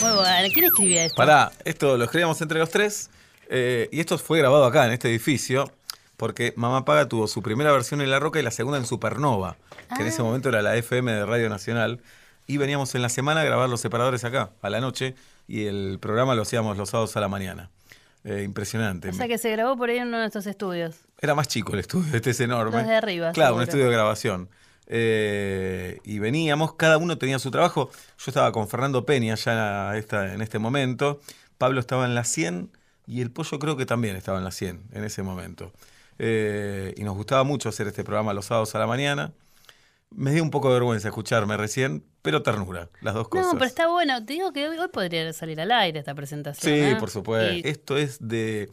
Muy 0.01 0.11
bueno. 0.11 0.49
¿Quién 0.53 0.65
escribía 0.65 1.05
esto? 1.05 1.15
Pará, 1.15 1.51
esto 1.65 1.97
lo 1.97 2.03
escribíamos 2.05 2.41
entre 2.41 2.59
los 2.59 2.69
tres. 2.69 3.09
eh, 3.49 3.89
y 3.91 3.99
esto 3.99 4.17
fue 4.17 4.39
grabado 4.39 4.65
acá, 4.65 4.85
en 4.85 4.93
este 4.93 5.09
edificio. 5.09 5.71
Porque 6.23 6.53
Mamá 6.55 6.85
Paga 6.85 7.09
tuvo 7.09 7.27
su 7.27 7.41
primera 7.41 7.73
versión 7.73 7.99
en 7.99 8.09
La 8.09 8.17
Roca 8.17 8.39
y 8.39 8.43
la 8.43 8.51
segunda 8.51 8.77
en 8.77 8.85
Supernova, 8.85 9.57
que 9.93 10.03
en 10.03 10.07
ese 10.07 10.21
Ah. 10.21 10.23
momento 10.23 10.47
era 10.47 10.61
la 10.61 10.73
FM 10.77 11.11
de 11.11 11.25
Radio 11.25 11.49
Nacional. 11.49 11.99
Y 12.47 12.55
veníamos 12.55 12.95
en 12.95 13.01
la 13.01 13.09
semana 13.09 13.41
a 13.41 13.43
grabar 13.43 13.67
los 13.67 13.81
separadores 13.81 14.23
acá, 14.23 14.51
a 14.61 14.69
la 14.69 14.79
noche, 14.79 15.15
y 15.49 15.65
el 15.65 15.97
programa 15.99 16.33
lo 16.33 16.43
hacíamos 16.43 16.77
los 16.77 16.91
sábados 16.91 17.17
a 17.17 17.19
la 17.19 17.27
mañana. 17.27 17.71
Eh, 18.23 18.43
impresionante. 18.45 19.09
O 19.09 19.13
sea 19.13 19.27
que 19.27 19.37
se 19.37 19.51
grabó 19.51 19.75
por 19.75 19.89
ahí 19.89 19.97
en 19.97 20.07
uno 20.07 20.19
de 20.21 20.27
estos 20.27 20.45
estudios. 20.47 20.95
Era 21.19 21.35
más 21.35 21.49
chico 21.49 21.73
el 21.73 21.79
estudio, 21.79 22.15
este 22.15 22.29
es 22.29 22.39
enorme. 22.39 22.77
Los 22.77 22.87
de 22.87 22.95
arriba, 22.95 23.33
Claro, 23.33 23.57
un 23.57 23.61
estudio 23.63 23.83
de 23.87 23.91
grabación. 23.91 24.47
Eh, 24.87 25.99
y 26.05 26.19
veníamos, 26.19 26.75
cada 26.75 26.97
uno 26.99 27.17
tenía 27.17 27.37
su 27.37 27.51
trabajo. 27.51 27.89
Yo 28.17 28.25
estaba 28.29 28.53
con 28.53 28.69
Fernando 28.69 29.05
Peña 29.05 29.35
ya 29.35 29.97
esta- 29.97 30.33
en 30.33 30.41
este 30.41 30.57
momento. 30.57 31.19
Pablo 31.57 31.81
estaba 31.81 32.05
en 32.05 32.15
la 32.15 32.23
100 32.23 32.69
y 33.05 33.19
el 33.19 33.29
pollo 33.29 33.59
creo 33.59 33.75
que 33.75 33.85
también 33.85 34.15
estaba 34.15 34.37
en 34.37 34.45
la 34.45 34.51
100 34.51 34.83
en 34.93 35.03
ese 35.03 35.21
momento. 35.21 35.73
Eh, 36.19 36.93
y 36.97 37.03
nos 37.03 37.15
gustaba 37.15 37.43
mucho 37.43 37.69
hacer 37.69 37.87
este 37.87 38.03
programa 38.03 38.33
los 38.33 38.45
sábados 38.45 38.73
a 38.75 38.79
la 38.79 38.87
mañana. 38.87 39.31
Me 40.15 40.31
dio 40.31 40.43
un 40.43 40.51
poco 40.51 40.67
de 40.67 40.75
vergüenza 40.75 41.07
escucharme 41.07 41.57
recién, 41.57 42.03
pero 42.21 42.43
ternura, 42.43 42.89
las 43.01 43.15
dos 43.15 43.27
cosas. 43.29 43.47
No, 43.47 43.53
pero 43.53 43.65
está 43.65 43.87
bueno. 43.87 44.23
Te 44.23 44.33
digo 44.33 44.53
que 44.53 44.69
hoy, 44.69 44.77
hoy 44.77 44.87
podría 44.89 45.33
salir 45.33 45.59
al 45.59 45.71
aire 45.71 45.97
esta 45.99 46.13
presentación. 46.13 46.71
Sí, 46.71 46.79
¿eh? 46.81 46.95
por 46.99 47.09
supuesto. 47.09 47.51
Y- 47.51 47.61
Esto 47.67 47.97
es 47.97 48.19
de. 48.27 48.69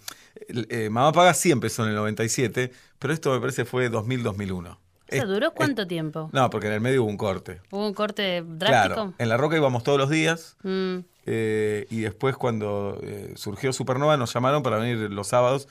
eh, 0.48 0.90
Mamá 0.90 1.12
Paga 1.12 1.32
siempre 1.32 1.70
son 1.70 1.88
el 1.88 1.94
97, 1.94 2.70
pero 2.98 3.14
esto 3.14 3.32
me 3.32 3.40
parece 3.40 3.64
fue 3.64 3.90
2000-2001. 3.90 4.68
o 4.72 4.78
sea, 5.08 5.24
¿Duró 5.24 5.52
cuánto 5.52 5.86
tiempo? 5.86 6.28
No, 6.34 6.50
porque 6.50 6.66
en 6.66 6.74
el 6.74 6.80
medio 6.82 7.04
hubo 7.04 7.10
un 7.10 7.16
corte. 7.16 7.62
¿Hubo 7.70 7.86
un 7.86 7.94
corte 7.94 8.42
drástico? 8.46 8.94
Claro, 8.94 9.14
en 9.16 9.28
La 9.30 9.38
Roca 9.38 9.56
íbamos 9.56 9.82
todos 9.82 9.96
los 9.98 10.10
días 10.10 10.56
Mm. 10.62 10.98
eh, 11.24 11.86
y 11.90 12.00
después 12.02 12.36
cuando 12.36 13.00
surgió 13.34 13.72
Supernova 13.72 14.18
nos 14.18 14.32
llamaron 14.34 14.62
para 14.62 14.76
venir 14.76 15.10
los 15.10 15.26
sábados, 15.28 15.68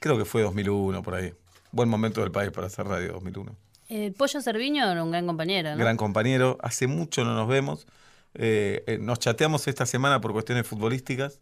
creo 0.00 0.18
que 0.18 0.24
fue 0.24 0.42
2001 0.42 1.02
por 1.02 1.14
ahí. 1.14 1.32
Buen 1.72 1.88
momento 1.88 2.20
del 2.20 2.30
país 2.30 2.50
para 2.50 2.66
hacer 2.68 2.86
radio 2.86 3.14
2001. 3.14 3.54
El 3.88 4.12
Pollo 4.14 4.40
Cerviño 4.40 4.90
era 4.90 5.02
un 5.02 5.10
gran 5.10 5.26
compañero, 5.26 5.70
¿no? 5.70 5.76
Gran 5.76 5.96
compañero, 5.96 6.58
hace 6.60 6.86
mucho 6.86 7.24
no 7.24 7.34
nos 7.34 7.48
vemos. 7.48 7.86
Eh, 8.34 8.82
eh, 8.86 8.98
nos 8.98 9.18
chateamos 9.18 9.66
esta 9.68 9.86
semana 9.86 10.20
por 10.20 10.32
cuestiones 10.32 10.66
futbolísticas 10.66 11.40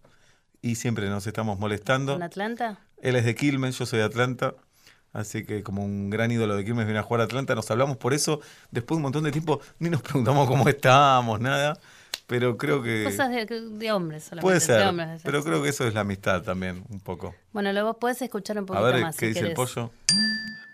y 0.60 0.76
siempre 0.76 1.08
nos 1.08 1.26
estamos 1.26 1.58
molestando. 1.58 2.14
¿En 2.16 2.22
Atlanta? 2.22 2.78
Él 3.00 3.16
es 3.16 3.24
de 3.24 3.34
Quilmes, 3.34 3.78
yo 3.78 3.86
soy 3.86 4.00
de 4.00 4.04
Atlanta. 4.04 4.54
Así 5.12 5.44
que 5.44 5.62
como 5.62 5.84
un 5.84 6.10
gran 6.10 6.30
ídolo 6.32 6.56
de 6.56 6.64
Quilmes 6.64 6.86
viene 6.86 6.98
a 6.98 7.02
jugar 7.02 7.20
a 7.20 7.24
Atlanta, 7.24 7.54
nos 7.54 7.70
hablamos 7.70 7.96
por 7.96 8.14
eso. 8.14 8.40
Después 8.70 8.96
de 8.96 8.98
un 8.98 9.02
montón 9.02 9.24
de 9.24 9.32
tiempo 9.32 9.60
ni 9.78 9.88
nos 9.88 10.02
preguntamos 10.02 10.48
cómo 10.48 10.68
estábamos, 10.68 11.40
nada. 11.40 11.78
Pero 12.26 12.56
creo 12.56 12.82
que... 12.82 13.04
Cosas 13.04 13.30
de, 13.30 13.44
de 13.46 13.92
hombres 13.92 14.24
solamente. 14.24 14.42
Puede 14.42 14.54
de 14.54 14.60
ser, 14.60 14.86
hombres. 14.86 15.20
pero 15.24 15.44
creo 15.44 15.62
que 15.62 15.68
eso 15.68 15.86
es 15.86 15.92
la 15.94 16.00
amistad 16.00 16.42
también, 16.42 16.82
un 16.88 17.00
poco. 17.00 17.34
Bueno, 17.52 17.72
luego 17.72 17.98
puedes 17.98 18.20
escuchar 18.22 18.56
un 18.58 18.64
A 18.64 18.66
poquito 18.66 18.84
ver, 18.84 19.00
más. 19.02 19.16
¿qué 19.16 19.26
si 19.26 19.34
dice 19.34 19.46
el 19.48 19.54
pollo? 19.54 19.90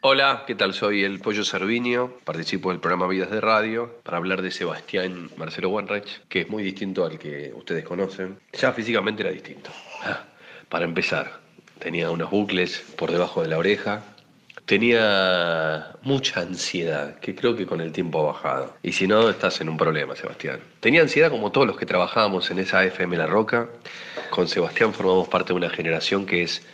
Hola, 0.02 0.44
¿qué 0.46 0.54
tal? 0.54 0.72
Soy 0.72 1.04
el 1.04 1.18
Pollo 1.20 1.44
Servinio, 1.44 2.18
participo 2.24 2.70
del 2.70 2.80
programa 2.80 3.06
Vidas 3.06 3.30
de 3.30 3.38
Radio 3.40 3.98
para 4.02 4.16
hablar 4.16 4.40
de 4.40 4.50
Sebastián 4.50 5.28
Marcelo 5.36 5.68
Wanreich, 5.68 6.22
que 6.28 6.40
es 6.40 6.48
muy 6.48 6.62
distinto 6.62 7.04
al 7.04 7.18
que 7.18 7.52
ustedes 7.54 7.84
conocen. 7.84 8.38
Ya 8.54 8.72
físicamente 8.72 9.22
era 9.22 9.30
distinto. 9.30 9.70
Ah, 10.02 10.24
para 10.70 10.86
empezar. 10.86 11.40
Tenía 11.80 12.10
unos 12.10 12.30
bucles 12.30 12.82
por 12.96 13.10
debajo 13.10 13.42
de 13.42 13.48
la 13.48 13.58
oreja, 13.58 14.02
tenía 14.70 15.96
mucha 16.02 16.42
ansiedad, 16.42 17.18
que 17.18 17.34
creo 17.34 17.56
que 17.56 17.66
con 17.66 17.80
el 17.80 17.90
tiempo 17.90 18.20
ha 18.20 18.32
bajado. 18.32 18.76
Y 18.84 18.92
si 18.92 19.08
no, 19.08 19.28
estás 19.28 19.60
en 19.60 19.68
un 19.68 19.76
problema, 19.76 20.14
Sebastián. 20.14 20.60
Tenía 20.78 21.02
ansiedad 21.02 21.28
como 21.28 21.50
todos 21.50 21.66
los 21.66 21.76
que 21.76 21.86
trabajábamos 21.86 22.52
en 22.52 22.60
esa 22.60 22.84
FM 22.84 23.16
La 23.16 23.26
Roca. 23.26 23.68
Con 24.30 24.46
Sebastián 24.46 24.94
formamos 24.94 25.26
parte 25.26 25.48
de 25.48 25.56
una 25.56 25.70
generación 25.70 26.24
que 26.24 26.44
es 26.44 26.64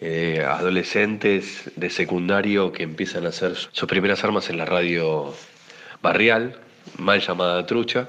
eh, 0.00 0.42
adolescentes 0.48 1.70
de 1.76 1.90
secundario 1.90 2.72
que 2.72 2.84
empiezan 2.84 3.26
a 3.26 3.28
hacer 3.28 3.54
sus 3.54 3.86
primeras 3.86 4.24
armas 4.24 4.48
en 4.48 4.56
la 4.56 4.64
radio 4.64 5.34
barrial, 6.00 6.56
mal 6.96 7.20
llamada 7.20 7.66
trucha, 7.66 8.08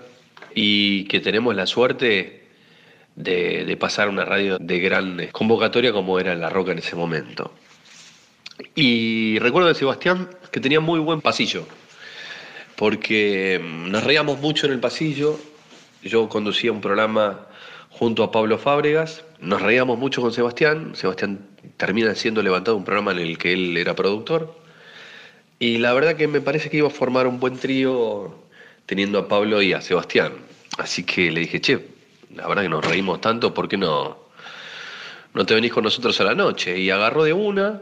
y 0.56 1.04
que 1.10 1.20
tenemos 1.20 1.54
la 1.54 1.68
suerte 1.68 2.46
de, 3.18 3.66
de 3.66 3.76
pasar 3.76 4.08
una 4.08 4.24
radio 4.24 4.58
de 4.58 4.80
gran 4.80 5.28
convocatoria 5.34 5.91
como 5.91 6.18
era 6.18 6.34
La 6.34 6.50
Roca 6.50 6.72
en 6.72 6.78
ese 6.78 6.96
momento. 6.96 7.52
Y 8.76 9.39
recuerdo 9.39 9.68
de 9.68 9.76
Sebastián 9.76 10.30
que 10.51 10.60
tenía 10.60 10.80
muy 10.80 10.99
buen 10.99 11.22
pasillo, 11.22 11.66
porque 12.76 13.60
mm, 13.64 13.91
nos 13.91 14.04
reíamos 14.04 14.39
mucho 14.39 14.68
en 14.68 14.74
el 14.74 14.80
pasillo. 14.80 15.39
Yo 16.04 16.30
conducía 16.30 16.72
un 16.72 16.82
programa 16.82 17.47
junto 17.89 18.24
a 18.24 18.32
Pablo 18.32 18.58
Fábregas, 18.58 19.24
nos 19.39 19.62
reíamos 19.62 19.97
mucho 19.97 20.22
con 20.22 20.34
Sebastián. 20.34 20.95
Sebastián 20.95 21.39
termina 21.78 22.14
siendo 22.16 22.41
levantado 22.41 22.78
un 22.78 22.84
programa 22.84 23.12
en 23.12 23.20
el 23.20 23.38
que 23.38 23.54
él 23.54 23.78
era 23.78 23.95
productor. 23.95 24.56
Y 25.60 25.78
la 25.78 25.93
verdad 25.93 26.16
que 26.16 26.28
me 26.28 26.41
parece 26.41 26.70
que 26.70 26.78
iba 26.78 26.88
a 26.88 26.91
formar 26.91 27.28
un 27.28 27.39
buen 27.39 27.58
trío 27.58 28.36
teniendo 28.86 29.20
a 29.20 29.28
Pablo 29.28 29.62
y 29.62 29.74
a 29.74 29.82
Sebastián. 29.82 30.34
Así 30.78 31.04
que 31.04 31.32
le 31.32 31.41
dije, 31.41 31.62
che, 31.62 31.80
la 32.36 32.47
verdad 32.47 32.64
que 32.64 32.70
nos 32.70 32.86
reímos 32.86 33.22
tanto, 33.22 33.54
¿por 33.54 33.68
qué 33.68 33.78
no, 33.78 34.18
no 35.34 35.45
te 35.45 35.54
venís 35.54 35.72
con 35.72 35.84
nosotros 35.84 36.20
a 36.20 36.24
la 36.24 36.36
noche? 36.36 36.80
Y 36.80 36.89
agarró 36.89 37.24
de 37.24 37.34
una, 37.34 37.82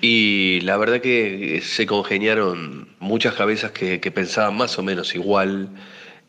y 0.00 0.60
la 0.62 0.76
verdad 0.76 1.00
que 1.00 1.60
se 1.62 1.86
congeniaron 1.86 2.88
muchas 3.00 3.34
cabezas 3.34 3.72
que, 3.72 3.98
pensaban 4.10 4.56
más 4.56 4.78
o 4.78 4.82
menos 4.82 5.14
igual 5.14 5.68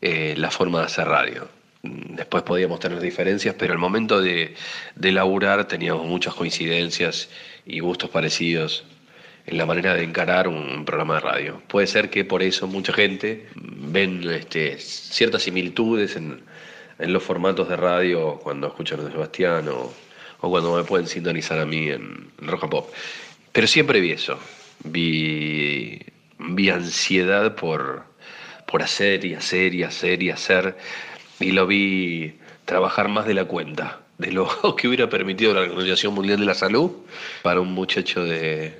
eh, 0.00 0.34
la 0.36 0.50
forma 0.50 0.80
de 0.80 0.86
hacer 0.86 1.06
radio. 1.06 1.48
Después 1.82 2.42
podíamos 2.42 2.80
tener 2.80 3.00
diferencias, 3.00 3.54
pero 3.58 3.72
al 3.72 3.78
momento 3.78 4.20
de, 4.20 4.54
de 4.96 5.12
laburar 5.12 5.66
teníamos 5.66 6.06
muchas 6.06 6.34
coincidencias 6.34 7.30
y 7.64 7.80
gustos 7.80 8.10
parecidos 8.10 8.84
en 9.46 9.58
la 9.58 9.66
manera 9.66 9.94
de 9.94 10.04
encarar 10.04 10.48
un 10.48 10.84
programa 10.84 11.14
de 11.14 11.20
radio. 11.20 11.62
Puede 11.66 11.86
ser 11.86 12.10
que 12.10 12.24
por 12.24 12.42
eso 12.42 12.66
mucha 12.66 12.92
gente 12.92 13.48
ven 13.54 14.22
este, 14.30 14.78
ciertas 14.78 15.42
similitudes 15.42 16.16
en, 16.16 16.42
los 16.98 17.22
formatos 17.22 17.66
de 17.66 17.76
radio 17.76 18.38
cuando 18.42 18.66
escuchan 18.66 19.00
a 19.00 19.10
Sebastián 19.10 19.66
o, 19.68 19.90
cuando 20.38 20.76
me 20.76 20.84
pueden 20.84 21.06
sintonizar 21.06 21.58
a 21.58 21.64
mí 21.64 21.88
en, 21.88 22.30
en 22.40 22.48
Roja 22.48 22.68
Pop. 22.68 22.90
Pero 23.52 23.66
siempre 23.66 24.00
vi 24.00 24.12
eso. 24.12 24.38
Vi, 24.84 26.00
vi 26.38 26.70
ansiedad 26.70 27.54
por, 27.54 28.04
por 28.66 28.82
hacer 28.82 29.24
y 29.24 29.34
hacer 29.34 29.74
y 29.74 29.82
hacer 29.82 30.22
y 30.22 30.30
hacer. 30.30 30.76
Y 31.38 31.52
lo 31.52 31.66
vi 31.66 32.34
trabajar 32.64 33.08
más 33.08 33.26
de 33.26 33.34
la 33.34 33.44
cuenta, 33.44 34.00
de 34.18 34.32
lo 34.32 34.48
que 34.76 34.88
hubiera 34.88 35.08
permitido 35.08 35.54
la 35.54 35.62
Organización 35.62 36.14
Mundial 36.14 36.40
de 36.40 36.46
la 36.46 36.54
Salud 36.54 36.92
para 37.42 37.60
un 37.60 37.72
muchacho 37.72 38.24
de 38.24 38.78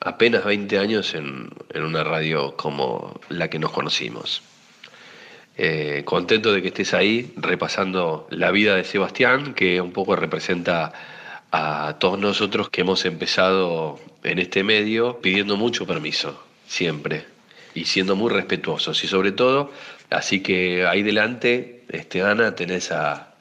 apenas 0.00 0.44
20 0.44 0.78
años 0.78 1.14
en, 1.14 1.50
una 1.74 2.04
radio 2.04 2.56
como 2.56 3.20
la 3.28 3.48
que 3.48 3.58
nos 3.58 3.70
conocimos. 3.70 4.42
Eh, 5.56 6.02
contento 6.04 6.52
de 6.52 6.62
que 6.62 6.68
estés 6.68 6.94
ahí 6.94 7.32
repasando 7.36 8.28
la 8.30 8.52
vida 8.52 8.76
de 8.76 8.84
Sebastián, 8.84 9.54
que 9.54 9.80
un 9.80 9.92
poco 9.92 10.14
representa 10.14 10.92
a 11.50 11.96
todos 11.98 12.18
nosotros 12.18 12.68
que 12.70 12.82
hemos 12.82 13.04
empezado 13.04 13.98
en 14.22 14.38
este 14.38 14.62
medio 14.64 15.20
pidiendo 15.20 15.56
mucho 15.56 15.86
permiso, 15.86 16.42
siempre, 16.66 17.26
y 17.74 17.84
siendo 17.84 18.16
muy 18.16 18.30
respetuosos. 18.30 19.02
Y 19.04 19.08
sobre 19.08 19.32
todo, 19.32 19.70
así 20.10 20.42
que 20.42 20.86
ahí 20.86 21.02
delante, 21.02 21.84
este, 21.88 22.22
Ana, 22.22 22.54
tenés 22.54 22.92
a 22.92 23.34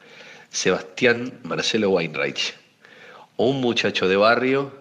Sebastián 0.50 1.40
Marcelo 1.44 1.90
Weinreich, 1.90 2.56
un 3.36 3.62
muchacho 3.62 4.08
de 4.08 4.16
barrio 4.16 4.72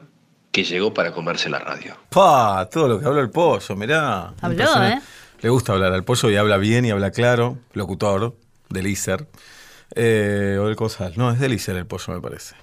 que 0.52 0.64
llegó 0.64 0.94
para 0.94 1.12
comerse 1.12 1.50
la 1.50 1.58
radio. 1.58 1.96
¡Pah! 2.08 2.68
Todo 2.70 2.88
lo 2.88 3.00
que 3.00 3.06
habla 3.06 3.20
el 3.20 3.30
pollo, 3.30 3.76
mirá. 3.76 4.32
Habló, 4.40 4.82
¿eh? 4.84 5.00
Le 5.42 5.50
gusta 5.50 5.74
hablar 5.74 5.92
al 5.92 6.04
pollo 6.04 6.30
y 6.30 6.36
habla 6.36 6.56
bien 6.56 6.86
y 6.86 6.90
habla 6.90 7.10
claro, 7.10 7.58
locutor, 7.74 8.34
del 8.70 8.86
ISER. 8.86 9.26
Eh, 9.94 10.56
o 10.58 10.66
del 10.66 10.76
Cosal. 10.76 11.12
No, 11.16 11.30
es 11.30 11.38
del 11.38 11.52
ISER 11.52 11.76
el 11.76 11.86
pollo, 11.86 12.14
me 12.14 12.20
parece. 12.20 12.54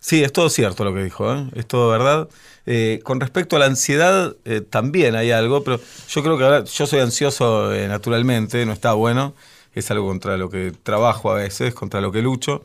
Sí, 0.00 0.22
es 0.22 0.32
todo 0.32 0.48
cierto 0.48 0.84
lo 0.84 0.94
que 0.94 1.02
dijo, 1.02 1.32
¿eh? 1.34 1.48
es 1.54 1.66
todo 1.66 1.90
verdad. 1.90 2.28
Eh, 2.66 3.00
con 3.02 3.20
respecto 3.20 3.56
a 3.56 3.58
la 3.58 3.66
ansiedad, 3.66 4.36
eh, 4.44 4.60
también 4.60 5.16
hay 5.16 5.30
algo, 5.32 5.64
pero 5.64 5.80
yo 6.08 6.22
creo 6.22 6.38
que 6.38 6.44
ahora 6.44 6.64
yo 6.64 6.86
soy 6.86 7.00
ansioso 7.00 7.72
naturalmente, 7.88 8.64
no 8.64 8.72
está 8.72 8.92
bueno, 8.92 9.34
es 9.74 9.90
algo 9.90 10.06
contra 10.06 10.36
lo 10.36 10.50
que 10.50 10.72
trabajo 10.82 11.30
a 11.30 11.34
veces, 11.34 11.74
contra 11.74 12.00
lo 12.00 12.12
que 12.12 12.22
lucho. 12.22 12.62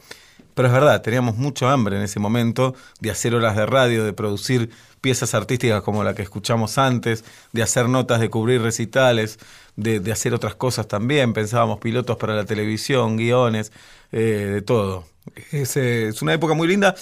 Pero 0.54 0.68
es 0.68 0.74
verdad, 0.74 1.02
teníamos 1.02 1.36
mucho 1.38 1.68
hambre 1.68 1.98
en 1.98 2.04
ese 2.04 2.20
momento 2.20 2.76
de 3.00 3.10
hacer 3.10 3.34
horas 3.34 3.56
de 3.56 3.66
radio, 3.66 4.06
de 4.06 4.14
producir 4.14 4.70
piezas 5.02 5.34
artísticas 5.34 5.82
como 5.82 6.04
la 6.04 6.14
que 6.14 6.22
escuchamos 6.22 6.78
antes, 6.78 7.26
de 7.52 7.64
hacer 7.64 7.90
notas, 7.90 8.20
de 8.20 8.30
cubrir 8.30 8.62
recitales, 8.62 9.40
de, 9.76 10.12
hacer 10.12 10.34
otras 10.36 10.54
cosas 10.54 10.88
también. 10.88 11.34
Pensábamos 11.34 11.80
pilotos 11.80 12.18
para 12.18 12.36
la 12.36 12.46
televisión, 12.46 13.18
guiones, 13.18 13.72
de 14.12 14.62
todo. 14.62 15.06
Es, 15.52 16.22
una 16.22 16.34
época 16.34 16.54
muy 16.54 16.68
linda 16.68 16.96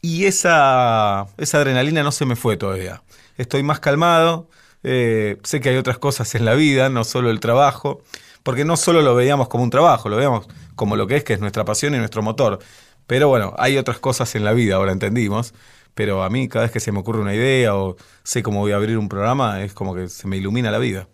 y 0.00 0.26
esa, 0.26 1.26
esa 1.36 1.58
adrenalina 1.58 2.02
no 2.02 2.12
se 2.12 2.24
me 2.26 2.36
fue 2.36 2.56
todavía. 2.56 3.02
Estoy 3.36 3.62
más 3.62 3.80
calmado, 3.80 4.48
eh, 4.82 5.38
sé 5.44 5.60
que 5.60 5.70
hay 5.70 5.76
otras 5.76 5.98
cosas 5.98 6.34
en 6.34 6.44
la 6.44 6.54
vida, 6.54 6.88
no 6.88 7.04
solo 7.04 7.30
el 7.30 7.40
trabajo, 7.40 8.02
porque 8.42 8.64
no 8.64 8.76
solo 8.76 9.02
lo 9.02 9.14
veíamos 9.14 9.48
como 9.48 9.64
un 9.64 9.70
trabajo, 9.70 10.08
lo 10.08 10.16
veíamos 10.16 10.48
como 10.74 10.96
lo 10.96 11.06
que 11.06 11.16
es, 11.16 11.24
que 11.24 11.34
es 11.34 11.40
nuestra 11.40 11.64
pasión 11.64 11.94
y 11.94 11.98
nuestro 11.98 12.22
motor. 12.22 12.60
Pero 13.06 13.28
bueno, 13.28 13.54
hay 13.58 13.78
otras 13.78 13.98
cosas 13.98 14.34
en 14.34 14.44
la 14.44 14.52
vida, 14.52 14.76
ahora 14.76 14.92
entendimos. 14.92 15.54
Pero 15.94 16.22
a 16.22 16.30
mí 16.30 16.48
cada 16.48 16.66
vez 16.66 16.72
que 16.72 16.80
se 16.80 16.92
me 16.92 17.00
ocurre 17.00 17.20
una 17.20 17.34
idea 17.34 17.74
o 17.74 17.96
sé 18.22 18.42
cómo 18.42 18.60
voy 18.60 18.72
a 18.72 18.76
abrir 18.76 18.98
un 18.98 19.08
programa, 19.08 19.62
es 19.64 19.72
como 19.72 19.94
que 19.94 20.08
se 20.08 20.28
me 20.28 20.36
ilumina 20.36 20.70
la 20.70 20.78
vida. 20.78 21.08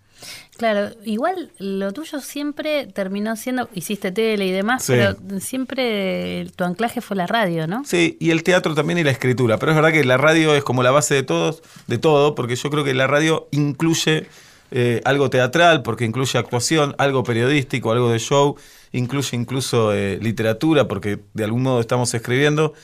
Claro, 0.56 0.90
igual 1.04 1.50
lo 1.58 1.92
tuyo 1.92 2.20
siempre 2.20 2.86
terminó 2.86 3.34
siendo, 3.34 3.68
hiciste 3.74 4.12
tele 4.12 4.46
y 4.46 4.52
demás, 4.52 4.84
pero 4.86 5.16
siempre 5.40 6.46
tu 6.54 6.62
anclaje 6.62 7.00
fue 7.00 7.16
la 7.16 7.26
radio, 7.26 7.66
¿no? 7.66 7.84
Sí, 7.84 8.16
y 8.20 8.30
el 8.30 8.44
teatro 8.44 8.74
también 8.74 8.98
y 8.98 9.04
la 9.04 9.10
escritura, 9.10 9.58
pero 9.58 9.72
es 9.72 9.76
verdad 9.76 9.92
que 9.92 10.04
la 10.04 10.16
radio 10.16 10.54
es 10.54 10.62
como 10.62 10.84
la 10.84 10.92
base 10.92 11.14
de 11.14 11.24
todos, 11.24 11.62
de 11.88 11.98
todo, 11.98 12.36
porque 12.36 12.54
yo 12.54 12.70
creo 12.70 12.84
que 12.84 12.94
la 12.94 13.08
radio 13.08 13.48
incluye 13.50 14.28
eh, 14.70 15.00
algo 15.04 15.28
teatral, 15.28 15.82
porque 15.82 16.04
incluye 16.04 16.38
actuación, 16.38 16.94
algo 16.98 17.24
periodístico, 17.24 17.90
algo 17.90 18.10
de 18.10 18.20
show, 18.20 18.56
incluye 18.92 19.36
incluso 19.36 19.92
eh, 19.92 20.18
literatura, 20.22 20.86
porque 20.86 21.18
de 21.32 21.44
algún 21.44 21.62
modo 21.62 21.80
estamos 21.80 22.14
escribiendo, 22.14 22.74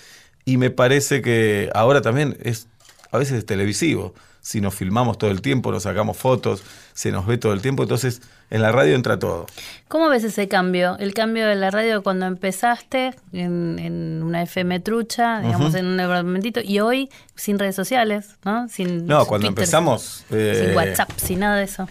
y 0.44 0.56
me 0.56 0.70
parece 0.70 1.22
que 1.22 1.70
ahora 1.72 2.02
también 2.02 2.36
es, 2.42 2.66
a 3.12 3.18
veces 3.18 3.38
es 3.38 3.46
televisivo 3.46 4.12
si 4.40 4.60
nos 4.60 4.74
filmamos 4.74 5.18
todo 5.18 5.30
el 5.30 5.42
tiempo, 5.42 5.70
nos 5.72 5.82
sacamos 5.84 6.16
fotos, 6.16 6.62
se 6.92 7.12
nos 7.12 7.26
ve 7.26 7.38
todo 7.38 7.52
el 7.52 7.60
tiempo, 7.60 7.82
entonces 7.82 8.22
en 8.50 8.62
la 8.62 8.72
radio 8.72 8.94
entra 8.94 9.18
todo. 9.18 9.46
¿Cómo 9.88 10.08
ves 10.08 10.24
ese 10.24 10.48
cambio? 10.48 10.96
El 10.98 11.14
cambio 11.14 11.46
de 11.46 11.54
la 11.54 11.70
radio 11.70 12.02
cuando 12.02 12.26
empezaste 12.26 13.14
en, 13.32 14.22
una 14.22 14.42
FM 14.42 14.80
trucha, 14.80 15.40
digamos, 15.40 15.74
en 15.74 15.86
un 15.86 15.96
momentito, 15.96 16.60
y 16.62 16.80
hoy 16.80 17.10
sin 17.34 17.58
redes 17.58 17.76
sociales, 17.76 18.36
¿no? 18.44 18.68
Sin 18.68 19.06
no, 19.06 19.26
cuando 19.26 19.48
empezamos... 19.48 20.24
sin 20.28 20.38
eh, 20.38 20.72
WhatsApp, 20.74 21.10
sin 21.16 21.40
nada 21.40 21.56
de 21.56 21.64
eso. 21.64 21.88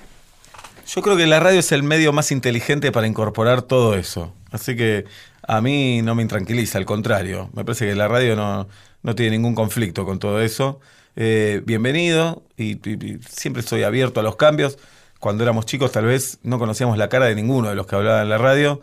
Yo 0.88 1.04
creo 1.04 1.16
que 1.18 1.28
la 1.28 1.40
radio 1.40 1.60
es 1.60 1.72
el 1.72 1.84
medio 1.84 2.14
más 2.14 2.32
inteligente 2.32 2.92
para 2.92 3.06
incorporar 3.06 3.62
todo 3.62 3.94
eso. 3.94 4.34
Así 4.52 4.76
que 4.76 5.06
a 5.44 5.62
mí 5.62 6.02
no 6.02 6.16
me 6.16 6.24
intranquiliza, 6.24 6.80
al 6.80 6.86
contrario. 6.86 7.50
Me 7.54 7.64
parece 7.64 7.88
que 7.88 7.96
la 7.96 8.08
radio 8.08 8.36
no, 8.36 8.68
no 9.04 9.16
tiene 9.16 9.38
ningún 9.38 9.54
conflicto 9.54 10.06
con 10.06 10.18
todo 10.18 10.42
eso. 10.42 10.80
Eh, 11.22 11.62
bienvenido 11.66 12.44
y, 12.56 12.80
siempre 13.28 13.60
estoy 13.60 13.84
abierto 13.84 14.22
a 14.22 14.24
los 14.24 14.38
cambios. 14.38 14.80
Cuando 15.20 15.44
éramos 15.44 15.66
chicos 15.66 15.92
tal 15.92 16.06
vez 16.06 16.40
no 16.44 16.60
conocíamos 16.60 16.98
la 16.98 17.10
cara 17.10 17.26
de 17.26 17.36
ninguno 17.36 17.68
de 17.68 17.76
los 17.76 17.88
que 17.88 17.98
hablaban 17.98 18.24
en 18.24 18.30
la 18.30 18.38
radio 18.38 18.80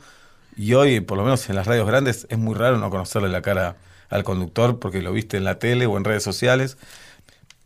y 0.54 0.74
hoy, 0.74 1.00
por 1.00 1.16
lo 1.16 1.24
menos 1.24 1.48
en 1.48 1.56
las 1.56 1.66
radios 1.66 1.86
grandes, 1.86 2.26
es 2.28 2.36
muy 2.36 2.54
raro 2.54 2.76
no 2.76 2.90
conocerle 2.90 3.30
la 3.30 3.40
cara 3.40 3.76
al 4.10 4.22
conductor 4.22 4.78
porque 4.78 5.00
lo 5.00 5.12
viste 5.12 5.38
en 5.38 5.44
la 5.44 5.58
tele 5.58 5.86
o 5.86 5.96
en 5.96 6.04
redes 6.04 6.22
sociales. 6.24 6.76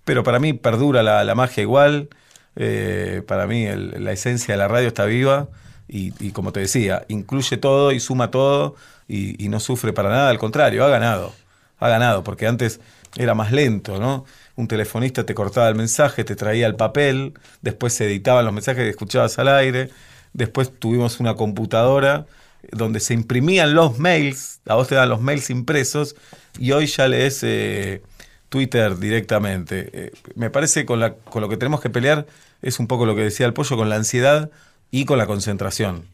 Pero 0.04 0.22
para 0.22 0.38
mí 0.38 0.52
perdura 0.52 1.02
la, 1.02 1.34
magia 1.34 1.62
igual. 1.62 2.08
Eh, 2.54 3.22
para 3.26 3.48
mí 3.48 3.66
la 3.66 4.12
esencia 4.12 4.54
de 4.54 4.58
la 4.58 4.68
radio 4.68 4.86
está 4.86 5.04
viva 5.04 5.48
y, 5.88 6.30
como 6.30 6.52
te 6.52 6.60
decía, 6.60 7.04
incluye 7.08 7.56
todo 7.56 7.90
y 7.90 7.98
suma 7.98 8.30
todo 8.30 8.76
y 9.08 9.48
no 9.48 9.58
sufre 9.58 9.92
para 9.92 10.10
nada. 10.10 10.30
Al 10.30 10.38
contrario, 10.38 10.84
ha 10.84 10.88
ganado. 10.88 11.32
Ha 11.80 11.88
ganado 11.88 12.22
porque 12.22 12.46
antes 12.46 12.80
era 13.16 13.34
más 13.34 13.50
lento, 13.52 13.98
¿no? 13.98 14.24
Un 14.60 14.68
telefonista 14.68 15.24
te 15.24 15.34
cortaba 15.34 15.68
el 15.68 15.74
mensaje, 15.74 16.24
te 16.24 16.36
traía 16.36 16.66
el 16.66 16.76
papel, 16.76 17.34
después 17.62 17.92
se 17.92 18.06
editaban 18.06 18.44
los 18.44 18.54
mensajes 18.54 18.84
que 18.84 18.90
escuchabas 18.90 19.38
al 19.38 19.48
aire, 19.48 19.90
después 20.32 20.70
tuvimos 20.78 21.18
una 21.18 21.34
computadora 21.34 22.26
donde 22.70 23.00
se 23.00 23.14
imprimían 23.14 23.74
los 23.74 23.98
mails, 23.98 24.60
a 24.66 24.74
vos 24.74 24.88
te 24.88 24.94
dan 24.94 25.08
los 25.08 25.20
mails 25.20 25.50
impresos 25.50 26.14
y 26.58 26.72
hoy 26.72 26.86
ya 26.86 27.08
lees 27.08 27.40
eh, 27.42 28.02
Twitter 28.50 28.98
directamente. 28.98 29.90
Eh, 29.92 30.12
me 30.34 30.50
parece 30.50 30.84
con, 30.84 31.00
la, 31.00 31.14
con 31.14 31.40
lo 31.40 31.48
que 31.48 31.56
tenemos 31.56 31.80
que 31.80 31.90
pelear 31.90 32.26
es 32.62 32.78
un 32.78 32.86
poco 32.86 33.06
lo 33.06 33.16
que 33.16 33.22
decía 33.22 33.46
el 33.46 33.54
pollo, 33.54 33.76
con 33.76 33.88
la 33.88 33.96
ansiedad 33.96 34.50
y 34.90 35.06
con 35.06 35.18
la 35.18 35.26
concentración. 35.26 36.04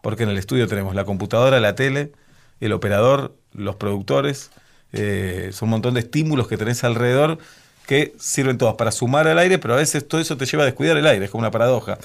Porque 0.00 0.22
en 0.22 0.28
el 0.28 0.38
estudio 0.38 0.68
tenemos 0.68 0.94
la 0.94 1.04
computadora, 1.04 1.58
la 1.58 1.74
tele, 1.74 2.12
el 2.60 2.72
operador, 2.72 3.34
los 3.52 3.76
productores, 3.76 4.50
eh, 4.92 5.50
son 5.52 5.66
un 5.66 5.70
montón 5.70 5.94
de 5.94 6.00
estímulos 6.00 6.46
que 6.46 6.56
tenés 6.56 6.84
alrededor 6.84 7.38
que 7.86 8.14
sirven 8.18 8.58
todos 8.58 8.74
para 8.74 8.90
sumar 8.92 9.28
al 9.28 9.38
aire, 9.38 9.58
pero 9.58 9.74
a 9.74 9.76
veces 9.76 10.06
todo 10.06 10.20
eso 10.20 10.36
te 10.36 10.46
lleva 10.46 10.64
a 10.64 10.66
descuidar 10.66 10.96
el 10.96 11.06
aire, 11.06 11.24
es 11.24 11.30
como 11.30 11.40
una 11.40 11.50
paradoja. 11.50 11.98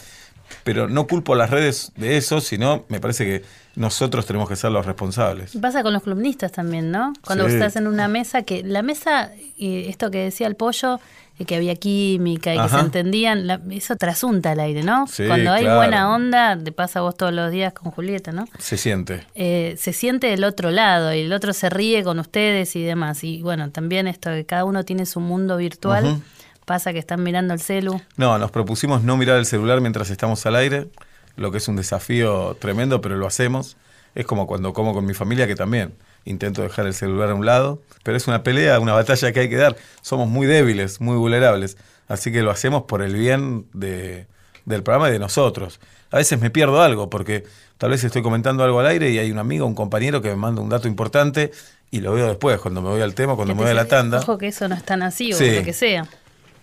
Pero 0.64 0.88
no 0.88 1.08
culpo 1.08 1.34
a 1.34 1.38
las 1.38 1.50
redes 1.50 1.92
de 1.96 2.18
eso, 2.18 2.42
sino 2.42 2.86
me 2.90 3.00
parece 3.00 3.26
que 3.26 3.44
nosotros 3.76 4.26
tenemos 4.26 4.50
que 4.50 4.56
ser 4.56 4.72
los 4.72 4.86
responsables. 4.86 5.58
Pasa 5.60 5.82
con 5.82 5.94
los 5.94 6.04
columnistas 6.04 6.52
también, 6.52 6.92
¿no? 6.92 7.14
Cuando 7.26 7.48
estás 7.48 7.78
en 7.78 7.88
una 7.88 8.08
mesa, 8.08 8.44
que 8.44 8.64
la 8.64 8.82
mesa, 8.82 9.32
y 9.58 9.88
esto 9.88 10.12
que 10.12 10.20
decía 10.20 10.48
el 10.48 10.56
pollo, 10.56 11.00
que 11.46 11.56
había 11.56 11.76
química 11.76 12.54
y 12.54 12.60
que 12.60 12.70
se 12.70 12.80
entendían, 12.80 13.50
eso 13.72 13.96
trasunta 13.96 14.52
al 14.52 14.60
aire, 14.60 14.84
¿no? 14.84 15.06
Cuando 15.28 15.52
hay 15.52 15.66
buena 15.66 16.14
onda, 16.14 16.58
te 16.58 16.72
pasa 16.72 17.02
vos 17.02 17.16
todos 17.16 17.34
los 17.34 17.52
días 17.52 17.74
con 17.74 17.92
Julieta, 17.92 18.32
¿no? 18.32 18.46
Se 18.60 18.78
siente. 18.78 19.26
Eh, 19.36 19.76
se 19.78 19.94
siente 19.94 20.28
del 20.28 20.44
otro 20.44 20.72
lado 20.72 21.14
y 21.14 21.22
el 21.22 21.34
otro 21.34 21.54
se 21.54 21.70
ríe 21.70 22.04
con 22.04 22.20
ustedes 22.20 22.76
y 22.76 22.84
demás. 22.84 23.24
Y 23.24 23.42
bueno, 23.42 23.72
también 23.72 24.08
esto 24.08 24.30
que 24.32 24.46
cada 24.46 24.66
uno 24.66 24.84
tiene 24.84 25.06
su 25.06 25.20
mundo 25.20 25.58
virtual. 25.58 26.22
Pasa 26.66 26.94
que 26.94 27.00
están 27.00 27.24
mirando 27.24 27.54
el 27.54 27.60
celu. 27.60 28.00
No, 28.18 28.38
nos 28.38 28.52
propusimos 28.52 29.04
no 29.04 29.18
mirar 29.18 29.38
el 29.38 29.46
celular 29.46 29.82
mientras 29.82 30.10
estamos 30.10 30.46
al 30.46 30.56
aire, 30.56 30.90
lo 31.36 31.52
que 31.52 31.58
es 31.58 31.68
un 31.68 31.76
desafío 31.76 32.56
tremendo, 32.60 33.02
pero 33.02 33.18
lo 33.18 33.26
hacemos. 33.26 33.78
Es 34.14 34.26
como 34.26 34.46
cuando 34.46 34.74
como 34.74 34.94
con 34.94 35.06
mi 35.06 35.14
familia, 35.14 35.48
que 35.48 35.56
también 35.56 35.94
intento 36.26 36.61
dejar 36.61 36.86
el 36.88 36.93
celular 36.93 37.30
a 37.30 37.36
un 37.36 37.45
lado, 37.45 37.82
pero 38.03 38.17
es 38.17 38.28
una 38.28 38.43
pelea, 38.43 38.80
una 38.80 38.93
batalla 38.93 39.32
que 39.32 39.41
hay 39.41 39.49
que 39.49 39.57
dar. 39.57 39.76
Somos 40.01 40.28
muy 40.28 40.47
débiles, 40.47 41.01
muy 41.01 41.17
vulnerables, 41.17 41.78
así 42.07 42.32
que 42.32 42.41
lo 42.41 42.51
hacemos 42.51 42.84
por 42.84 43.01
el 43.01 43.15
bien 43.15 43.65
de, 43.74 44.28
del 44.65 44.84
programa 44.84 45.09
y 45.09 45.13
de 45.13 45.19
nosotros. 45.19 45.80
A 46.11 46.17
veces 46.17 46.39
me 46.39 46.49
pierdo 46.49 46.82
algo 46.82 47.09
porque 47.09 47.45
tal 47.78 47.91
vez 47.91 48.03
estoy 48.03 48.22
comentando 48.22 48.63
algo 48.63 48.80
al 48.80 48.88
aire 48.88 49.09
y 49.09 49.17
hay 49.17 49.32
un 49.32 49.39
amigo, 49.39 49.65
un 49.65 49.76
compañero 49.76 50.22
que 50.22 50.30
me 50.30 50.36
manda 50.36 50.61
un 50.61 50.69
dato 50.69 50.88
importante 50.88 51.51
y 51.89 51.99
lo 51.99 52.13
veo 52.13 52.28
después, 52.28 52.59
cuando 52.59 52.82
me 52.82 52.89
voy 52.89 53.01
al 53.01 53.15
tema, 53.15 53.36
cuando 53.36 53.55
me 53.55 53.63
voy 53.63 53.72
a 53.72 53.74
la 53.74 53.86
tanda. 53.86 54.19
Ojo 54.19 54.38
que 54.38 54.47
eso 54.47 54.67
no 54.67 54.76
es 54.76 54.84
tan 54.84 55.03
así 55.03 55.34
o 55.34 55.39
lo 55.39 55.63
que 55.63 55.74
sea. 55.74 56.07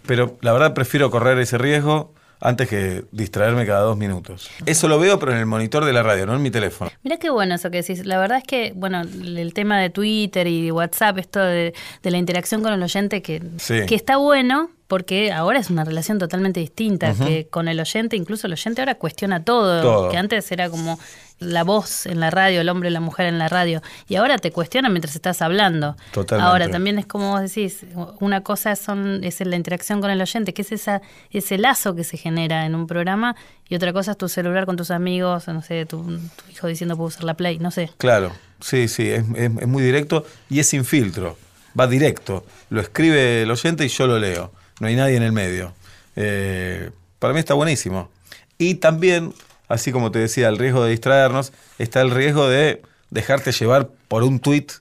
Pero 0.07 0.39
la 0.41 0.53
verdad 0.53 0.75
prefiero 0.75 1.11
correr 1.11 1.39
ese 1.39 1.59
riesgo 1.59 2.15
antes 2.41 2.69
que 2.69 3.05
distraerme 3.13 3.67
cada 3.67 3.81
dos 3.81 3.97
minutos. 3.97 4.51
Eso 4.67 4.89
lo 4.89 4.99
veo, 4.99 5.19
pero 5.19 5.33
en 5.33 5.39
el 5.39 5.47
monitor 5.47 5.85
de 5.85 5.93
la 5.93 6.03
radio, 6.03 6.27
no 6.27 6.35
en 6.35 6.43
mi 6.43 6.51
teléfono. 6.51 6.91
Mira 7.03 7.17
qué 7.19 7.31
bueno 7.31 7.55
eso 7.55 7.71
que 7.71 7.79
decís. 7.79 8.07
La 8.07 8.19
verdad 8.19 8.39
es 8.39 8.45
que, 8.45 8.73
bueno, 8.77 9.01
el 9.03 9.53
tema 9.55 9.81
de 9.81 9.91
Twitter 9.91 10.47
y 10.47 10.71
WhatsApp, 10.71 11.19
esto 11.19 11.41
de, 11.41 11.75
la 12.03 12.19
interacción 12.19 12.63
con 12.63 12.73
el 12.73 12.83
oyente, 12.83 13.23
que, 13.23 13.43
que 13.87 13.95
está 13.95 14.17
bueno, 14.17 14.71
porque 14.89 15.33
ahora 15.33 15.59
es 15.59 15.69
una 15.69 15.85
relación 15.85 16.19
totalmente 16.19 16.61
distinta, 16.61 17.15
que 17.15 17.47
con 17.49 17.69
el 17.69 17.79
oyente, 17.79 18.17
incluso 18.17 18.47
el 18.47 18.55
oyente 18.55 18.81
ahora 18.81 18.95
cuestiona 18.95 19.45
todo, 19.45 20.09
que 20.11 20.17
antes 20.17 20.51
era 20.51 20.71
como 20.71 20.99
la 21.39 21.65
voz 21.65 22.07
en 22.07 22.21
la 22.21 22.31
radio, 22.31 22.61
el 22.61 22.69
hombre 22.69 22.89
y 22.89 22.93
la 22.93 23.01
mujer 23.01 23.27
en 23.27 23.39
la 23.39 23.49
radio, 23.49 23.83
y 24.09 24.17
ahora 24.17 24.39
te 24.39 24.51
cuestiona 24.51 24.89
mientras 24.89 25.15
estás 25.15 25.43
hablando. 25.43 25.97
Totalmente. 26.13 26.49
Ahora 26.49 26.69
también 26.69 26.99
es 26.99 27.07
como 27.07 27.33
vos 27.33 27.41
decís, 27.41 27.85
una 28.21 28.43
cosa 28.43 28.77
son, 28.77 29.23
es 29.23 29.41
la 29.41 29.57
interacción 29.57 30.01
con 30.01 30.11
el 30.11 30.21
oyente, 30.21 30.53
que 30.53 30.63
es 30.63 30.73
esa, 30.73 31.01
ese 31.31 31.59
lazo 31.59 31.95
que 31.95 32.05
se 32.05 32.17
genera 32.17 32.67
en 32.67 32.75
un 32.75 32.87
programa, 32.87 33.37
y 33.69 33.75
otra 33.75 33.93
cosa 33.93 34.13
es 34.13 34.19
tu 34.19 34.29
celular 34.29 34.67
con 34.67 34.77
tus 34.77 34.91
amigos, 34.91 35.47
no 35.49 35.63
sé, 35.63 35.87
tu, 35.87 36.19
hijo 36.51 36.67
diciendo 36.67 36.97
puedo 36.97 37.09
usar 37.09 37.25
la 37.25 37.35
play, 37.35 37.59
no 37.59 37.71
sé. 37.71 37.91
Claro, 37.99 38.33
sí, 38.61 38.89
sí, 38.89 39.09
es, 39.09 39.25
es, 39.37 39.67
muy 39.67 39.83
directo 39.83 40.25
y 40.51 40.61
es 40.61 40.67
sin 40.67 40.85
filtro, 40.85 41.37
va 41.79 41.87
directo, 41.87 42.45
lo 42.71 42.81
escribe 42.81 43.43
el 43.43 43.51
oyente 43.51 43.85
y 43.85 43.89
yo 43.89 44.07
lo 44.07 44.19
leo, 44.19 44.53
no 44.81 44.87
hay 44.87 44.97
nadie 44.97 45.17
en 45.17 45.23
el 45.23 45.33
medio. 45.33 45.73
Eh, 46.21 46.91
para 47.19 47.33
mí 47.33 47.41
está 47.41 47.55
buenísimo. 47.55 48.11
Y 48.59 48.75
también 48.75 49.33
así 49.69 49.93
como 49.93 50.11
te 50.11 50.19
decía, 50.19 50.49
el 50.49 50.59
riesgo 50.59 50.85
de 50.85 50.91
distraernos, 50.91 51.53
está 51.79 52.01
el 52.01 52.11
riesgo 52.11 52.49
de 52.49 52.83
dejarte 53.11 53.53
llevar 53.53 53.89
por 54.09 54.23
un 54.23 54.41
tuit 54.41 54.73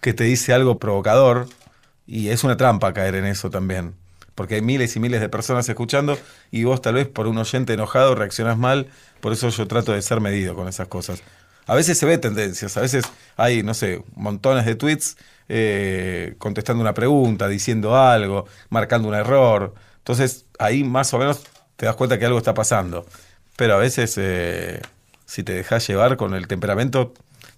que 0.00 0.14
te 0.14 0.24
dice 0.24 0.52
algo 0.52 0.78
provocador 0.78 1.48
y 2.06 2.28
es 2.28 2.44
una 2.44 2.56
trampa 2.56 2.92
caer 2.92 3.14
en 3.14 3.26
eso 3.26 3.50
también. 3.50 3.94
Porque 4.34 4.56
hay 4.56 4.62
miles 4.62 4.96
y 4.96 5.00
miles 5.00 5.20
de 5.20 5.28
personas 5.28 5.68
escuchando 5.68 6.18
y 6.50 6.64
vos 6.64 6.82
tal 6.82 6.94
vez 6.94 7.06
por 7.06 7.26
un 7.26 7.38
oyente 7.38 7.72
enojado 7.72 8.14
reaccionás 8.14 8.58
mal, 8.58 8.88
por 9.20 9.32
eso 9.32 9.48
yo 9.48 9.66
trato 9.66 9.92
de 9.92 10.02
ser 10.02 10.20
medido 10.20 10.54
con 10.54 10.68
esas 10.68 10.88
cosas. 10.88 11.22
A 11.66 11.74
veces 11.74 11.96
se 11.96 12.04
ve 12.04 12.18
tendencias, 12.18 12.76
a 12.76 12.80
veces 12.80 13.04
hay, 13.36 13.62
no 13.62 13.72
sé, 13.72 14.02
montones 14.14 14.66
de 14.66 14.74
tweets 14.74 15.16
eh, 15.48 16.34
contestando 16.38 16.82
una 16.82 16.94
pregunta, 16.94 17.48
diciendo 17.48 17.96
algo, 17.96 18.46
marcando 18.68 19.08
un 19.08 19.14
error. 19.14 19.74
Entonces 19.98 20.46
ahí 20.58 20.84
más 20.84 21.14
o 21.14 21.18
menos 21.18 21.42
te 21.76 21.86
das 21.86 21.96
cuenta 21.96 22.18
que 22.18 22.26
algo 22.26 22.38
está 22.38 22.54
pasando. 22.54 23.06
Pero 23.56 23.74
a 23.74 23.78
veces, 23.78 24.14
eh, 24.18 24.80
si 25.26 25.42
te 25.42 25.52
dejas 25.52 25.86
llevar 25.86 26.16
con 26.16 26.34
el 26.34 26.46
temperamento, 26.48 27.12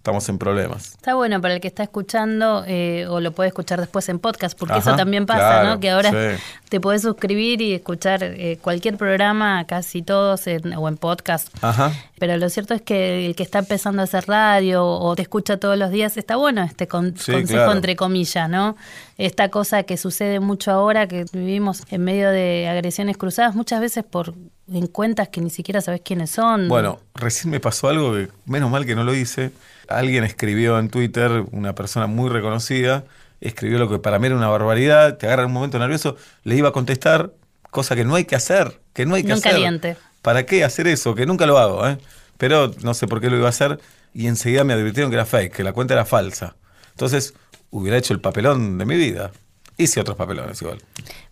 estamos 0.06 0.28
en 0.28 0.38
problemas. 0.38 0.94
Está 0.94 1.14
bueno 1.14 1.40
para 1.40 1.54
el 1.54 1.60
que 1.60 1.66
está 1.66 1.82
escuchando 1.82 2.62
eh, 2.68 3.06
o 3.08 3.18
lo 3.18 3.32
puede 3.32 3.48
escuchar 3.48 3.80
después 3.80 4.08
en 4.08 4.20
podcast, 4.20 4.56
porque 4.56 4.78
eso 4.78 4.94
también 4.94 5.26
pasa, 5.26 5.64
¿no? 5.64 5.80
Que 5.80 5.90
ahora 5.90 6.38
te 6.68 6.80
puedes 6.80 7.02
suscribir 7.02 7.60
y 7.60 7.74
escuchar 7.74 8.22
eh, 8.22 8.56
cualquier 8.62 8.96
programa, 8.98 9.66
casi 9.66 10.02
todos, 10.02 10.44
o 10.46 10.88
en 10.88 10.96
podcast. 10.96 11.48
Ajá. 11.60 11.92
Pero 12.20 12.36
lo 12.36 12.48
cierto 12.50 12.72
es 12.74 12.82
que 12.82 13.26
el 13.26 13.34
que 13.34 13.42
está 13.42 13.58
empezando 13.58 14.00
a 14.00 14.04
hacer 14.04 14.28
radio 14.28 14.86
o 14.86 15.16
te 15.16 15.22
escucha 15.22 15.56
todos 15.56 15.76
los 15.76 15.90
días, 15.90 16.16
está 16.16 16.36
bueno 16.36 16.62
este 16.62 16.86
consejo 16.86 17.72
entre 17.72 17.96
comillas, 17.96 18.48
¿no? 18.48 18.76
Esta 19.18 19.48
cosa 19.48 19.82
que 19.82 19.96
sucede 19.96 20.38
mucho 20.38 20.70
ahora, 20.70 21.08
que 21.08 21.24
vivimos 21.32 21.82
en 21.90 22.04
medio 22.04 22.30
de 22.30 22.68
agresiones 22.68 23.16
cruzadas, 23.16 23.56
muchas 23.56 23.80
veces 23.80 24.04
por 24.04 24.34
en 24.72 24.86
cuentas 24.86 25.28
que 25.28 25.40
ni 25.40 25.50
siquiera 25.50 25.80
sabes 25.80 26.00
quiénes 26.04 26.30
son. 26.30 26.68
Bueno, 26.68 27.00
recién 27.14 27.50
me 27.50 27.60
pasó 27.60 27.88
algo 27.88 28.12
que, 28.12 28.28
menos 28.46 28.70
mal 28.70 28.84
que 28.84 28.94
no 28.94 29.04
lo 29.04 29.14
hice 29.14 29.52
alguien 29.88 30.24
escribió 30.24 30.78
en 30.78 30.88
Twitter, 30.88 31.44
una 31.52 31.74
persona 31.74 32.06
muy 32.06 32.30
reconocida, 32.30 33.04
escribió 33.40 33.78
lo 33.78 33.88
que 33.88 33.98
para 33.98 34.18
mí 34.18 34.26
era 34.26 34.36
una 34.36 34.48
barbaridad, 34.48 35.16
te 35.16 35.26
agarra 35.26 35.42
en 35.42 35.48
un 35.48 35.54
momento 35.54 35.78
nervioso, 35.78 36.16
le 36.44 36.56
iba 36.56 36.70
a 36.70 36.72
contestar, 36.72 37.32
cosa 37.70 37.94
que 37.94 38.04
no 38.04 38.14
hay 38.14 38.24
que 38.24 38.36
hacer, 38.36 38.80
que 38.92 39.06
no 39.06 39.14
hay 39.14 39.24
que 39.24 39.32
hacer. 39.32 39.52
Caliente. 39.52 39.96
¿Para 40.22 40.46
qué 40.46 40.64
hacer 40.64 40.86
eso? 40.88 41.14
Que 41.14 41.26
nunca 41.26 41.46
lo 41.46 41.58
hago, 41.58 41.86
¿eh? 41.86 41.98
Pero 42.38 42.72
no 42.82 42.94
sé 42.94 43.06
por 43.06 43.20
qué 43.20 43.30
lo 43.30 43.36
iba 43.36 43.46
a 43.46 43.50
hacer 43.50 43.80
y 44.12 44.26
enseguida 44.26 44.64
me 44.64 44.72
advirtieron 44.72 45.10
que 45.10 45.16
era 45.16 45.26
fake, 45.26 45.52
que 45.54 45.64
la 45.64 45.72
cuenta 45.72 45.94
era 45.94 46.04
falsa. 46.04 46.56
Entonces, 46.90 47.34
hubiera 47.70 47.96
hecho 47.96 48.12
el 48.14 48.20
papelón 48.20 48.78
de 48.78 48.84
mi 48.84 48.96
vida. 48.96 49.30
Hice 49.78 50.00
otros 50.00 50.16
papelones 50.16 50.60
igual. 50.62 50.78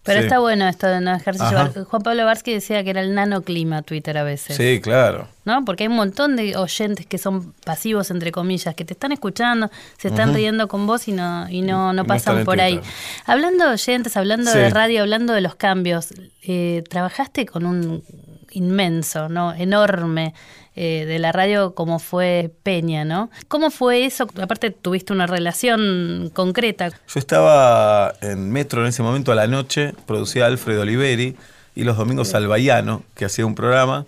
Pero 0.03 0.20
está 0.20 0.38
bueno 0.38 0.68
esto 0.68 0.86
de 0.86 1.01
no 1.01 1.12
dejarse 1.12 1.42
llevar. 1.45 1.72
Juan 1.72 2.03
Pablo 2.03 2.26
Barsky 2.26 2.53
decía 2.53 2.84
que 2.84 2.90
era 2.90 3.01
el 3.01 3.14
nanoclima 3.14 3.80
Twitter 3.80 4.18
a 4.18 4.22
veces. 4.22 4.57
Sí, 4.57 4.80
claro. 4.82 5.28
¿No? 5.47 5.64
Porque 5.64 5.84
hay 5.84 5.88
un 5.88 5.97
montón 5.97 6.36
de 6.36 6.55
oyentes 6.57 7.07
que 7.07 7.16
son 7.16 7.55
pasivos, 7.64 8.11
entre 8.11 8.30
comillas, 8.30 8.74
que 8.74 8.84
te 8.84 8.92
están 8.92 9.12
escuchando, 9.12 9.70
se 9.97 10.09
están 10.09 10.34
riendo 10.34 10.68
con 10.68 10.86
vos 10.86 11.09
y 11.09 11.12
no, 11.12 11.49
y 11.49 11.62
no, 11.62 11.95
no 11.95 12.05
pasan 12.05 12.45
por 12.45 12.61
ahí. 12.61 12.80
Hablando 13.24 13.66
de 13.66 13.72
oyentes, 13.72 14.16
hablando 14.16 14.53
de 14.53 14.68
radio, 14.68 15.01
hablando 15.01 15.32
de 15.32 15.40
los 15.40 15.55
cambios, 15.55 16.12
eh, 16.42 16.84
trabajaste 16.88 17.47
con 17.47 17.64
un 17.64 18.05
inmenso, 18.51 19.28
¿no? 19.30 19.55
Enorme 19.55 20.34
eh, 20.77 21.05
de 21.07 21.18
la 21.18 21.31
radio 21.31 21.75
como 21.75 22.01
fue 22.01 22.51
Peña, 22.62 23.05
¿no? 23.05 23.31
¿Cómo 23.49 23.70
fue 23.70 24.07
eso? 24.07 24.27
Aparte 24.41 24.70
tuviste 24.70 25.12
una 25.12 25.27
relación 25.27 26.31
concreta. 26.35 26.91
Yo 26.91 27.20
estaba 27.20 28.14
en 28.20 28.51
Metro 28.51 28.83
en 28.83 28.89
ese 28.89 29.03
momento 29.03 29.31
a 29.31 29.37
la 29.37 29.47
noche, 29.47 29.93
producía 30.07 30.47
Alfredo 30.47 30.83
Oliveri 30.83 31.37
y 31.77 31.85
los 31.85 31.97
domingos 31.97 32.35
Albayano, 32.35 33.05
que 33.14 33.25
hacía 33.25 33.47
un 33.47 33.55
programa, 33.55 34.07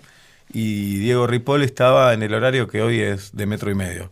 y 0.52 0.98
Diego 0.98 1.26
Ripoll 1.26 1.62
estaba 1.62 2.12
en 2.14 2.22
el 2.22 2.34
horario 2.34 2.68
que 2.68 2.82
hoy 2.82 3.00
es 3.00 3.36
de 3.36 3.46
Metro 3.46 3.70
y 3.70 3.74
Medio. 3.74 4.10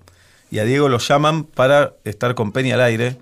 Y 0.50 0.58
a 0.60 0.64
Diego 0.64 0.88
lo 0.88 0.98
llaman 0.98 1.44
para 1.44 1.94
estar 2.04 2.34
con 2.34 2.52
Peña 2.52 2.74
al 2.74 2.82
aire, 2.82 3.16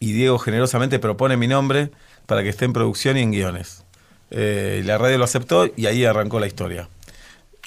y 0.00 0.12
Diego 0.12 0.38
generosamente 0.38 0.98
propone 0.98 1.36
mi 1.36 1.48
nombre 1.48 1.90
para 2.26 2.42
que 2.42 2.50
esté 2.50 2.66
en 2.66 2.72
producción 2.72 3.16
y 3.16 3.22
en 3.22 3.32
guiones. 3.32 3.84
Eh, 4.30 4.82
la 4.84 4.98
radio 4.98 5.18
lo 5.18 5.24
aceptó 5.24 5.70
y 5.76 5.86
ahí 5.86 6.04
arrancó 6.04 6.40
la 6.40 6.46
historia. 6.46 6.88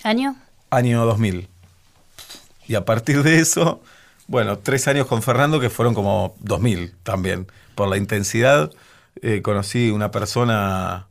¿Año? 0.03 0.35
Año 0.69 1.05
2000. 1.05 1.47
Y 2.67 2.75
a 2.75 2.85
partir 2.85 3.23
de 3.23 3.39
eso, 3.39 3.81
bueno, 4.27 4.59
tres 4.59 4.87
años 4.87 5.07
con 5.07 5.23
Fernando 5.23 5.59
que 5.59 5.69
fueron 5.69 5.93
como 5.93 6.35
2000 6.39 6.93
también. 7.03 7.47
Por 7.75 7.87
la 7.87 7.97
intensidad, 7.97 8.71
eh, 9.21 9.41
conocí 9.41 9.89
una 9.89 10.11
persona 10.11 11.07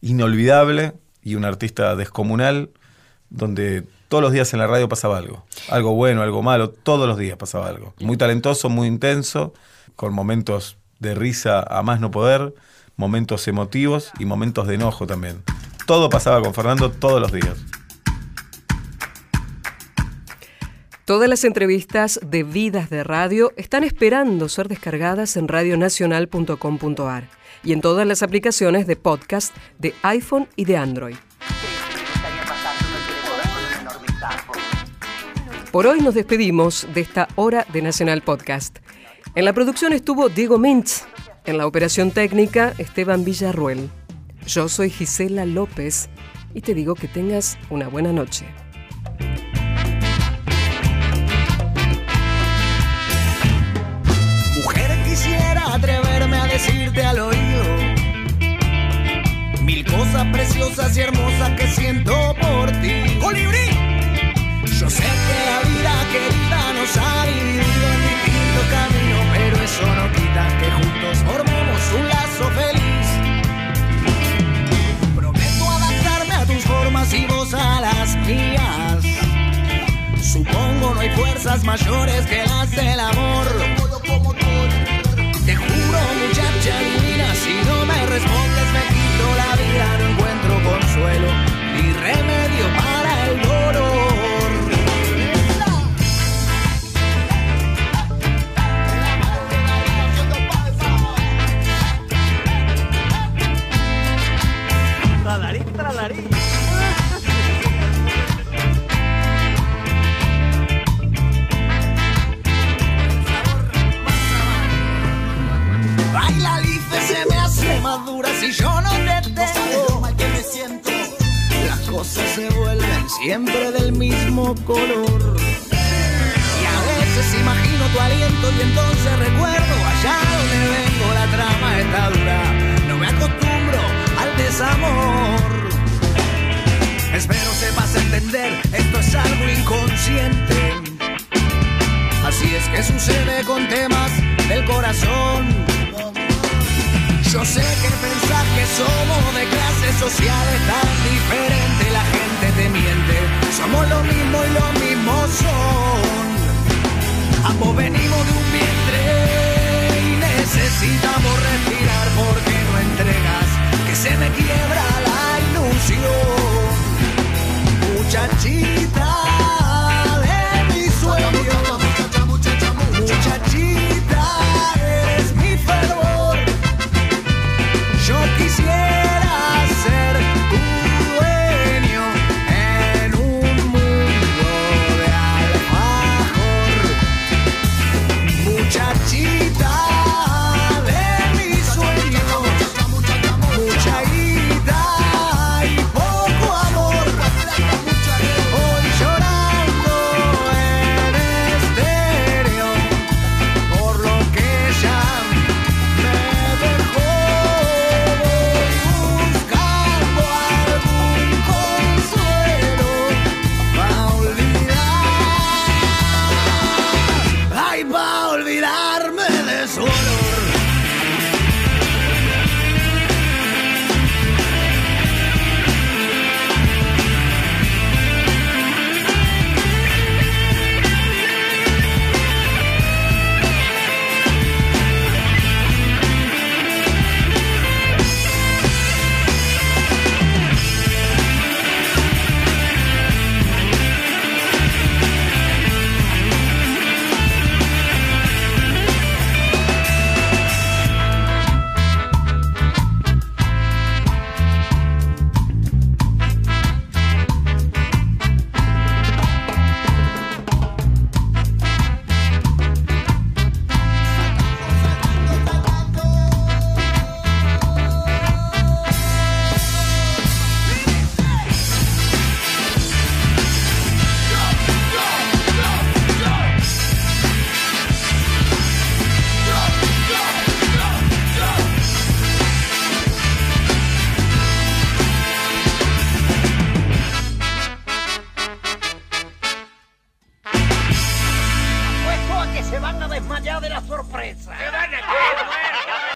inolvidable 0.00 0.94
y 1.22 1.34
un 1.34 1.44
artista 1.44 1.96
descomunal, 1.96 2.70
donde 3.28 3.84
todos 4.08 4.22
los 4.22 4.32
días 4.32 4.52
en 4.52 4.60
la 4.60 4.66
radio 4.66 4.88
pasaba 4.88 5.18
algo. 5.18 5.44
Algo 5.68 5.94
bueno, 5.94 6.22
algo 6.22 6.42
malo, 6.42 6.70
todos 6.70 7.08
los 7.08 7.18
días 7.18 7.36
pasaba 7.36 7.68
algo. 7.68 7.94
Muy 8.00 8.16
talentoso, 8.16 8.68
muy 8.68 8.88
intenso, 8.88 9.52
con 9.96 10.14
momentos 10.14 10.78
de 11.00 11.14
risa 11.14 11.60
a 11.60 11.82
más 11.82 12.00
no 12.00 12.10
poder, 12.10 12.54
momentos 12.96 13.48
emotivos 13.48 14.12
y 14.18 14.24
momentos 14.24 14.66
de 14.66 14.76
enojo 14.76 15.06
también. 15.06 15.42
Todo 15.86 16.08
pasaba 16.08 16.40
con 16.40 16.54
Fernando 16.54 16.90
todos 16.90 17.20
los 17.20 17.32
días. 17.32 17.58
Todas 21.06 21.28
las 21.28 21.44
entrevistas 21.44 22.18
de 22.20 22.42
Vidas 22.42 22.90
de 22.90 23.04
Radio 23.04 23.52
están 23.56 23.84
esperando 23.84 24.48
ser 24.48 24.66
descargadas 24.66 25.36
en 25.36 25.46
radionacional.com.ar 25.46 27.30
y 27.62 27.72
en 27.72 27.80
todas 27.80 28.04
las 28.08 28.24
aplicaciones 28.24 28.88
de 28.88 28.96
podcast 28.96 29.54
de 29.78 29.94
iPhone 30.02 30.48
y 30.56 30.64
de 30.64 30.76
Android. 30.76 31.14
Por 35.70 35.86
hoy 35.86 36.00
nos 36.00 36.14
despedimos 36.16 36.88
de 36.92 37.02
esta 37.02 37.28
hora 37.36 37.64
de 37.72 37.82
Nacional 37.82 38.22
Podcast. 38.22 38.78
En 39.36 39.44
la 39.44 39.52
producción 39.52 39.92
estuvo 39.92 40.28
Diego 40.28 40.58
Mintz, 40.58 41.04
en 41.44 41.56
la 41.56 41.68
operación 41.68 42.10
técnica 42.10 42.74
Esteban 42.78 43.24
Villarruel. 43.24 43.88
Yo 44.44 44.68
soy 44.68 44.90
Gisela 44.90 45.46
López 45.46 46.08
y 46.52 46.62
te 46.62 46.74
digo 46.74 46.96
que 46.96 47.06
tengas 47.06 47.56
una 47.70 47.86
buena 47.86 48.12
noche. 48.12 48.44
Mil 60.06 60.12
cosas 60.12 60.26
preciosas 60.32 60.96
y 60.96 61.00
hermosas 61.00 61.50
que 61.56 61.66
siento 61.68 62.34
por 62.40 62.70
ti. 62.80 63.18
¡Colibrí! 63.20 63.70
Yo 64.78 64.90
sé 64.90 65.02
que 65.02 65.38
la 65.50 65.60
vida 65.68 65.92
querida 66.12 66.72
nos 66.74 66.96
ha 66.96 67.26
dividido 67.26 67.86
en 67.94 68.00
distintos 68.08 68.66
caminos, 68.70 69.24
pero 69.32 69.56
eso 69.62 69.86
no 69.86 70.12
quita 70.12 70.58
que 70.58 70.70
juntos 70.70 71.18
formemos 71.18 71.92
un 71.98 72.08
lazo 72.08 72.50
feliz. 72.60 73.06
Prometo 75.14 75.70
adaptarme 75.70 76.34
a 76.34 76.46
tus 76.46 76.64
formas 76.64 77.14
y 77.14 77.26
vos 77.26 77.54
a 77.54 77.80
las 77.80 78.16
mías. 78.26 79.04
Supongo 80.20 80.94
no 80.94 81.00
hay 81.00 81.10
fuerzas 81.10 81.64
mayores 81.64 82.26
que 82.26 82.44
las 82.44 82.70
del 82.70 83.00
amor 83.00 83.85